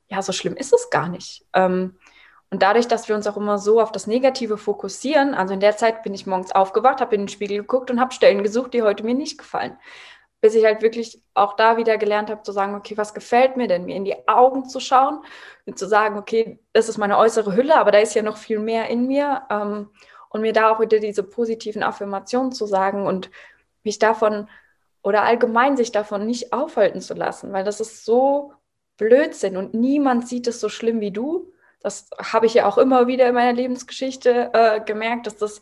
ja, 0.07 0.21
so 0.21 0.31
schlimm 0.31 0.55
ist 0.55 0.73
es 0.73 0.89
gar 0.89 1.07
nicht. 1.07 1.45
Ähm, 1.53 1.97
und 2.49 2.63
dadurch, 2.63 2.87
dass 2.87 3.07
wir 3.07 3.15
uns 3.15 3.27
auch 3.27 3.37
immer 3.37 3.59
so 3.59 3.79
auf 3.79 3.91
das 3.91 4.07
Negative 4.07 4.57
fokussieren, 4.57 5.35
also 5.35 5.53
in 5.53 5.59
der 5.59 5.77
Zeit 5.77 6.01
bin 6.01 6.13
ich 6.13 6.25
morgens 6.25 6.51
aufgewacht, 6.51 6.99
habe 6.99 7.13
in 7.13 7.21
den 7.21 7.27
Spiegel 7.27 7.59
geguckt 7.59 7.91
und 7.91 7.99
habe 7.99 8.13
Stellen 8.13 8.41
gesucht, 8.41 8.73
die 8.73 8.81
heute 8.81 9.03
mir 9.03 9.13
nicht 9.13 9.37
gefallen 9.37 9.77
bis 10.41 10.55
ich 10.55 10.63
halt 10.63 10.81
wirklich 10.81 11.21
auch 11.33 11.55
da 11.55 11.77
wieder 11.77 11.97
gelernt 11.97 12.29
habe 12.29 12.43
zu 12.43 12.51
sagen, 12.51 12.75
okay, 12.75 12.95
was 12.97 13.13
gefällt 13.13 13.57
mir 13.57 13.67
denn, 13.67 13.85
mir 13.85 13.95
in 13.95 14.05
die 14.05 14.27
Augen 14.27 14.67
zu 14.69 14.79
schauen 14.79 15.19
und 15.65 15.77
zu 15.77 15.87
sagen, 15.87 16.17
okay, 16.17 16.59
das 16.73 16.87
ist 16.87 16.97
meine 16.97 17.17
äußere 17.17 17.55
Hülle, 17.55 17.75
aber 17.75 17.91
da 17.91 17.99
ist 17.99 18.15
ja 18.15 18.21
noch 18.21 18.37
viel 18.37 18.59
mehr 18.59 18.87
in 18.89 19.07
mir 19.07 19.43
ähm, 19.49 19.89
und 20.29 20.41
mir 20.41 20.53
da 20.53 20.69
auch 20.69 20.79
wieder 20.79 20.99
diese 20.99 21.23
positiven 21.23 21.83
Affirmationen 21.83 22.51
zu 22.51 22.65
sagen 22.65 23.05
und 23.05 23.29
mich 23.83 23.99
davon 23.99 24.47
oder 25.01 25.23
allgemein 25.23 25.77
sich 25.77 25.91
davon 25.91 26.25
nicht 26.25 26.53
aufhalten 26.53 27.01
zu 27.01 27.13
lassen, 27.13 27.51
weil 27.51 27.63
das 27.63 27.79
ist 27.79 28.05
so 28.05 28.53
Blödsinn 28.97 29.57
und 29.57 29.73
niemand 29.73 30.27
sieht 30.27 30.47
es 30.47 30.59
so 30.59 30.69
schlimm 30.69 30.99
wie 30.99 31.11
du. 31.11 31.51
Das 31.81 32.09
habe 32.21 32.45
ich 32.45 32.53
ja 32.53 32.65
auch 32.65 32.77
immer 32.77 33.07
wieder 33.07 33.27
in 33.27 33.35
meiner 33.35 33.53
Lebensgeschichte 33.53 34.51
äh, 34.53 34.81
gemerkt, 34.81 35.27
dass 35.27 35.37
das 35.37 35.61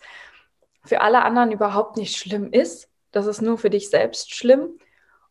für 0.83 1.01
alle 1.01 1.23
anderen 1.23 1.51
überhaupt 1.51 1.97
nicht 1.97 2.17
schlimm 2.17 2.51
ist 2.51 2.89
das 3.11 3.25
ist 3.25 3.41
nur 3.41 3.57
für 3.57 3.69
dich 3.69 3.89
selbst 3.89 4.33
schlimm. 4.33 4.79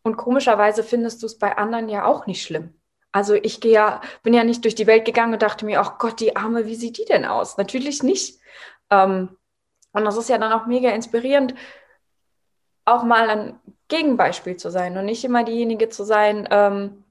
Und 0.02 0.16
komischerweise 0.16 0.84
findest 0.84 1.22
du 1.22 1.26
es 1.26 1.38
bei 1.38 1.56
anderen 1.56 1.88
ja 1.88 2.04
auch 2.04 2.26
nicht 2.26 2.42
schlimm. 2.42 2.74
Also 3.12 3.34
ich 3.34 3.60
gehe 3.60 3.72
ja, 3.72 4.00
bin 4.22 4.34
ja 4.34 4.44
nicht 4.44 4.62
durch 4.64 4.74
die 4.74 4.86
Welt 4.86 5.04
gegangen 5.04 5.32
und 5.32 5.42
dachte 5.42 5.64
mir, 5.64 5.80
ach 5.80 5.98
Gott, 5.98 6.20
die 6.20 6.36
Arme, 6.36 6.66
wie 6.66 6.74
sieht 6.74 6.98
die 6.98 7.04
denn 7.04 7.24
aus? 7.24 7.56
Natürlich 7.56 8.02
nicht. 8.02 8.38
Ähm, 8.90 9.36
und 9.92 10.04
das 10.04 10.16
ist 10.16 10.28
ja 10.28 10.38
dann 10.38 10.52
auch 10.52 10.66
mega 10.66 10.90
inspirierend, 10.90 11.54
auch 12.84 13.02
mal 13.02 13.28
ein 13.30 13.60
Gegenbeispiel 13.88 14.56
zu 14.56 14.70
sein 14.70 14.96
und 14.96 15.06
nicht 15.06 15.24
immer 15.24 15.44
diejenige 15.44 15.88
zu 15.88 16.04
sein, 16.04 16.46
ähm, 16.50 17.04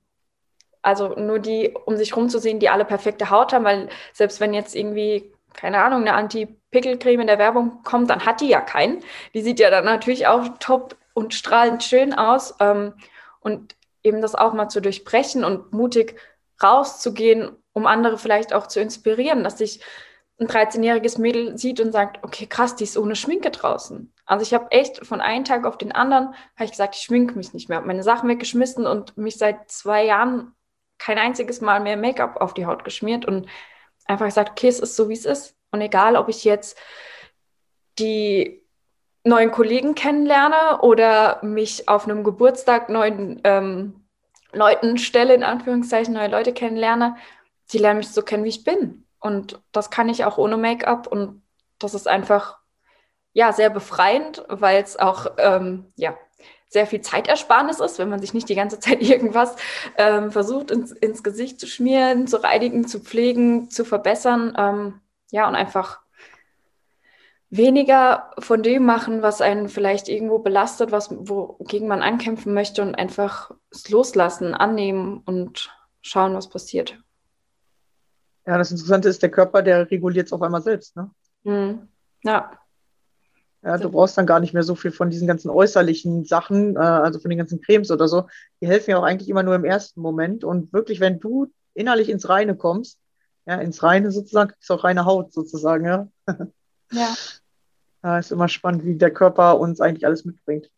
also 0.81 1.15
nur 1.15 1.39
die, 1.39 1.75
um 1.85 1.97
sich 1.97 2.15
rumzusehen, 2.15 2.59
die 2.59 2.69
alle 2.69 2.85
perfekte 2.85 3.31
Haut 3.31 3.53
haben, 3.53 3.65
weil 3.65 3.89
selbst 4.13 4.39
wenn 4.39 4.53
jetzt 4.53 4.75
irgendwie 4.75 5.33
keine 5.55 5.83
Ahnung, 5.83 6.01
eine 6.01 6.13
Anti-Pickel-Creme 6.13 7.21
in 7.21 7.27
der 7.27 7.39
Werbung 7.39 7.81
kommt, 7.83 8.09
dann 8.09 8.25
hat 8.25 8.41
die 8.41 8.49
ja 8.49 8.61
keinen. 8.61 9.03
Die 9.33 9.41
sieht 9.41 9.59
ja 9.59 9.69
dann 9.69 9.85
natürlich 9.85 10.27
auch 10.27 10.57
top 10.59 10.95
und 11.13 11.33
strahlend 11.33 11.83
schön 11.83 12.13
aus. 12.13 12.55
Ähm, 12.59 12.93
und 13.39 13.75
eben 14.03 14.21
das 14.21 14.35
auch 14.35 14.53
mal 14.53 14.69
zu 14.69 14.81
durchbrechen 14.81 15.43
und 15.43 15.73
mutig 15.73 16.19
rauszugehen, 16.61 17.51
um 17.73 17.85
andere 17.85 18.17
vielleicht 18.17 18.53
auch 18.53 18.67
zu 18.67 18.79
inspirieren, 18.79 19.43
dass 19.43 19.57
sich 19.57 19.81
ein 20.39 20.47
13-jähriges 20.47 21.19
Mädel 21.19 21.57
sieht 21.57 21.79
und 21.79 21.91
sagt, 21.91 22.23
okay, 22.23 22.45
krass, 22.45 22.75
die 22.75 22.83
ist 22.83 22.97
ohne 22.97 23.15
Schminke 23.15 23.51
draußen. 23.51 24.13
Also 24.25 24.43
ich 24.43 24.53
habe 24.53 24.71
echt 24.71 25.05
von 25.05 25.21
einem 25.21 25.45
Tag 25.45 25.65
auf 25.65 25.77
den 25.77 25.91
anderen, 25.93 26.27
habe 26.55 26.65
ich 26.65 26.71
gesagt, 26.71 26.95
ich 26.95 27.01
schminke 27.03 27.35
mich 27.35 27.53
nicht 27.53 27.69
mehr, 27.69 27.77
habe 27.77 27.87
meine 27.87 28.03
Sachen 28.03 28.27
weggeschmissen 28.27 28.85
und 28.85 29.17
mich 29.17 29.37
seit 29.37 29.69
zwei 29.69 30.05
Jahren 30.05 30.53
kein 30.97 31.17
einziges 31.17 31.61
Mal 31.61 31.79
mehr 31.79 31.97
Make-up 31.97 32.37
auf 32.37 32.53
die 32.53 32.65
Haut 32.65 32.83
geschmiert 32.83 33.25
und 33.25 33.47
einfach 34.05 34.25
gesagt, 34.25 34.51
okay, 34.51 34.67
es 34.67 34.79
ist 34.79 34.95
so, 34.95 35.09
wie 35.09 35.13
es 35.13 35.25
ist. 35.25 35.55
Und 35.71 35.81
egal, 35.81 36.15
ob 36.15 36.29
ich 36.29 36.43
jetzt 36.43 36.77
die 37.99 38.63
neuen 39.23 39.51
Kollegen 39.51 39.95
kennenlerne 39.95 40.81
oder 40.81 41.39
mich 41.43 41.89
auf 41.89 42.05
einem 42.05 42.23
Geburtstag 42.23 42.89
neuen 42.89 43.41
ähm, 43.43 44.05
Leuten 44.51 44.97
stelle, 44.97 45.33
in 45.33 45.43
Anführungszeichen, 45.43 46.13
neue 46.13 46.29
Leute 46.29 46.53
kennenlerne, 46.53 47.15
die 47.71 47.79
lernen 47.79 47.99
mich 47.99 48.09
so 48.09 48.21
kennen, 48.21 48.43
wie 48.43 48.49
ich 48.49 48.63
bin. 48.63 49.05
Und 49.19 49.59
das 49.71 49.89
kann 49.89 50.09
ich 50.09 50.23
auch 50.23 50.37
ohne 50.37 50.57
Make-up. 50.57 51.07
Und 51.07 51.41
das 51.79 51.93
ist 51.93 52.07
einfach, 52.07 52.59
ja, 53.33 53.51
sehr 53.51 53.69
befreiend, 53.69 54.45
weil 54.47 54.81
es 54.81 54.97
auch, 54.97 55.25
ähm, 55.37 55.91
ja, 55.95 56.15
sehr 56.75 56.85
viel 56.85 56.99
Zeitersparnis 56.99 57.79
ist, 57.79 57.99
wenn 57.99 58.09
man 58.09 58.19
sich 58.19 58.33
nicht 58.33 58.49
die 58.49 58.55
ganze 58.55 58.81
Zeit 58.81 59.01
irgendwas 59.01 59.55
ähm, 59.97 60.29
versucht 60.29 60.71
ins, 60.71 60.91
ins, 60.91 61.23
Gesicht 61.23 61.57
zu 61.57 61.67
schmieren, 61.67 62.27
zu 62.27 62.43
reinigen, 62.43 62.85
zu 62.85 62.99
pflegen, 62.99 63.69
zu 63.69 63.85
verbessern. 63.85 64.53
Ähm, 64.57 64.99
ja, 65.31 65.47
und 65.47 65.55
einfach 65.55 66.01
weniger 67.49 68.31
von 68.39 68.61
dem 68.61 68.83
machen, 68.83 69.21
was 69.21 69.39
einen 69.39 69.69
vielleicht 69.69 70.09
irgendwo 70.09 70.39
belastet, 70.39 70.91
was, 70.91 71.09
wogegen 71.11 71.87
man 71.87 72.01
ankämpfen 72.01 72.53
möchte 72.53 72.81
und 72.81 72.95
einfach 72.95 73.51
es 73.71 73.89
loslassen, 73.89 74.53
annehmen 74.53 75.23
und 75.25 75.71
schauen, 76.01 76.33
was 76.33 76.49
passiert. 76.49 76.99
Ja, 78.45 78.57
das 78.57 78.71
Interessante 78.71 79.07
ist, 79.07 79.23
der 79.23 79.31
Körper, 79.31 79.61
der 79.61 79.89
reguliert 79.89 80.27
es 80.27 80.33
auf 80.33 80.41
einmal 80.41 80.61
selbst. 80.61 80.97
Ne? 80.97 81.09
Mhm. 81.43 81.87
Ja. 82.23 82.51
Ja, 83.65 83.79
du 83.79 83.89
brauchst 83.89 84.15
dann 84.15 84.27
gar 84.27 84.39
nicht 84.39 84.53
mehr 84.53 84.61
so 84.61 84.75
viel 84.75 84.91
von 84.91 85.09
diesen 85.09 85.27
ganzen 85.27 85.49
äußerlichen 85.49 86.23
Sachen, 86.23 86.75
äh, 86.75 86.79
also 86.79 87.19
von 87.19 87.29
den 87.29 87.39
ganzen 87.39 87.61
Cremes 87.61 87.89
oder 87.89 88.07
so. 88.07 88.27
Die 88.61 88.67
helfen 88.67 88.91
ja 88.91 88.99
auch 88.99 89.03
eigentlich 89.03 89.27
immer 89.27 89.41
nur 89.41 89.55
im 89.55 89.65
ersten 89.65 90.01
Moment. 90.01 90.43
Und 90.43 90.71
wirklich, 90.71 90.99
wenn 90.99 91.19
du 91.19 91.51
innerlich 91.73 92.09
ins 92.09 92.29
Reine 92.29 92.55
kommst, 92.55 92.99
ja, 93.47 93.55
ins 93.55 93.81
Reine 93.81 94.11
sozusagen, 94.11 94.53
ist 94.59 94.71
auch 94.71 94.83
reine 94.83 95.05
Haut 95.05 95.33
sozusagen, 95.33 95.85
ja. 95.85 96.07
Ja. 96.91 97.15
ja. 98.03 98.19
Ist 98.19 98.31
immer 98.31 98.49
spannend, 98.49 98.85
wie 98.85 98.95
der 98.95 99.11
Körper 99.11 99.59
uns 99.59 99.81
eigentlich 99.81 100.05
alles 100.05 100.25
mitbringt. 100.25 100.69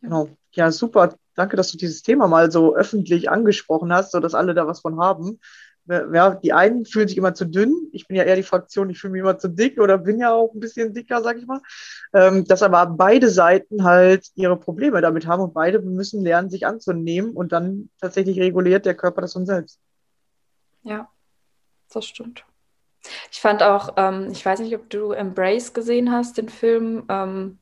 Genau. 0.00 0.30
Ja, 0.52 0.72
super. 0.72 1.14
Danke, 1.34 1.56
dass 1.56 1.70
du 1.70 1.76
dieses 1.76 2.02
Thema 2.02 2.28
mal 2.28 2.50
so 2.50 2.74
öffentlich 2.74 3.30
angesprochen 3.30 3.92
hast, 3.92 4.10
sodass 4.10 4.34
alle 4.34 4.54
da 4.54 4.66
was 4.66 4.80
von 4.80 4.98
haben 4.98 5.38
ja, 5.86 6.34
die 6.36 6.52
einen 6.52 6.84
fühlen 6.84 7.08
sich 7.08 7.16
immer 7.16 7.34
zu 7.34 7.44
dünn. 7.44 7.88
Ich 7.92 8.06
bin 8.06 8.16
ja 8.16 8.22
eher 8.22 8.36
die 8.36 8.42
Fraktion, 8.42 8.90
ich 8.90 9.00
fühle 9.00 9.12
mich 9.12 9.20
immer 9.20 9.38
zu 9.38 9.48
dick 9.48 9.80
oder 9.80 9.98
bin 9.98 10.18
ja 10.18 10.32
auch 10.32 10.54
ein 10.54 10.60
bisschen 10.60 10.94
dicker, 10.94 11.22
sag 11.22 11.38
ich 11.38 11.46
mal. 11.46 11.60
Ähm, 12.14 12.44
dass 12.44 12.62
aber 12.62 12.86
beide 12.86 13.28
Seiten 13.30 13.84
halt 13.84 14.28
ihre 14.34 14.56
Probleme 14.56 15.00
damit 15.00 15.26
haben 15.26 15.42
und 15.42 15.54
beide 15.54 15.80
müssen 15.80 16.22
lernen, 16.22 16.50
sich 16.50 16.66
anzunehmen 16.66 17.32
und 17.32 17.52
dann 17.52 17.90
tatsächlich 18.00 18.38
reguliert 18.38 18.86
der 18.86 18.94
Körper 18.94 19.22
das 19.22 19.32
von 19.32 19.46
selbst. 19.46 19.80
Ja, 20.84 21.08
das 21.92 22.06
stimmt. 22.06 22.44
Ich 23.32 23.40
fand 23.40 23.62
auch, 23.62 23.94
ähm, 23.96 24.28
ich 24.30 24.44
weiß 24.44 24.60
nicht, 24.60 24.74
ob 24.76 24.88
du 24.88 25.10
Embrace 25.10 25.72
gesehen 25.72 26.12
hast, 26.12 26.38
den 26.38 26.48
Film. 26.48 27.04
Ähm, 27.08 27.58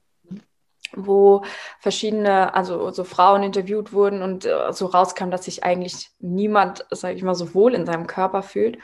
wo 0.95 1.43
verschiedene, 1.79 2.55
also 2.55 2.91
so 2.91 3.05
Frauen 3.05 3.43
interviewt 3.43 3.93
wurden 3.93 4.23
und 4.23 4.45
äh, 4.45 4.73
so 4.73 4.87
rauskam, 4.87 5.31
dass 5.31 5.45
sich 5.45 5.65
eigentlich 5.65 6.11
niemand, 6.19 6.87
sage 6.91 7.15
ich 7.15 7.23
mal, 7.23 7.35
so 7.35 7.55
wohl 7.55 7.75
in 7.75 7.87
seinem 7.87 8.07
Körper 8.07 8.43
fühlt. 8.43 8.79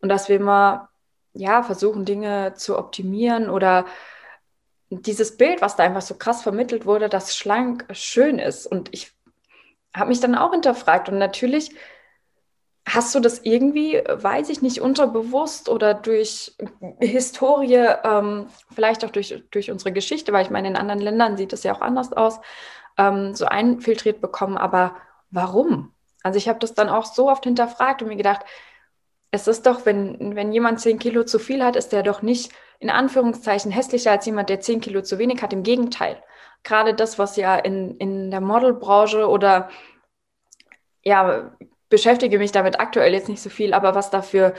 Und 0.00 0.08
dass 0.08 0.28
wir 0.28 0.36
immer 0.36 0.88
ja 1.34 1.62
versuchen 1.62 2.04
Dinge 2.04 2.54
zu 2.54 2.78
optimieren 2.78 3.48
oder 3.48 3.86
dieses 4.90 5.36
Bild, 5.36 5.62
was 5.62 5.76
da 5.76 5.84
einfach 5.84 6.02
so 6.02 6.14
krass 6.14 6.42
vermittelt 6.42 6.84
wurde, 6.86 7.08
dass 7.08 7.36
schlank 7.36 7.86
schön 7.92 8.38
ist. 8.38 8.66
Und 8.66 8.90
ich 8.92 9.12
habe 9.94 10.08
mich 10.08 10.20
dann 10.20 10.34
auch 10.34 10.52
hinterfragt. 10.52 11.08
Und 11.08 11.18
natürlich 11.18 11.74
Hast 12.84 13.14
du 13.14 13.20
das 13.20 13.40
irgendwie, 13.44 14.02
weiß 14.08 14.48
ich 14.48 14.60
nicht, 14.60 14.80
unterbewusst 14.80 15.68
oder 15.68 15.94
durch 15.94 16.56
Historie, 17.00 17.86
ähm, 18.04 18.46
vielleicht 18.74 19.04
auch 19.04 19.10
durch, 19.10 19.42
durch 19.50 19.70
unsere 19.70 19.92
Geschichte, 19.92 20.32
weil 20.32 20.44
ich 20.44 20.50
meine, 20.50 20.68
in 20.68 20.76
anderen 20.76 21.00
Ländern 21.00 21.36
sieht 21.36 21.52
es 21.52 21.62
ja 21.62 21.74
auch 21.74 21.80
anders 21.80 22.12
aus, 22.12 22.40
ähm, 22.98 23.34
so 23.34 23.46
einfiltriert 23.46 24.20
bekommen. 24.20 24.58
Aber 24.58 24.96
warum? 25.30 25.92
Also 26.22 26.38
ich 26.38 26.48
habe 26.48 26.58
das 26.58 26.74
dann 26.74 26.88
auch 26.88 27.04
so 27.04 27.30
oft 27.30 27.44
hinterfragt 27.44 28.02
und 28.02 28.08
mir 28.08 28.16
gedacht, 28.16 28.44
es 29.30 29.48
ist 29.48 29.66
doch, 29.66 29.86
wenn, 29.86 30.36
wenn 30.36 30.52
jemand 30.52 30.80
10 30.80 30.98
Kilo 30.98 31.24
zu 31.24 31.38
viel 31.38 31.64
hat, 31.64 31.76
ist 31.76 31.92
der 31.92 32.02
doch 32.02 32.20
nicht 32.22 32.52
in 32.80 32.90
Anführungszeichen 32.90 33.72
hässlicher 33.72 34.10
als 34.10 34.26
jemand, 34.26 34.50
der 34.50 34.60
10 34.60 34.80
Kilo 34.80 35.02
zu 35.02 35.18
wenig 35.18 35.40
hat. 35.42 35.52
Im 35.52 35.62
Gegenteil. 35.62 36.22
Gerade 36.64 36.94
das, 36.94 37.18
was 37.18 37.36
ja 37.36 37.56
in, 37.56 37.96
in 37.96 38.30
der 38.30 38.40
Modelbranche 38.40 39.28
oder 39.28 39.70
ja, 41.02 41.56
beschäftige 41.92 42.38
mich 42.38 42.52
damit 42.52 42.80
aktuell 42.80 43.12
jetzt 43.12 43.28
nicht 43.28 43.42
so 43.42 43.50
viel, 43.50 43.74
aber 43.74 43.94
was 43.94 44.08
dafür 44.08 44.54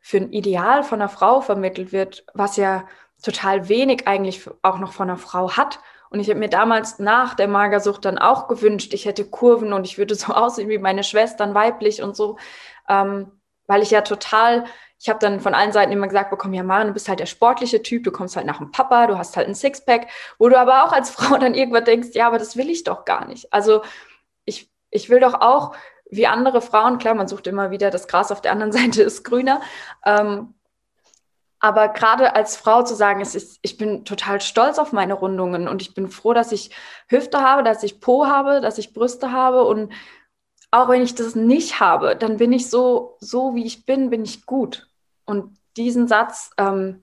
für 0.00 0.16
ein 0.16 0.32
Ideal 0.32 0.82
von 0.82 1.02
einer 1.02 1.10
Frau 1.10 1.42
vermittelt 1.42 1.92
wird, 1.92 2.24
was 2.32 2.56
ja 2.56 2.88
total 3.22 3.68
wenig 3.68 4.08
eigentlich 4.08 4.48
auch 4.62 4.78
noch 4.78 4.94
von 4.94 5.10
einer 5.10 5.18
Frau 5.18 5.52
hat. 5.52 5.80
Und 6.08 6.18
ich 6.18 6.30
habe 6.30 6.38
mir 6.38 6.48
damals 6.48 6.98
nach 6.98 7.34
der 7.34 7.46
Magersucht 7.46 8.06
dann 8.06 8.16
auch 8.16 8.48
gewünscht, 8.48 8.94
ich 8.94 9.04
hätte 9.04 9.26
Kurven 9.26 9.74
und 9.74 9.84
ich 9.84 9.98
würde 9.98 10.14
so 10.14 10.32
aussehen 10.32 10.70
wie 10.70 10.78
meine 10.78 11.04
Schwestern, 11.04 11.54
weiblich 11.54 12.02
und 12.02 12.16
so, 12.16 12.38
ähm, 12.88 13.32
weil 13.66 13.82
ich 13.82 13.90
ja 13.90 14.00
total, 14.00 14.64
ich 14.98 15.10
habe 15.10 15.18
dann 15.18 15.40
von 15.40 15.52
allen 15.52 15.72
Seiten 15.72 15.92
immer 15.92 16.08
gesagt 16.08 16.30
bekommen, 16.30 16.54
ja 16.54 16.62
Maren, 16.62 16.86
du 16.86 16.94
bist 16.94 17.10
halt 17.10 17.20
der 17.20 17.26
sportliche 17.26 17.82
Typ, 17.82 18.02
du 18.04 18.12
kommst 18.12 18.34
halt 18.34 18.46
nach 18.46 18.58
dem 18.58 18.72
Papa, 18.72 19.08
du 19.08 19.18
hast 19.18 19.36
halt 19.36 19.46
ein 19.46 19.54
Sixpack, 19.54 20.06
wo 20.38 20.48
du 20.48 20.58
aber 20.58 20.84
auch 20.84 20.92
als 20.92 21.10
Frau 21.16 21.36
dann 21.36 21.52
irgendwann 21.52 21.84
denkst, 21.84 22.08
ja, 22.14 22.26
aber 22.28 22.38
das 22.38 22.56
will 22.56 22.70
ich 22.70 22.84
doch 22.84 23.04
gar 23.04 23.26
nicht. 23.26 23.52
Also 23.52 23.82
ich, 24.46 24.72
ich 24.90 25.10
will 25.10 25.20
doch 25.20 25.34
auch 25.34 25.74
wie 26.10 26.26
andere 26.26 26.60
Frauen, 26.60 26.98
klar, 26.98 27.14
man 27.14 27.28
sucht 27.28 27.46
immer 27.46 27.70
wieder, 27.70 27.90
das 27.90 28.08
Gras 28.08 28.32
auf 28.32 28.40
der 28.40 28.52
anderen 28.52 28.72
Seite 28.78 29.02
ist 29.02 29.24
grüner. 29.24 29.60
Ähm, 30.04 30.54
aber 31.60 31.88
gerade 31.88 32.36
als 32.36 32.56
Frau 32.56 32.84
zu 32.84 32.94
sagen, 32.94 33.20
es 33.20 33.34
ist, 33.34 33.58
ich 33.62 33.76
bin 33.78 34.04
total 34.04 34.40
stolz 34.40 34.78
auf 34.78 34.92
meine 34.92 35.14
Rundungen 35.14 35.66
und 35.66 35.82
ich 35.82 35.92
bin 35.92 36.08
froh, 36.08 36.32
dass 36.32 36.52
ich 36.52 36.70
Hüfte 37.08 37.40
habe, 37.40 37.64
dass 37.64 37.82
ich 37.82 38.00
Po 38.00 38.26
habe, 38.26 38.60
dass 38.60 38.78
ich 38.78 38.94
Brüste 38.94 39.32
habe 39.32 39.64
und 39.64 39.92
auch 40.70 40.88
wenn 40.88 41.02
ich 41.02 41.14
das 41.14 41.34
nicht 41.34 41.80
habe, 41.80 42.14
dann 42.14 42.36
bin 42.36 42.52
ich 42.52 42.70
so, 42.70 43.16
so 43.20 43.54
wie 43.54 43.64
ich 43.64 43.86
bin, 43.86 44.10
bin 44.10 44.22
ich 44.22 44.46
gut. 44.46 44.88
Und 45.24 45.56
diesen 45.76 46.06
Satz, 46.06 46.50
ähm, 46.58 47.02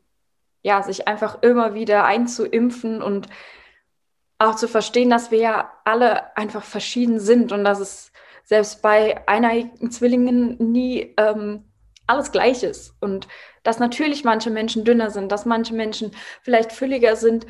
ja, 0.62 0.82
sich 0.84 1.08
einfach 1.08 1.42
immer 1.42 1.74
wieder 1.74 2.06
einzuimpfen 2.06 3.02
und 3.02 3.28
auch 4.38 4.56
zu 4.56 4.68
verstehen, 4.68 5.10
dass 5.10 5.32
wir 5.32 5.40
ja 5.40 5.72
alle 5.84 6.36
einfach 6.38 6.64
verschieden 6.64 7.20
sind 7.20 7.52
und 7.52 7.64
dass 7.64 7.80
es 7.80 8.12
selbst 8.46 8.82
bei 8.82 9.28
eineiigen 9.28 9.92
Zwillingen 9.92 10.56
nie 10.72 11.14
ähm, 11.18 11.66
alles 12.08 12.32
gleich 12.32 12.64
ist. 12.64 12.94
Und 13.02 13.28
dass 13.64 13.80
natürlich 13.80 14.24
manche 14.24 14.52
Menschen 14.52 14.86
dünner 14.86 15.10
sind, 15.10 15.32
dass 15.32 15.46
manche 15.46 15.74
Menschen 15.74 16.12
vielleicht 16.42 16.72
fülliger 16.72 17.16
sind, 17.16 17.46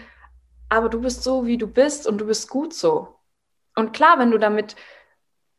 aber 0.70 0.90
du 0.90 1.02
bist 1.02 1.24
so, 1.24 1.46
wie 1.46 1.58
du 1.58 1.68
bist 1.68 2.08
und 2.08 2.18
du 2.20 2.26
bist 2.26 2.50
gut 2.50 2.74
so. 2.74 3.20
Und 3.76 3.94
klar, 3.94 4.18
wenn 4.18 4.32
du 4.32 4.38
damit 4.38 4.76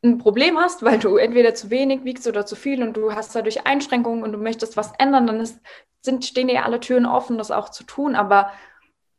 ein 0.03 0.19
Problem 0.19 0.59
hast, 0.59 0.83
weil 0.83 0.99
du 0.99 1.17
entweder 1.17 1.55
zu 1.55 1.71
wenig 1.71 2.05
wiegst 2.05 2.27
oder 2.27 2.47
zu 2.47 2.57
viel 2.57 2.83
und 2.83 2.97
du 2.97 3.13
hast 3.13 3.35
dadurch 3.35 3.67
Einschränkungen 3.67 4.23
und 4.23 4.33
du 4.33 4.39
möchtest 4.39 4.77
was 4.77 4.93
ändern, 4.99 5.27
dann 5.27 5.41
ist, 5.41 5.61
sind, 6.01 6.25
stehen 6.25 6.49
dir 6.49 6.65
alle 6.65 6.81
Türen 6.81 7.07
offen, 7.07 7.39
das 7.39 7.51
auch 7.51 7.69
zu 7.69 7.85
tun. 7.85 8.15
Aber 8.15 8.53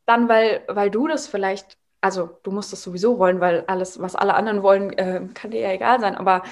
dann, 0.05 0.29
weil, 0.29 0.63
weil 0.67 0.89
du 0.89 1.07
das 1.07 1.27
vielleicht 1.27 1.77
also 2.01 2.39
du 2.43 2.51
musst 2.51 2.71
das 2.71 2.83
sowieso 2.83 3.19
wollen, 3.19 3.39
weil 3.39 3.63
alles, 3.67 3.99
was 4.01 4.15
alle 4.15 4.35
anderen 4.35 4.63
wollen, 4.63 4.93
äh, 4.93 5.27
kann 5.33 5.51
dir 5.51 5.61
ja 5.61 5.71
egal 5.71 5.99
sein. 5.99 6.15
Aber 6.15 6.43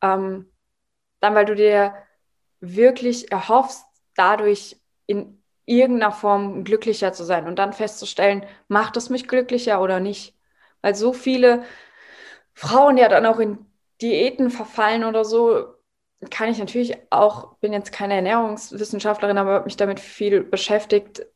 ähm, 0.00 0.46
dann, 1.20 1.34
weil 1.34 1.46
du 1.46 1.54
dir 1.54 1.94
wirklich 2.60 3.32
erhoffst, 3.32 3.84
dadurch 4.14 4.80
in 5.06 5.42
irgendeiner 5.64 6.12
Form 6.12 6.64
glücklicher 6.64 7.12
zu 7.12 7.24
sein 7.24 7.46
und 7.46 7.58
dann 7.58 7.72
festzustellen, 7.72 8.44
macht 8.68 8.96
es 8.96 9.10
mich 9.10 9.28
glücklicher 9.28 9.80
oder 9.80 10.00
nicht. 10.00 10.36
Weil 10.80 10.94
so 10.94 11.12
viele 11.12 11.64
Frauen 12.54 12.96
ja 12.96 13.08
dann 13.08 13.26
auch 13.26 13.38
in 13.38 13.66
Diäten 14.00 14.50
verfallen 14.50 15.04
oder 15.04 15.24
so, 15.24 15.74
kann 16.30 16.48
ich 16.48 16.58
natürlich 16.58 16.96
auch, 17.10 17.56
bin 17.58 17.72
jetzt 17.72 17.92
keine 17.92 18.14
Ernährungswissenschaftlerin, 18.14 19.38
aber 19.38 19.64
mich 19.64 19.76
damit 19.76 20.00
viel 20.00 20.42
beschäftigt, 20.42 21.26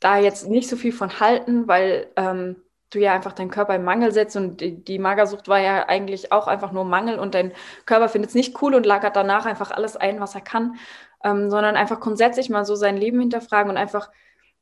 da 0.00 0.18
jetzt 0.18 0.48
nicht 0.48 0.68
so 0.68 0.76
viel 0.76 0.92
von 0.92 1.20
halten, 1.20 1.68
weil 1.68 2.10
ähm, 2.16 2.56
du 2.90 3.00
ja 3.00 3.12
einfach 3.12 3.32
deinen 3.32 3.50
Körper 3.50 3.74
im 3.74 3.84
Mangel 3.84 4.12
setzt 4.12 4.36
und 4.36 4.60
die, 4.60 4.82
die, 4.84 4.98
Magersucht 4.98 5.48
war 5.48 5.60
ja 5.60 5.88
eigentlich 5.88 6.32
auch 6.32 6.46
einfach 6.46 6.72
nur 6.72 6.84
Mangel 6.84 7.18
und 7.18 7.34
dein 7.34 7.52
Körper 7.84 8.08
findet 8.08 8.30
es 8.30 8.34
nicht 8.34 8.60
cool 8.62 8.74
und 8.74 8.86
lagert 8.86 9.16
danach 9.16 9.46
einfach 9.46 9.70
alles 9.70 9.96
ein, 9.96 10.20
was 10.20 10.34
er 10.34 10.40
kann, 10.40 10.76
ähm, 11.24 11.50
sondern 11.50 11.76
einfach 11.76 12.00
grundsätzlich 12.00 12.48
mal 12.50 12.64
so 12.64 12.76
sein 12.76 12.96
Leben 12.96 13.18
hinterfragen 13.20 13.70
und 13.70 13.76
einfach, 13.76 14.10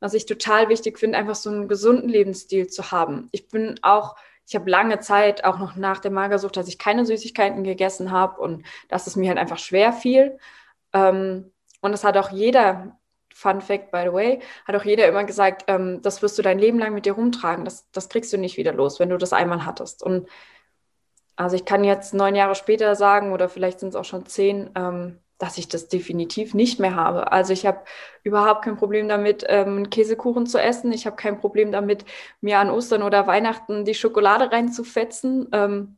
was 0.01 0.15
ich 0.15 0.27
total 0.27 0.69
wichtig 0.69 0.99
finde, 0.99 1.19
einfach 1.19 1.35
so 1.35 1.51
einen 1.51 1.69
gesunden 1.69 2.09
Lebensstil 2.09 2.67
zu 2.69 2.91
haben. 2.91 3.29
Ich 3.33 3.49
bin 3.49 3.79
auch, 3.83 4.17
ich 4.47 4.55
habe 4.55 4.71
lange 4.71 5.01
Zeit, 5.01 5.45
auch 5.45 5.59
noch 5.59 5.77
nach 5.77 6.01
der 6.01 6.11
Magersucht, 6.11 6.57
dass 6.57 6.69
ich 6.69 6.79
keine 6.79 7.05
Süßigkeiten 7.05 7.63
gegessen 7.65 8.11
habe 8.11 8.41
und 8.41 8.65
dass 8.89 9.07
es 9.07 9.17
mir 9.17 9.29
halt 9.29 9.39
einfach 9.39 9.59
schwer 9.59 9.93
fiel. 9.93 10.39
Ähm, 10.93 11.53
und 11.83 11.93
das 11.93 12.05
hat 12.05 12.17
auch 12.17 12.31
jeder 12.31 12.99
Fun 13.35 13.61
Fact, 13.61 13.91
by 13.91 14.05
the 14.07 14.13
way, 14.13 14.41
hat 14.65 14.77
auch 14.77 14.85
jeder 14.85 15.09
immer 15.09 15.25
gesagt, 15.25 15.65
ähm, 15.67 16.01
das 16.03 16.23
wirst 16.23 16.39
du 16.39 16.43
dein 16.43 16.59
Leben 16.61 16.79
lang 16.79 16.95
mit 16.95 17.05
dir 17.05 17.15
rumtragen. 17.15 17.65
Das, 17.65 17.91
das 17.91 18.09
kriegst 18.09 18.33
du 18.33 18.39
nicht 18.39 18.57
wieder 18.57 18.73
los, 18.73 19.01
wenn 19.01 19.09
du 19.09 19.19
das 19.19 19.33
einmal 19.33 19.67
hattest. 19.67 20.05
Und 20.05 20.29
also 21.37 21.57
ich 21.57 21.65
kann 21.65 21.83
jetzt 21.83 22.15
neun 22.15 22.37
Jahre 22.37 22.55
später 22.55 22.95
sagen, 22.95 23.33
oder 23.33 23.49
vielleicht 23.49 23.81
sind 23.81 23.89
es 23.89 23.97
auch 23.97 24.05
schon 24.05 24.25
zehn, 24.27 24.71
ähm, 24.77 25.19
dass 25.39 25.59
ich 25.59 25.69
das 25.69 25.89
definitiv 25.89 26.55
nicht 26.55 26.79
mehr 26.79 26.95
habe. 26.95 27.33
Also 27.33 27.53
ich 27.53 27.67
habe 27.67 27.81
überhaupt 28.23 28.65
kein 28.65 28.77
Problem 28.77 29.09
damit, 29.09 29.45
ähm, 29.49 29.91
Käsekuchen 29.91 30.47
zu 30.47 30.59
essen. 30.59 30.93
Ich 30.93 31.07
habe 31.07 31.17
kein 31.17 31.41
Problem 31.41 31.73
damit, 31.73 32.05
mir 32.41 32.61
an 32.61 32.71
Ostern 32.71 33.03
oder 33.03 33.27
Weihnachten 33.27 33.85
die 33.85 33.95
Schokolade 33.95 34.53
reinzufetzen. 34.53 35.49
Ähm, 35.53 35.97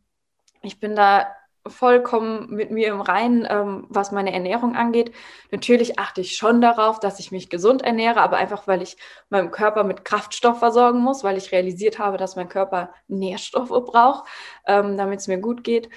ich 0.63 0.81
bin 0.81 0.97
da 0.97 1.27
vollkommen 1.69 2.49
mit 2.51 2.71
mir 2.71 2.89
im 2.89 3.01
Reinen, 3.01 3.47
ähm, 3.49 3.87
was 3.89 4.13
meine 4.13 4.33
Ernährung 4.33 4.77
angeht. 4.77 5.13
Natürlich 5.51 5.99
achte 5.99 6.21
ich 6.21 6.37
schon 6.37 6.61
darauf, 6.61 7.01
dass 7.01 7.21
ich 7.21 7.33
mich 7.33 7.51
gesund 7.51 7.83
ernähre, 7.83 8.21
aber 8.21 8.37
einfach, 8.37 8.67
weil 8.67 8.83
ich 8.83 8.97
meinem 9.29 9.51
Körper 9.51 9.85
mit 9.85 10.05
Kraftstoff 10.05 10.59
versorgen 10.59 11.01
muss, 11.01 11.25
weil 11.25 11.37
ich 11.37 11.53
realisiert 11.53 11.99
habe, 11.99 12.17
dass 12.17 12.37
mein 12.37 12.49
Körper 12.49 12.91
Nährstoffe 13.09 13.69
braucht, 13.69 14.29
ähm, 14.67 14.97
damit 14.97 15.21
es 15.21 15.29
mir 15.29 15.39
gut 15.39 15.65
geht. 15.65 15.89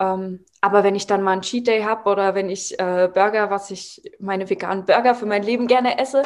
Ähm, 0.00 0.44
aber 0.60 0.84
wenn 0.84 0.96
ich 0.96 1.06
dann 1.06 1.22
mal 1.22 1.32
einen 1.32 1.42
Cheat 1.42 1.66
Day 1.66 1.82
habe 1.82 2.10
oder 2.10 2.34
wenn 2.34 2.50
ich 2.50 2.78
äh, 2.78 3.08
Burger, 3.12 3.50
was 3.50 3.70
ich 3.70 4.02
meine 4.18 4.48
veganen 4.50 4.84
Burger 4.84 5.14
für 5.14 5.26
mein 5.26 5.42
Leben 5.42 5.66
gerne 5.66 5.98
esse, 5.98 6.22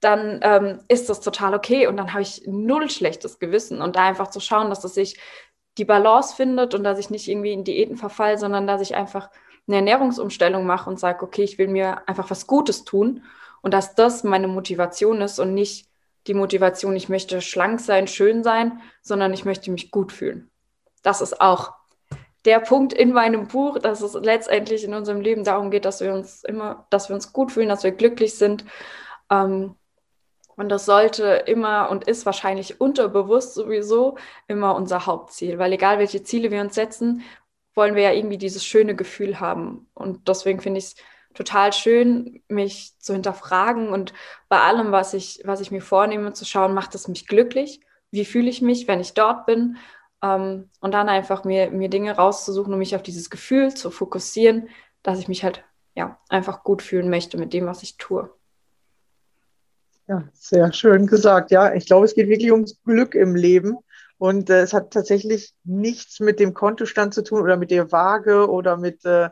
dann 0.00 0.40
ähm, 0.42 0.80
ist 0.88 1.08
das 1.10 1.20
total 1.20 1.54
okay 1.54 1.86
und 1.86 1.96
dann 1.96 2.12
habe 2.12 2.22
ich 2.22 2.42
null 2.46 2.90
schlechtes 2.90 3.38
Gewissen 3.38 3.82
und 3.82 3.96
da 3.96 4.04
einfach 4.04 4.28
zu 4.30 4.40
schauen, 4.40 4.70
dass 4.70 4.82
es 4.84 4.94
sich 4.94 5.20
die 5.80 5.84
Balance 5.86 6.36
findet 6.36 6.74
und 6.74 6.84
dass 6.84 6.98
ich 6.98 7.10
nicht 7.10 7.26
irgendwie 7.26 7.52
in 7.52 7.64
Diäten 7.64 7.96
verfall, 7.96 8.38
sondern 8.38 8.66
dass 8.66 8.82
ich 8.82 8.94
einfach 8.94 9.30
eine 9.66 9.76
Ernährungsumstellung 9.76 10.66
mache 10.66 10.90
und 10.90 11.00
sage, 11.00 11.24
okay, 11.24 11.42
ich 11.42 11.58
will 11.58 11.68
mir 11.68 12.06
einfach 12.06 12.30
was 12.30 12.46
Gutes 12.46 12.84
tun 12.84 13.24
und 13.62 13.72
dass 13.72 13.94
das 13.94 14.22
meine 14.22 14.46
Motivation 14.46 15.22
ist 15.22 15.38
und 15.38 15.54
nicht 15.54 15.88
die 16.26 16.34
Motivation, 16.34 16.94
ich 16.96 17.08
möchte 17.08 17.40
schlank 17.40 17.80
sein, 17.80 18.06
schön 18.06 18.42
sein, 18.42 18.80
sondern 19.00 19.32
ich 19.32 19.46
möchte 19.46 19.70
mich 19.70 19.90
gut 19.90 20.12
fühlen. 20.12 20.50
Das 21.02 21.22
ist 21.22 21.40
auch 21.40 21.72
der 22.44 22.60
Punkt 22.60 22.92
in 22.92 23.12
meinem 23.12 23.48
Buch, 23.48 23.78
dass 23.78 24.02
es 24.02 24.14
letztendlich 24.14 24.84
in 24.84 24.92
unserem 24.94 25.22
Leben 25.22 25.44
darum 25.44 25.70
geht, 25.70 25.86
dass 25.86 26.00
wir 26.00 26.12
uns 26.12 26.44
immer, 26.44 26.86
dass 26.90 27.08
wir 27.08 27.14
uns 27.14 27.32
gut 27.32 27.52
fühlen, 27.52 27.68
dass 27.68 27.84
wir 27.84 27.92
glücklich 27.92 28.34
sind. 28.34 28.66
Ähm, 29.30 29.76
und 30.56 30.68
das 30.68 30.84
sollte 30.84 31.24
immer 31.46 31.90
und 31.90 32.04
ist 32.04 32.26
wahrscheinlich 32.26 32.80
unterbewusst 32.80 33.54
sowieso 33.54 34.16
immer 34.48 34.74
unser 34.74 35.06
Hauptziel, 35.06 35.58
weil 35.58 35.72
egal 35.72 35.98
welche 35.98 36.22
Ziele 36.22 36.50
wir 36.50 36.60
uns 36.60 36.74
setzen, 36.74 37.22
wollen 37.74 37.94
wir 37.94 38.02
ja 38.02 38.12
irgendwie 38.12 38.38
dieses 38.38 38.64
schöne 38.64 38.94
Gefühl 38.94 39.40
haben. 39.40 39.88
Und 39.94 40.28
deswegen 40.28 40.60
finde 40.60 40.78
ich 40.78 40.84
es 40.86 40.94
total 41.34 41.72
schön, 41.72 42.42
mich 42.48 42.98
zu 42.98 43.12
hinterfragen 43.12 43.88
und 43.90 44.12
bei 44.48 44.60
allem, 44.60 44.92
was 44.92 45.14
ich, 45.14 45.42
was 45.44 45.60
ich 45.60 45.70
mir 45.70 45.80
vornehme, 45.82 46.32
zu 46.32 46.44
schauen, 46.44 46.74
macht 46.74 46.94
es 46.94 47.08
mich 47.08 47.26
glücklich? 47.26 47.80
Wie 48.10 48.24
fühle 48.24 48.50
ich 48.50 48.62
mich, 48.62 48.88
wenn 48.88 49.00
ich 49.00 49.14
dort 49.14 49.46
bin? 49.46 49.76
Ähm, 50.22 50.68
und 50.80 50.92
dann 50.92 51.08
einfach 51.08 51.44
mir, 51.44 51.70
mir 51.70 51.88
Dinge 51.88 52.16
rauszusuchen, 52.16 52.72
um 52.72 52.78
mich 52.78 52.96
auf 52.96 53.02
dieses 53.02 53.30
Gefühl 53.30 53.74
zu 53.74 53.90
fokussieren, 53.90 54.68
dass 55.02 55.18
ich 55.18 55.28
mich 55.28 55.44
halt 55.44 55.64
ja 55.94 56.18
einfach 56.28 56.64
gut 56.64 56.82
fühlen 56.82 57.10
möchte 57.10 57.38
mit 57.38 57.52
dem, 57.52 57.66
was 57.66 57.82
ich 57.82 57.96
tue. 57.96 58.30
Ja, 60.10 60.24
sehr 60.32 60.72
schön 60.72 61.06
gesagt. 61.06 61.52
Ja, 61.52 61.72
ich 61.72 61.86
glaube, 61.86 62.04
es 62.04 62.16
geht 62.16 62.28
wirklich 62.28 62.50
ums 62.50 62.82
Glück 62.82 63.14
im 63.14 63.36
Leben. 63.36 63.76
Und 64.18 64.50
äh, 64.50 64.62
es 64.62 64.72
hat 64.72 64.92
tatsächlich 64.92 65.54
nichts 65.62 66.18
mit 66.18 66.40
dem 66.40 66.52
Kontostand 66.52 67.14
zu 67.14 67.22
tun 67.22 67.42
oder 67.42 67.56
mit 67.56 67.70
der 67.70 67.92
Waage 67.92 68.50
oder 68.50 68.76
mit, 68.76 69.04
äh, 69.04 69.30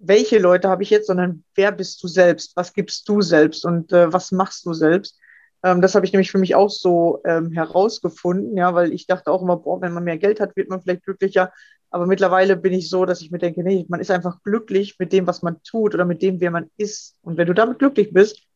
welche 0.00 0.40
Leute 0.40 0.68
habe 0.68 0.82
ich 0.82 0.90
jetzt, 0.90 1.06
sondern 1.06 1.44
wer 1.54 1.70
bist 1.70 2.02
du 2.02 2.08
selbst? 2.08 2.56
Was 2.56 2.72
gibst 2.72 3.08
du 3.08 3.20
selbst 3.22 3.64
und 3.64 3.92
äh, 3.92 4.12
was 4.12 4.32
machst 4.32 4.66
du 4.66 4.72
selbst? 4.74 5.20
Ähm, 5.62 5.80
das 5.82 5.94
habe 5.94 6.04
ich 6.04 6.12
nämlich 6.12 6.32
für 6.32 6.38
mich 6.38 6.56
auch 6.56 6.70
so 6.70 7.20
ähm, 7.24 7.52
herausgefunden, 7.52 8.56
ja, 8.56 8.74
weil 8.74 8.92
ich 8.92 9.06
dachte 9.06 9.30
auch 9.30 9.42
immer, 9.42 9.56
boah, 9.58 9.80
wenn 9.80 9.92
man 9.92 10.02
mehr 10.02 10.18
Geld 10.18 10.40
hat, 10.40 10.56
wird 10.56 10.68
man 10.68 10.82
vielleicht 10.82 11.04
glücklicher. 11.04 11.52
Aber 11.90 12.06
mittlerweile 12.06 12.56
bin 12.56 12.72
ich 12.72 12.90
so, 12.90 13.04
dass 13.04 13.20
ich 13.20 13.30
mir 13.30 13.38
denke, 13.38 13.62
nee, 13.62 13.86
man 13.88 14.00
ist 14.00 14.10
einfach 14.10 14.42
glücklich 14.42 14.96
mit 14.98 15.12
dem, 15.12 15.28
was 15.28 15.42
man 15.42 15.62
tut 15.62 15.94
oder 15.94 16.04
mit 16.04 16.22
dem, 16.22 16.40
wer 16.40 16.50
man 16.50 16.70
ist. 16.76 17.16
Und 17.22 17.36
wenn 17.36 17.46
du 17.46 17.54
damit 17.54 17.78
glücklich 17.78 18.12
bist, 18.12 18.47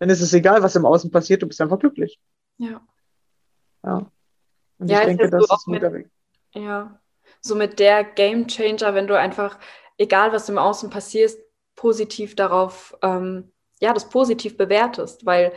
dann 0.00 0.08
ist 0.08 0.22
es 0.22 0.32
egal, 0.32 0.62
was 0.62 0.74
im 0.74 0.86
Außen 0.86 1.10
passiert, 1.10 1.42
du 1.42 1.46
bist 1.46 1.60
einfach 1.60 1.78
glücklich. 1.78 2.18
Ja. 2.56 2.80
Ja. 3.84 4.10
Und 4.78 4.90
ja, 4.90 5.00
ich 5.00 5.06
denke, 5.06 5.30
das 5.30 5.44
ist 5.44 5.68
ein 5.68 5.74
guter 5.74 5.92
Weg. 5.92 6.10
Ja. 6.54 6.98
So 7.42 7.54
mit 7.54 7.78
der 7.78 8.02
Game 8.02 8.48
Changer, 8.48 8.94
wenn 8.94 9.06
du 9.06 9.16
einfach, 9.16 9.58
egal 9.98 10.32
was 10.32 10.48
im 10.48 10.58
Außen 10.58 10.88
passiert, 10.88 11.36
positiv 11.76 12.34
darauf, 12.34 12.96
ähm, 13.02 13.52
ja, 13.78 13.92
das 13.92 14.08
positiv 14.08 14.56
bewertest, 14.56 15.26
weil 15.26 15.52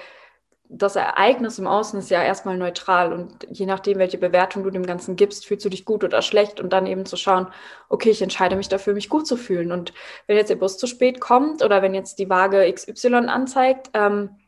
das 0.70 0.95
Ereignis 0.95 1.59
im 1.59 1.68
Außen 1.68 1.99
ist 1.99 2.09
ja 2.09 2.24
erstmal 2.24 2.57
neutral 2.57 3.14
und 3.14 3.47
je 3.51 3.66
nachdem, 3.66 3.99
welche 3.99 4.18
Bewertung 4.18 4.64
du 4.64 4.72
dem 4.72 4.86
Ganzen 4.86 5.16
gibst, 5.16 5.45
fühlst 5.45 5.66
du 5.66 5.70
dich 5.70 5.86
gut 5.86 6.03
oder 6.03 6.22
schlecht 6.22 6.59
und 6.59 6.72
dann 6.74 6.88
eben 6.88 7.05
zu 7.05 7.16
schauen, 7.16 7.47
okay, 7.89 8.09
ich 8.09 8.22
entscheide 8.22 8.55
mich 8.55 8.70
dafür, 8.70 8.93
mich 8.93 9.09
gut 9.09 9.28
zu 9.28 9.38
fühlen. 9.38 9.72
Und 9.72 9.93
wenn 10.26 10.38
jetzt 10.38 10.49
der 10.49 10.55
Bus 10.55 10.78
zu 10.78 10.88
spät 10.88 11.20
kommt 11.20 11.64
oder 11.64 11.82
wenn 11.82 11.93
jetzt 11.93 12.18
die 12.18 12.30
Waage 12.30 12.72
XY 12.72 13.28
anzeigt, 13.28 13.91
ähm, 13.93 14.39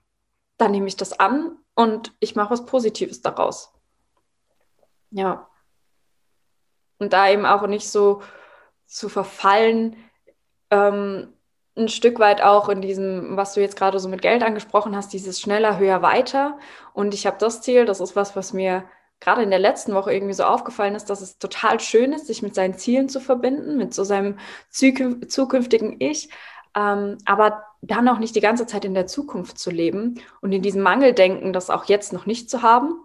dann 0.57 0.71
nehme 0.71 0.87
ich 0.87 0.95
das 0.95 1.19
an 1.19 1.57
und 1.75 2.13
ich 2.19 2.35
mache 2.35 2.51
was 2.51 2.65
Positives 2.65 3.21
daraus. 3.21 3.71
Ja. 5.11 5.47
Und 6.97 7.13
da 7.13 7.29
eben 7.29 7.45
auch 7.45 7.67
nicht 7.67 7.89
so 7.89 8.21
zu 8.87 9.09
verfallen, 9.09 9.95
ähm, 10.71 11.34
ein 11.77 11.89
Stück 11.89 12.19
weit 12.19 12.41
auch 12.41 12.69
in 12.69 12.81
diesem, 12.81 13.35
was 13.35 13.53
du 13.53 13.61
jetzt 13.61 13.75
gerade 13.75 13.99
so 13.99 14.07
mit 14.07 14.21
Geld 14.21 14.43
angesprochen 14.43 14.95
hast, 14.95 15.11
dieses 15.13 15.41
schneller, 15.41 15.77
höher, 15.77 16.01
weiter. 16.01 16.57
Und 16.93 17.13
ich 17.13 17.27
habe 17.27 17.37
das 17.39 17.61
Ziel, 17.61 17.85
das 17.85 17.99
ist 17.99 18.15
was, 18.15 18.35
was 18.35 18.53
mir 18.53 18.85
gerade 19.19 19.43
in 19.43 19.49
der 19.49 19.59
letzten 19.59 19.93
Woche 19.93 20.13
irgendwie 20.13 20.33
so 20.33 20.43
aufgefallen 20.43 20.95
ist, 20.95 21.09
dass 21.09 21.21
es 21.21 21.37
total 21.37 21.79
schön 21.79 22.13
ist, 22.13 22.27
sich 22.27 22.41
mit 22.41 22.55
seinen 22.55 22.75
Zielen 22.75 23.09
zu 23.09 23.19
verbinden, 23.19 23.77
mit 23.77 23.93
so 23.93 24.03
seinem 24.03 24.37
zukünftigen 24.69 25.95
Ich, 25.99 26.29
ähm, 26.75 27.17
aber 27.25 27.63
dann 27.81 28.07
auch 28.07 28.19
nicht 28.19 28.35
die 28.35 28.41
ganze 28.41 28.67
Zeit 28.67 28.85
in 28.85 28.93
der 28.93 29.07
Zukunft 29.07 29.57
zu 29.57 29.71
leben 29.71 30.21
und 30.41 30.51
in 30.51 30.61
diesem 30.61 30.81
Mangeldenken, 30.81 31.53
das 31.53 31.69
auch 31.69 31.85
jetzt 31.85 32.13
noch 32.13 32.25
nicht 32.25 32.49
zu 32.49 32.61
haben, 32.61 33.01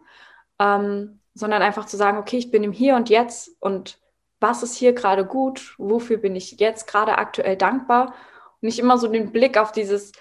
ähm, 0.59 1.21
sondern 1.35 1.63
einfach 1.63 1.87
zu 1.87 1.97
sagen, 1.97 2.19
okay, 2.19 2.39
ich 2.39 2.51
bin 2.51 2.65
im 2.65 2.73
Hier 2.73 2.97
und 2.97 3.09
Jetzt 3.09 3.51
und 3.61 3.99
was 4.41 4.63
ist 4.63 4.75
hier 4.75 4.95
gerade 4.95 5.25
gut, 5.25 5.75
wofür 5.79 6.17
bin 6.17 6.35
ich 6.35 6.59
jetzt 6.59 6.87
gerade 6.87 7.19
aktuell 7.19 7.57
dankbar 7.57 8.15
nicht 8.61 8.79
immer 8.79 8.99
so 8.99 9.09
den 9.09 9.33
Blick 9.33 9.59
auf 9.59 9.73
dieses, 9.73 10.13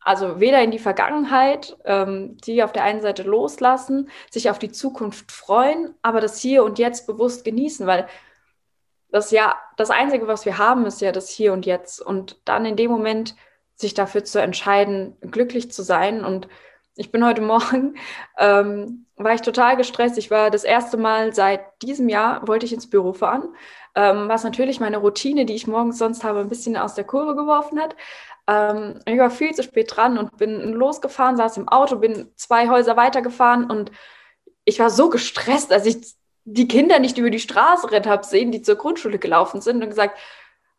also 0.00 0.40
weder 0.40 0.62
in 0.62 0.70
die 0.70 0.78
Vergangenheit, 0.78 1.76
ähm, 1.84 2.36
die 2.38 2.62
auf 2.62 2.72
der 2.72 2.84
einen 2.84 3.00
Seite 3.00 3.22
loslassen, 3.22 4.10
sich 4.30 4.50
auf 4.50 4.58
die 4.58 4.72
Zukunft 4.72 5.32
freuen, 5.32 5.94
aber 6.02 6.20
das 6.20 6.38
Hier 6.40 6.64
und 6.64 6.78
Jetzt 6.78 7.06
bewusst 7.06 7.44
genießen, 7.44 7.86
weil 7.86 8.06
das 9.10 9.30
ja, 9.30 9.56
das 9.76 9.90
Einzige, 9.90 10.26
was 10.28 10.44
wir 10.44 10.58
haben, 10.58 10.86
ist 10.86 11.00
ja 11.00 11.12
das 11.12 11.28
Hier 11.30 11.52
und 11.52 11.66
Jetzt. 11.66 12.00
Und 12.00 12.40
dann 12.44 12.64
in 12.66 12.76
dem 12.76 12.90
Moment 12.90 13.34
sich 13.74 13.94
dafür 13.94 14.24
zu 14.24 14.40
entscheiden, 14.40 15.16
glücklich 15.20 15.70
zu 15.70 15.82
sein. 15.82 16.24
Und 16.24 16.48
ich 16.96 17.12
bin 17.12 17.24
heute 17.24 17.40
Morgen, 17.42 17.96
ähm, 18.38 19.06
war 19.16 19.34
ich 19.34 19.40
total 19.42 19.76
gestresst. 19.76 20.18
Ich 20.18 20.30
war 20.30 20.50
das 20.50 20.64
erste 20.64 20.96
Mal 20.96 21.34
seit 21.34 21.60
diesem 21.82 22.08
Jahr, 22.08 22.46
wollte 22.46 22.66
ich 22.66 22.72
ins 22.72 22.90
Büro 22.90 23.12
fahren 23.12 23.48
ähm, 23.96 24.28
was 24.28 24.44
natürlich 24.44 24.78
meine 24.78 24.98
Routine, 24.98 25.46
die 25.46 25.54
ich 25.54 25.66
morgens 25.66 25.98
sonst 25.98 26.22
habe, 26.22 26.40
ein 26.40 26.48
bisschen 26.48 26.76
aus 26.76 26.94
der 26.94 27.04
Kurve 27.04 27.34
geworfen 27.34 27.80
hat. 27.80 27.96
Ähm, 28.46 29.00
ich 29.06 29.18
war 29.18 29.30
viel 29.30 29.54
zu 29.54 29.62
spät 29.62 29.96
dran 29.96 30.18
und 30.18 30.36
bin 30.36 30.72
losgefahren, 30.72 31.36
saß 31.36 31.56
im 31.56 31.68
Auto, 31.68 31.96
bin 31.96 32.30
zwei 32.36 32.68
Häuser 32.68 32.96
weitergefahren 32.96 33.70
und 33.70 33.90
ich 34.64 34.78
war 34.78 34.90
so 34.90 35.08
gestresst, 35.08 35.70
dass 35.70 35.86
ich 35.86 36.14
die 36.44 36.68
Kinder 36.68 36.98
nicht 36.98 37.18
über 37.18 37.30
die 37.30 37.40
Straße 37.40 37.90
rennen 37.90 38.06
habe 38.06 38.24
sehen, 38.24 38.52
die 38.52 38.62
zur 38.62 38.76
Grundschule 38.76 39.18
gelaufen 39.18 39.60
sind 39.60 39.82
und 39.82 39.88
gesagt, 39.88 40.18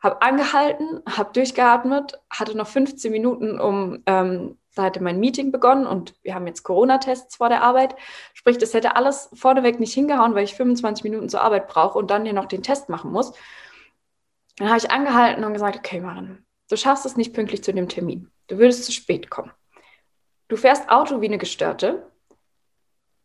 habe 0.01 0.21
angehalten, 0.21 1.01
habe 1.09 1.33
durchgeatmet, 1.33 2.19
hatte 2.29 2.55
noch 2.55 2.67
15 2.67 3.11
Minuten, 3.11 3.59
um 3.59 4.03
ähm, 4.05 4.57
da 4.77 4.83
hatte 4.83 5.01
mein 5.01 5.19
Meeting 5.19 5.51
begonnen 5.51 5.87
und 5.87 6.13
wir 6.23 6.35
haben 6.35 6.47
jetzt 6.47 6.63
Corona-Tests 6.63 7.37
vor 7.37 7.49
der 7.49 7.63
Arbeit. 7.63 7.95
Sprich, 8.33 8.57
das 8.57 8.73
hätte 8.73 8.95
alles 8.95 9.29
vorneweg 9.33 9.79
nicht 9.79 9.93
hingehauen, 9.93 10.35
weil 10.35 10.43
ich 10.43 10.55
25 10.55 11.03
Minuten 11.03 11.29
zur 11.29 11.41
Arbeit 11.41 11.67
brauche 11.67 11.97
und 11.97 12.11
dann 12.11 12.23
hier 12.23 12.33
noch 12.33 12.45
den 12.45 12.63
Test 12.63 12.89
machen 12.89 13.11
muss. 13.11 13.33
Dann 14.57 14.69
habe 14.69 14.77
ich 14.77 14.91
angehalten 14.91 15.43
und 15.43 15.53
gesagt, 15.53 15.77
okay, 15.77 15.99
Maren, 15.99 16.45
du 16.69 16.77
schaffst 16.77 17.05
es 17.05 17.17
nicht 17.17 17.33
pünktlich 17.33 17.63
zu 17.63 17.73
dem 17.73 17.89
Termin. 17.89 18.31
Du 18.47 18.57
würdest 18.57 18.85
zu 18.85 18.91
spät 18.91 19.29
kommen. 19.29 19.51
Du 20.47 20.55
fährst 20.55 20.89
Auto 20.89 21.21
wie 21.21 21.27
eine 21.27 21.37
Gestörte. 21.37 22.09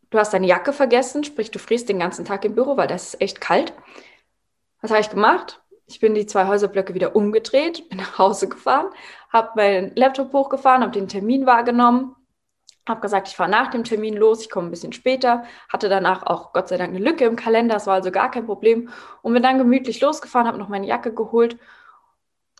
Du 0.09 0.19
hast 0.19 0.33
deine 0.33 0.45
Jacke 0.45 0.73
vergessen, 0.73 1.23
sprich, 1.23 1.49
du 1.49 1.57
frierst 1.57 1.89
den 1.89 1.97
ganzen 1.97 2.25
Tag 2.25 2.45
im 2.45 2.53
Büro, 2.53 2.77
weil 2.77 2.87
das 2.87 3.13
ist 3.13 3.21
echt 3.21 3.41
kalt. 3.41 3.73
Was 4.81 4.91
habe 4.91 5.01
ich 5.01 5.09
gemacht? 5.09 5.62
Ich 5.85 5.99
bin 5.99 6.15
die 6.15 6.25
zwei 6.25 6.47
Häuserblöcke 6.47 6.93
wieder 6.93 7.15
umgedreht, 7.15 7.89
bin 7.89 7.97
nach 7.97 8.17
Hause 8.17 8.47
gefahren, 8.47 8.87
habe 9.31 9.51
meinen 9.55 9.95
Laptop 9.95 10.31
hochgefahren, 10.33 10.81
habe 10.81 10.91
den 10.91 11.07
Termin 11.07 11.45
wahrgenommen, 11.45 12.15
habe 12.87 13.01
gesagt, 13.01 13.27
ich 13.27 13.35
fahre 13.35 13.49
nach 13.49 13.69
dem 13.69 13.83
Termin 13.83 14.15
los, 14.15 14.41
ich 14.41 14.49
komme 14.49 14.67
ein 14.67 14.71
bisschen 14.71 14.93
später, 14.93 15.43
hatte 15.69 15.89
danach 15.89 16.23
auch 16.23 16.53
Gott 16.53 16.69
sei 16.69 16.77
Dank 16.77 16.95
eine 16.95 17.03
Lücke 17.03 17.25
im 17.25 17.35
Kalender, 17.35 17.75
das 17.75 17.87
war 17.87 17.95
also 17.95 18.11
gar 18.11 18.31
kein 18.31 18.45
Problem 18.45 18.89
und 19.21 19.33
bin 19.33 19.43
dann 19.43 19.57
gemütlich 19.57 20.01
losgefahren, 20.01 20.47
habe 20.47 20.57
noch 20.57 20.69
meine 20.69 20.87
Jacke 20.87 21.13
geholt 21.13 21.57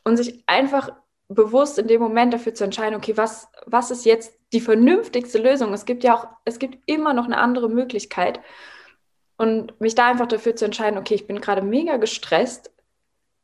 und 0.03 0.17
sich 0.17 0.43
einfach 0.47 0.91
bewusst 1.29 1.79
in 1.79 1.87
dem 1.87 2.01
Moment 2.01 2.33
dafür 2.33 2.53
zu 2.53 2.63
entscheiden, 2.63 2.95
okay, 2.95 3.17
was, 3.17 3.49
was 3.65 3.91
ist 3.91 4.05
jetzt 4.05 4.37
die 4.51 4.61
vernünftigste 4.61 5.39
Lösung? 5.39 5.73
Es 5.73 5.85
gibt 5.85 6.03
ja 6.03 6.15
auch, 6.15 6.27
es 6.45 6.59
gibt 6.59 6.79
immer 6.85 7.13
noch 7.13 7.25
eine 7.25 7.37
andere 7.37 7.69
Möglichkeit. 7.69 8.39
Und 9.35 9.79
mich 9.81 9.95
da 9.95 10.07
einfach 10.07 10.27
dafür 10.27 10.55
zu 10.55 10.65
entscheiden, 10.65 10.99
okay, 10.99 11.15
ich 11.15 11.27
bin 11.27 11.41
gerade 11.41 11.63
mega 11.63 11.97
gestresst, 11.97 12.71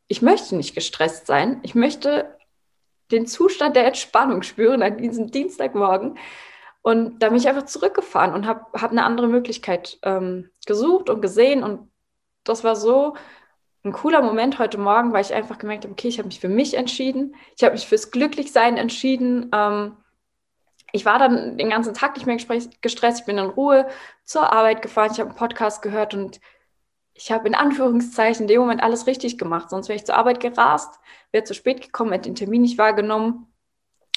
ich 0.09 0.21
möchte 0.21 0.57
nicht 0.57 0.75
gestresst 0.75 1.27
sein. 1.27 1.59
Ich 1.63 1.75
möchte 1.75 2.35
den 3.11 3.27
Zustand 3.27 3.75
der 3.75 3.85
Entspannung 3.85 4.41
spüren 4.41 4.81
an 4.81 4.97
diesem 4.97 5.31
Dienstagmorgen. 5.31 6.17
Und 6.81 7.19
da 7.19 7.29
bin 7.29 7.37
ich 7.37 7.47
einfach 7.47 7.65
zurückgefahren 7.65 8.33
und 8.33 8.47
habe 8.47 8.65
hab 8.73 8.91
eine 8.91 9.03
andere 9.05 9.27
Möglichkeit 9.27 9.99
ähm, 10.03 10.49
gesucht 10.65 11.09
und 11.09 11.21
gesehen. 11.21 11.63
Und 11.63 11.91
das 12.43 12.63
war 12.63 12.75
so 12.75 13.15
ein 13.83 13.93
cooler 13.93 14.23
Moment 14.23 14.57
heute 14.57 14.79
Morgen, 14.79 15.13
weil 15.13 15.21
ich 15.21 15.33
einfach 15.33 15.59
gemerkt 15.59 15.83
habe, 15.83 15.93
okay, 15.93 16.07
ich 16.07 16.17
habe 16.17 16.27
mich 16.27 16.39
für 16.39 16.49
mich 16.49 16.73
entschieden. 16.73 17.35
Ich 17.55 17.63
habe 17.63 17.73
mich 17.73 17.87
fürs 17.87 18.09
Glücklichsein 18.09 18.77
entschieden. 18.77 19.51
Ähm, 19.53 19.95
ich 20.91 21.05
war 21.05 21.19
dann 21.19 21.55
den 21.57 21.69
ganzen 21.69 21.93
Tag 21.93 22.15
nicht 22.15 22.25
mehr 22.25 22.37
gestresst. 22.81 23.19
Ich 23.19 23.25
bin 23.25 23.37
in 23.37 23.45
Ruhe 23.45 23.87
zur 24.23 24.51
Arbeit 24.51 24.81
gefahren. 24.81 25.11
Ich 25.11 25.19
habe 25.19 25.29
einen 25.29 25.37
Podcast 25.37 25.83
gehört 25.83 26.15
und 26.15 26.39
ich 27.19 27.33
habe 27.33 27.47
in 27.49 27.55
Anführungszeichen 27.55 28.43
in 28.43 28.47
dem 28.47 28.61
Moment 28.61 28.81
alles 28.81 29.05
richtig 29.05 29.37
gemacht. 29.37 29.69
Sonst 29.69 29.89
wäre 29.89 29.97
ich 29.97 30.05
zur 30.05 30.15
Arbeit 30.15 30.39
gerast, 30.39 30.99
wäre 31.31 31.43
zu 31.43 31.53
spät 31.53 31.81
gekommen, 31.81 32.13
hätte 32.13 32.29
den 32.29 32.35
Termin 32.35 32.61
nicht 32.61 32.77
wahrgenommen, 32.77 33.47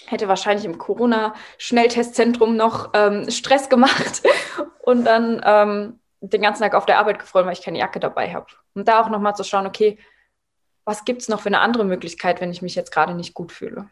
hätte 0.06 0.28
wahrscheinlich 0.28 0.64
im 0.64 0.78
Corona-Schnelltestzentrum 0.78 2.56
noch 2.56 2.90
ähm, 2.94 3.28
Stress 3.28 3.68
gemacht 3.68 4.22
und 4.82 5.04
dann 5.04 5.42
ähm, 5.44 6.00
den 6.20 6.42
ganzen 6.42 6.62
Tag 6.62 6.74
auf 6.74 6.86
der 6.86 6.98
Arbeit 6.98 7.18
gefreut, 7.18 7.44
weil 7.44 7.54
ich 7.54 7.62
keine 7.62 7.80
Jacke 7.80 7.98
dabei 7.98 8.32
habe. 8.32 8.46
Und 8.74 8.86
da 8.86 9.02
auch 9.02 9.08
nochmal 9.08 9.34
zu 9.34 9.42
schauen, 9.42 9.66
okay, 9.66 9.98
was 10.84 11.04
gibt 11.04 11.22
es 11.22 11.28
noch 11.28 11.40
für 11.40 11.48
eine 11.48 11.60
andere 11.60 11.84
Möglichkeit, 11.84 12.40
wenn 12.40 12.52
ich 12.52 12.62
mich 12.62 12.76
jetzt 12.76 12.92
gerade 12.92 13.14
nicht 13.14 13.34
gut 13.34 13.50
fühle? 13.50 13.90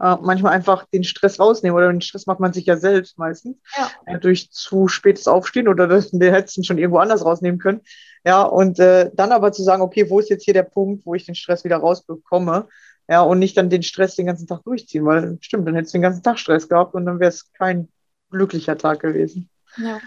Äh, 0.00 0.16
manchmal 0.22 0.52
einfach 0.52 0.86
den 0.86 1.04
Stress 1.04 1.38
rausnehmen 1.38 1.76
oder 1.76 1.92
den 1.92 2.00
Stress 2.00 2.26
macht 2.26 2.40
man 2.40 2.52
sich 2.52 2.64
ja 2.66 2.76
selbst 2.76 3.18
meistens 3.18 3.58
ja. 3.76 3.90
Äh, 4.06 4.18
durch 4.18 4.50
zu 4.50 4.88
spätes 4.88 5.28
Aufstehen 5.28 5.68
oder 5.68 5.86
das, 5.86 6.10
den 6.10 6.32
hättest 6.32 6.64
schon 6.66 6.78
irgendwo 6.78 6.98
anders 6.98 7.24
rausnehmen 7.24 7.60
können. 7.60 7.82
Ja, 8.24 8.42
und 8.42 8.78
äh, 8.78 9.10
dann 9.14 9.32
aber 9.32 9.52
zu 9.52 9.62
sagen, 9.62 9.82
okay, 9.82 10.08
wo 10.08 10.18
ist 10.18 10.30
jetzt 10.30 10.44
hier 10.44 10.54
der 10.54 10.62
Punkt, 10.62 11.04
wo 11.04 11.14
ich 11.14 11.26
den 11.26 11.34
Stress 11.34 11.64
wieder 11.64 11.76
rausbekomme? 11.76 12.68
Ja, 13.08 13.22
und 13.22 13.40
nicht 13.40 13.56
dann 13.56 13.70
den 13.70 13.82
Stress 13.82 14.16
den 14.16 14.26
ganzen 14.26 14.46
Tag 14.46 14.62
durchziehen, 14.64 15.04
weil 15.04 15.36
stimmt, 15.40 15.66
dann 15.66 15.74
hättest 15.74 15.94
du 15.94 15.98
den 15.98 16.02
ganzen 16.02 16.22
Tag 16.22 16.38
Stress 16.38 16.68
gehabt 16.68 16.94
und 16.94 17.04
dann 17.04 17.20
wäre 17.20 17.30
es 17.30 17.52
kein 17.52 17.88
glücklicher 18.30 18.78
Tag 18.78 19.00
gewesen. 19.00 19.50
Ja. 19.76 19.98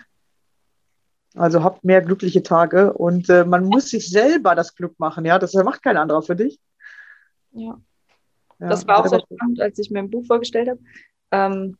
Also 1.35 1.63
habt 1.63 1.83
mehr 1.83 2.01
glückliche 2.01 2.43
Tage 2.43 2.93
und 2.93 3.29
äh, 3.29 3.43
man 3.43 3.65
muss 3.65 3.89
sich 3.89 4.09
selber 4.09 4.55
das 4.55 4.75
Glück 4.75 4.99
machen, 4.99 5.25
ja. 5.25 5.37
Das 5.37 5.53
macht 5.53 5.83
kein 5.83 5.97
anderer 5.97 6.21
für 6.21 6.35
dich. 6.35 6.59
Ja. 7.51 7.79
Ja, 8.63 8.69
das 8.69 8.87
war 8.87 8.99
auch 8.99 9.07
sehr 9.07 9.19
spannend, 9.19 9.59
als 9.59 9.77
ich 9.77 9.91
mir 9.91 9.99
ein 9.99 10.09
Buch 10.09 10.25
vorgestellt 10.25 10.69
habe. 10.69 10.79
Ähm, 11.31 11.77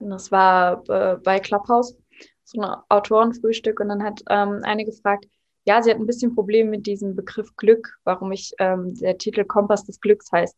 das 0.00 0.32
war 0.32 0.82
äh, 0.88 1.16
bei 1.18 1.38
Clubhouse, 1.38 1.96
so 2.42 2.60
ein 2.60 2.76
Autorenfrühstück. 2.88 3.78
Und 3.78 3.88
dann 3.88 4.02
hat 4.02 4.20
ähm, 4.28 4.60
eine 4.64 4.84
gefragt, 4.84 5.26
ja, 5.64 5.80
sie 5.80 5.90
hat 5.90 5.98
ein 5.98 6.06
bisschen 6.06 6.34
Problem 6.34 6.70
mit 6.70 6.86
diesem 6.86 7.14
Begriff 7.14 7.54
Glück, 7.56 7.96
warum 8.02 8.32
ich 8.32 8.52
ähm, 8.58 8.94
der 8.96 9.16
Titel 9.16 9.44
Kompass 9.44 9.84
des 9.84 10.00
Glücks 10.00 10.32
heißt. 10.32 10.56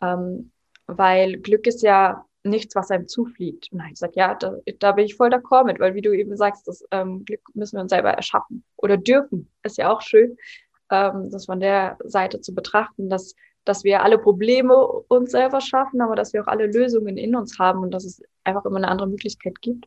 Ähm, 0.00 0.52
weil 0.86 1.38
Glück 1.38 1.66
ist 1.66 1.82
ja 1.82 2.24
nichts, 2.44 2.74
was 2.74 2.90
einem 2.90 3.08
zufliegt. 3.08 3.70
Und 3.70 3.78
dann 3.78 3.88
habe 3.88 3.92
ich 3.92 4.00
gesagt, 4.00 4.16
ja, 4.16 4.34
da, 4.36 4.54
da 4.78 4.92
bin 4.92 5.04
ich 5.04 5.16
voll 5.16 5.28
d'accord 5.28 5.64
mit, 5.64 5.80
weil 5.80 5.94
wie 5.94 6.00
du 6.00 6.12
eben 6.16 6.34
sagst, 6.34 6.66
das 6.66 6.82
ähm, 6.92 7.26
Glück 7.26 7.42
müssen 7.52 7.76
wir 7.76 7.82
uns 7.82 7.90
selber 7.90 8.12
erschaffen 8.12 8.64
oder 8.76 8.96
dürfen. 8.96 9.50
Ist 9.62 9.76
ja 9.76 9.92
auch 9.92 10.00
schön, 10.00 10.38
ähm, 10.90 11.28
das 11.30 11.44
von 11.44 11.60
der 11.60 11.98
Seite 12.04 12.40
zu 12.40 12.54
betrachten, 12.54 13.10
dass 13.10 13.34
dass 13.68 13.84
wir 13.84 14.02
alle 14.02 14.18
Probleme 14.18 14.74
uns 14.76 15.30
selber 15.30 15.60
schaffen, 15.60 16.00
aber 16.00 16.16
dass 16.16 16.32
wir 16.32 16.42
auch 16.42 16.46
alle 16.46 16.66
Lösungen 16.66 17.18
in 17.18 17.36
uns 17.36 17.58
haben 17.58 17.80
und 17.80 17.90
dass 17.92 18.04
es 18.04 18.22
einfach 18.44 18.64
immer 18.64 18.78
eine 18.78 18.88
andere 18.88 19.08
Möglichkeit 19.08 19.60
gibt. 19.60 19.86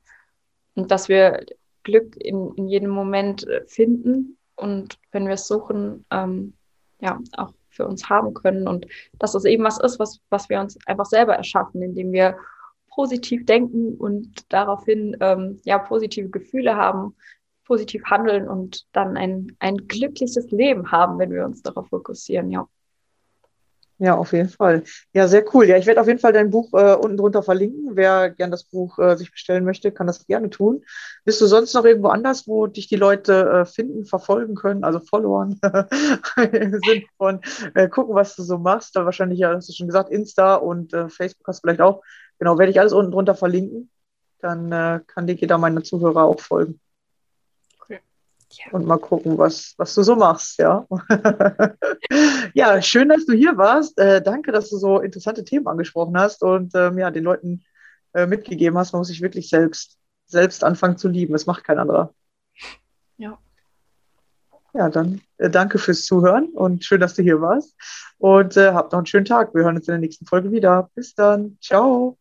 Und 0.76 0.92
dass 0.92 1.10
wir 1.10 1.46
Glück 1.84 2.16
in, 2.18 2.54
in 2.56 2.68
jedem 2.68 2.92
Moment 2.92 3.48
äh, 3.48 3.66
finden 3.66 4.38
und 4.56 5.00
wenn 5.12 5.26
wir 5.26 5.34
es 5.34 5.48
suchen, 5.48 6.06
ähm, 6.12 6.54
ja, 7.00 7.20
auch 7.38 7.54
für 7.70 7.88
uns 7.88 8.10
haben 8.10 8.34
können. 8.36 8.68
Und 8.68 8.86
dass 9.18 9.34
es 9.34 9.46
eben 9.46 9.64
was 9.64 9.80
ist, 9.80 9.98
was, 9.98 10.20
was 10.30 10.48
wir 10.50 10.60
uns 10.60 10.78
einfach 10.86 11.06
selber 11.06 11.36
erschaffen, 11.36 11.82
indem 11.82 12.12
wir 12.12 12.38
positiv 12.90 13.46
denken 13.46 13.96
und 13.96 14.52
daraufhin 14.54 15.18
ähm, 15.22 15.60
ja, 15.64 15.80
positive 15.80 16.30
Gefühle 16.30 16.76
haben, 16.76 17.16
positiv 17.66 18.04
handeln 18.06 18.48
und 18.48 18.86
dann 18.92 19.18
ein, 19.18 19.56
ein 19.60 19.78
glückliches 19.88 20.52
Leben 20.52 20.92
haben, 20.92 21.18
wenn 21.18 21.32
wir 21.32 21.46
uns 21.46 21.64
darauf 21.64 21.88
fokussieren, 21.88 22.52
ja. 22.52 22.68
Ja, 24.04 24.16
auf 24.18 24.34
jeden 24.34 24.50
Fall. 24.50 24.84
Ja, 25.14 25.28
sehr 25.28 25.46
cool. 25.54 25.66
Ja, 25.68 25.78
ich 25.78 25.86
werde 25.86 26.02
auf 26.02 26.08
jeden 26.08 26.18
Fall 26.18 26.34
dein 26.34 26.50
Buch 26.50 26.74
äh, 26.74 26.96
unten 26.96 27.18
drunter 27.18 27.44
verlinken. 27.44 27.96
Wer 27.96 28.32
gern 28.32 28.50
das 28.50 28.64
Buch 28.64 28.98
äh, 28.98 29.16
sich 29.16 29.32
bestellen 29.32 29.64
möchte, 29.64 29.92
kann 29.92 30.08
das 30.08 30.26
gerne 30.26 30.50
tun. 30.50 30.84
Bist 31.24 31.40
du 31.40 31.46
sonst 31.46 31.76
noch 31.76 31.86
irgendwo 31.86 32.08
anders, 32.08 32.48
wo 32.48 32.66
dich 32.66 32.88
die 32.88 32.96
Leute 32.96 33.34
äh, 33.62 33.66
finden, 33.66 34.06
verfolgen 34.06 34.56
können, 34.56 34.84
also 34.84 35.00
Followern 35.00 35.60
im 36.52 36.80
Sinne 36.84 37.04
von 37.18 37.42
äh, 37.76 37.88
gucken, 37.90 38.16
was 38.16 38.36
du 38.36 38.42
so 38.42 38.58
machst? 38.58 38.96
Da 38.96 39.06
wahrscheinlich, 39.06 39.38
ja, 39.38 39.54
hast 39.54 39.70
du 39.70 39.74
schon 39.74 39.86
gesagt, 39.88 40.10
Insta 40.10 40.56
und 40.56 40.94
äh, 40.94 41.08
Facebook 41.08 41.48
hast 41.48 41.60
du 41.60 41.68
vielleicht 41.68 41.82
auch. 41.82 42.02
Genau, 42.40 42.58
werde 42.58 42.72
ich 42.72 42.80
alles 42.80 42.94
unten 42.94 43.12
drunter 43.12 43.36
verlinken. 43.36 43.92
Dann 44.40 44.72
äh, 44.72 45.02
kann 45.06 45.28
dir 45.28 45.36
jeder 45.36 45.60
meiner 45.60 45.84
Zuhörer 45.84 46.24
auch 46.24 46.40
folgen. 46.40 46.80
Ja. 48.52 48.72
Und 48.74 48.86
mal 48.86 48.98
gucken, 48.98 49.38
was, 49.38 49.74
was 49.78 49.96
du 49.96 50.04
so 50.04 50.16
machst, 50.16 50.60
ja. 50.60 50.86
ja, 52.54 52.82
schön, 52.82 53.10
dass 53.10 53.26
du 53.26 53.34
hier 53.34 53.58
warst. 53.58 53.98
Äh, 53.98 54.22
danke, 54.22 54.52
dass 54.52 54.70
du 54.70 54.78
so 54.78 55.00
interessante 55.00 55.44
Themen 55.44 55.68
angesprochen 55.68 56.18
hast 56.18 56.44
und 56.44 56.76
ähm, 56.76 56.98
ja, 56.98 57.12
den 57.12 57.24
Leuten 57.24 57.64
äh, 58.14 58.26
mitgegeben 58.26 58.78
hast, 58.78 58.92
man 58.92 59.00
muss 59.00 59.08
sich 59.08 59.22
wirklich 59.22 59.50
selbst, 59.50 59.98
selbst 60.26 60.64
anfangen 60.64 60.98
zu 60.98 61.08
lieben. 61.08 61.34
Das 61.34 61.46
macht 61.46 61.64
kein 61.64 61.80
anderer. 61.80 62.14
Ja. 63.18 63.38
Ja, 64.74 64.90
dann 64.90 65.22
äh, 65.38 65.50
danke 65.50 65.78
fürs 65.78 66.06
Zuhören 66.06 66.50
und 66.50 66.84
schön, 66.86 67.02
dass 67.02 67.14
du 67.14 67.24
hier 67.24 67.42
warst. 67.42 67.76
Und 68.18 68.58
äh, 68.58 68.74
habt 68.74 68.92
noch 68.92 69.00
einen 69.00 69.06
schönen 69.06 69.26
Tag. 69.26 69.54
Wir 69.54 69.64
hören 69.64 69.76
uns 69.76 69.88
in 69.88 69.94
der 69.94 70.00
nächsten 70.00 70.26
Folge 70.26 70.52
wieder. 70.52 70.90
Bis 70.96 71.14
dann. 71.14 71.58
Ciao. 71.62 72.18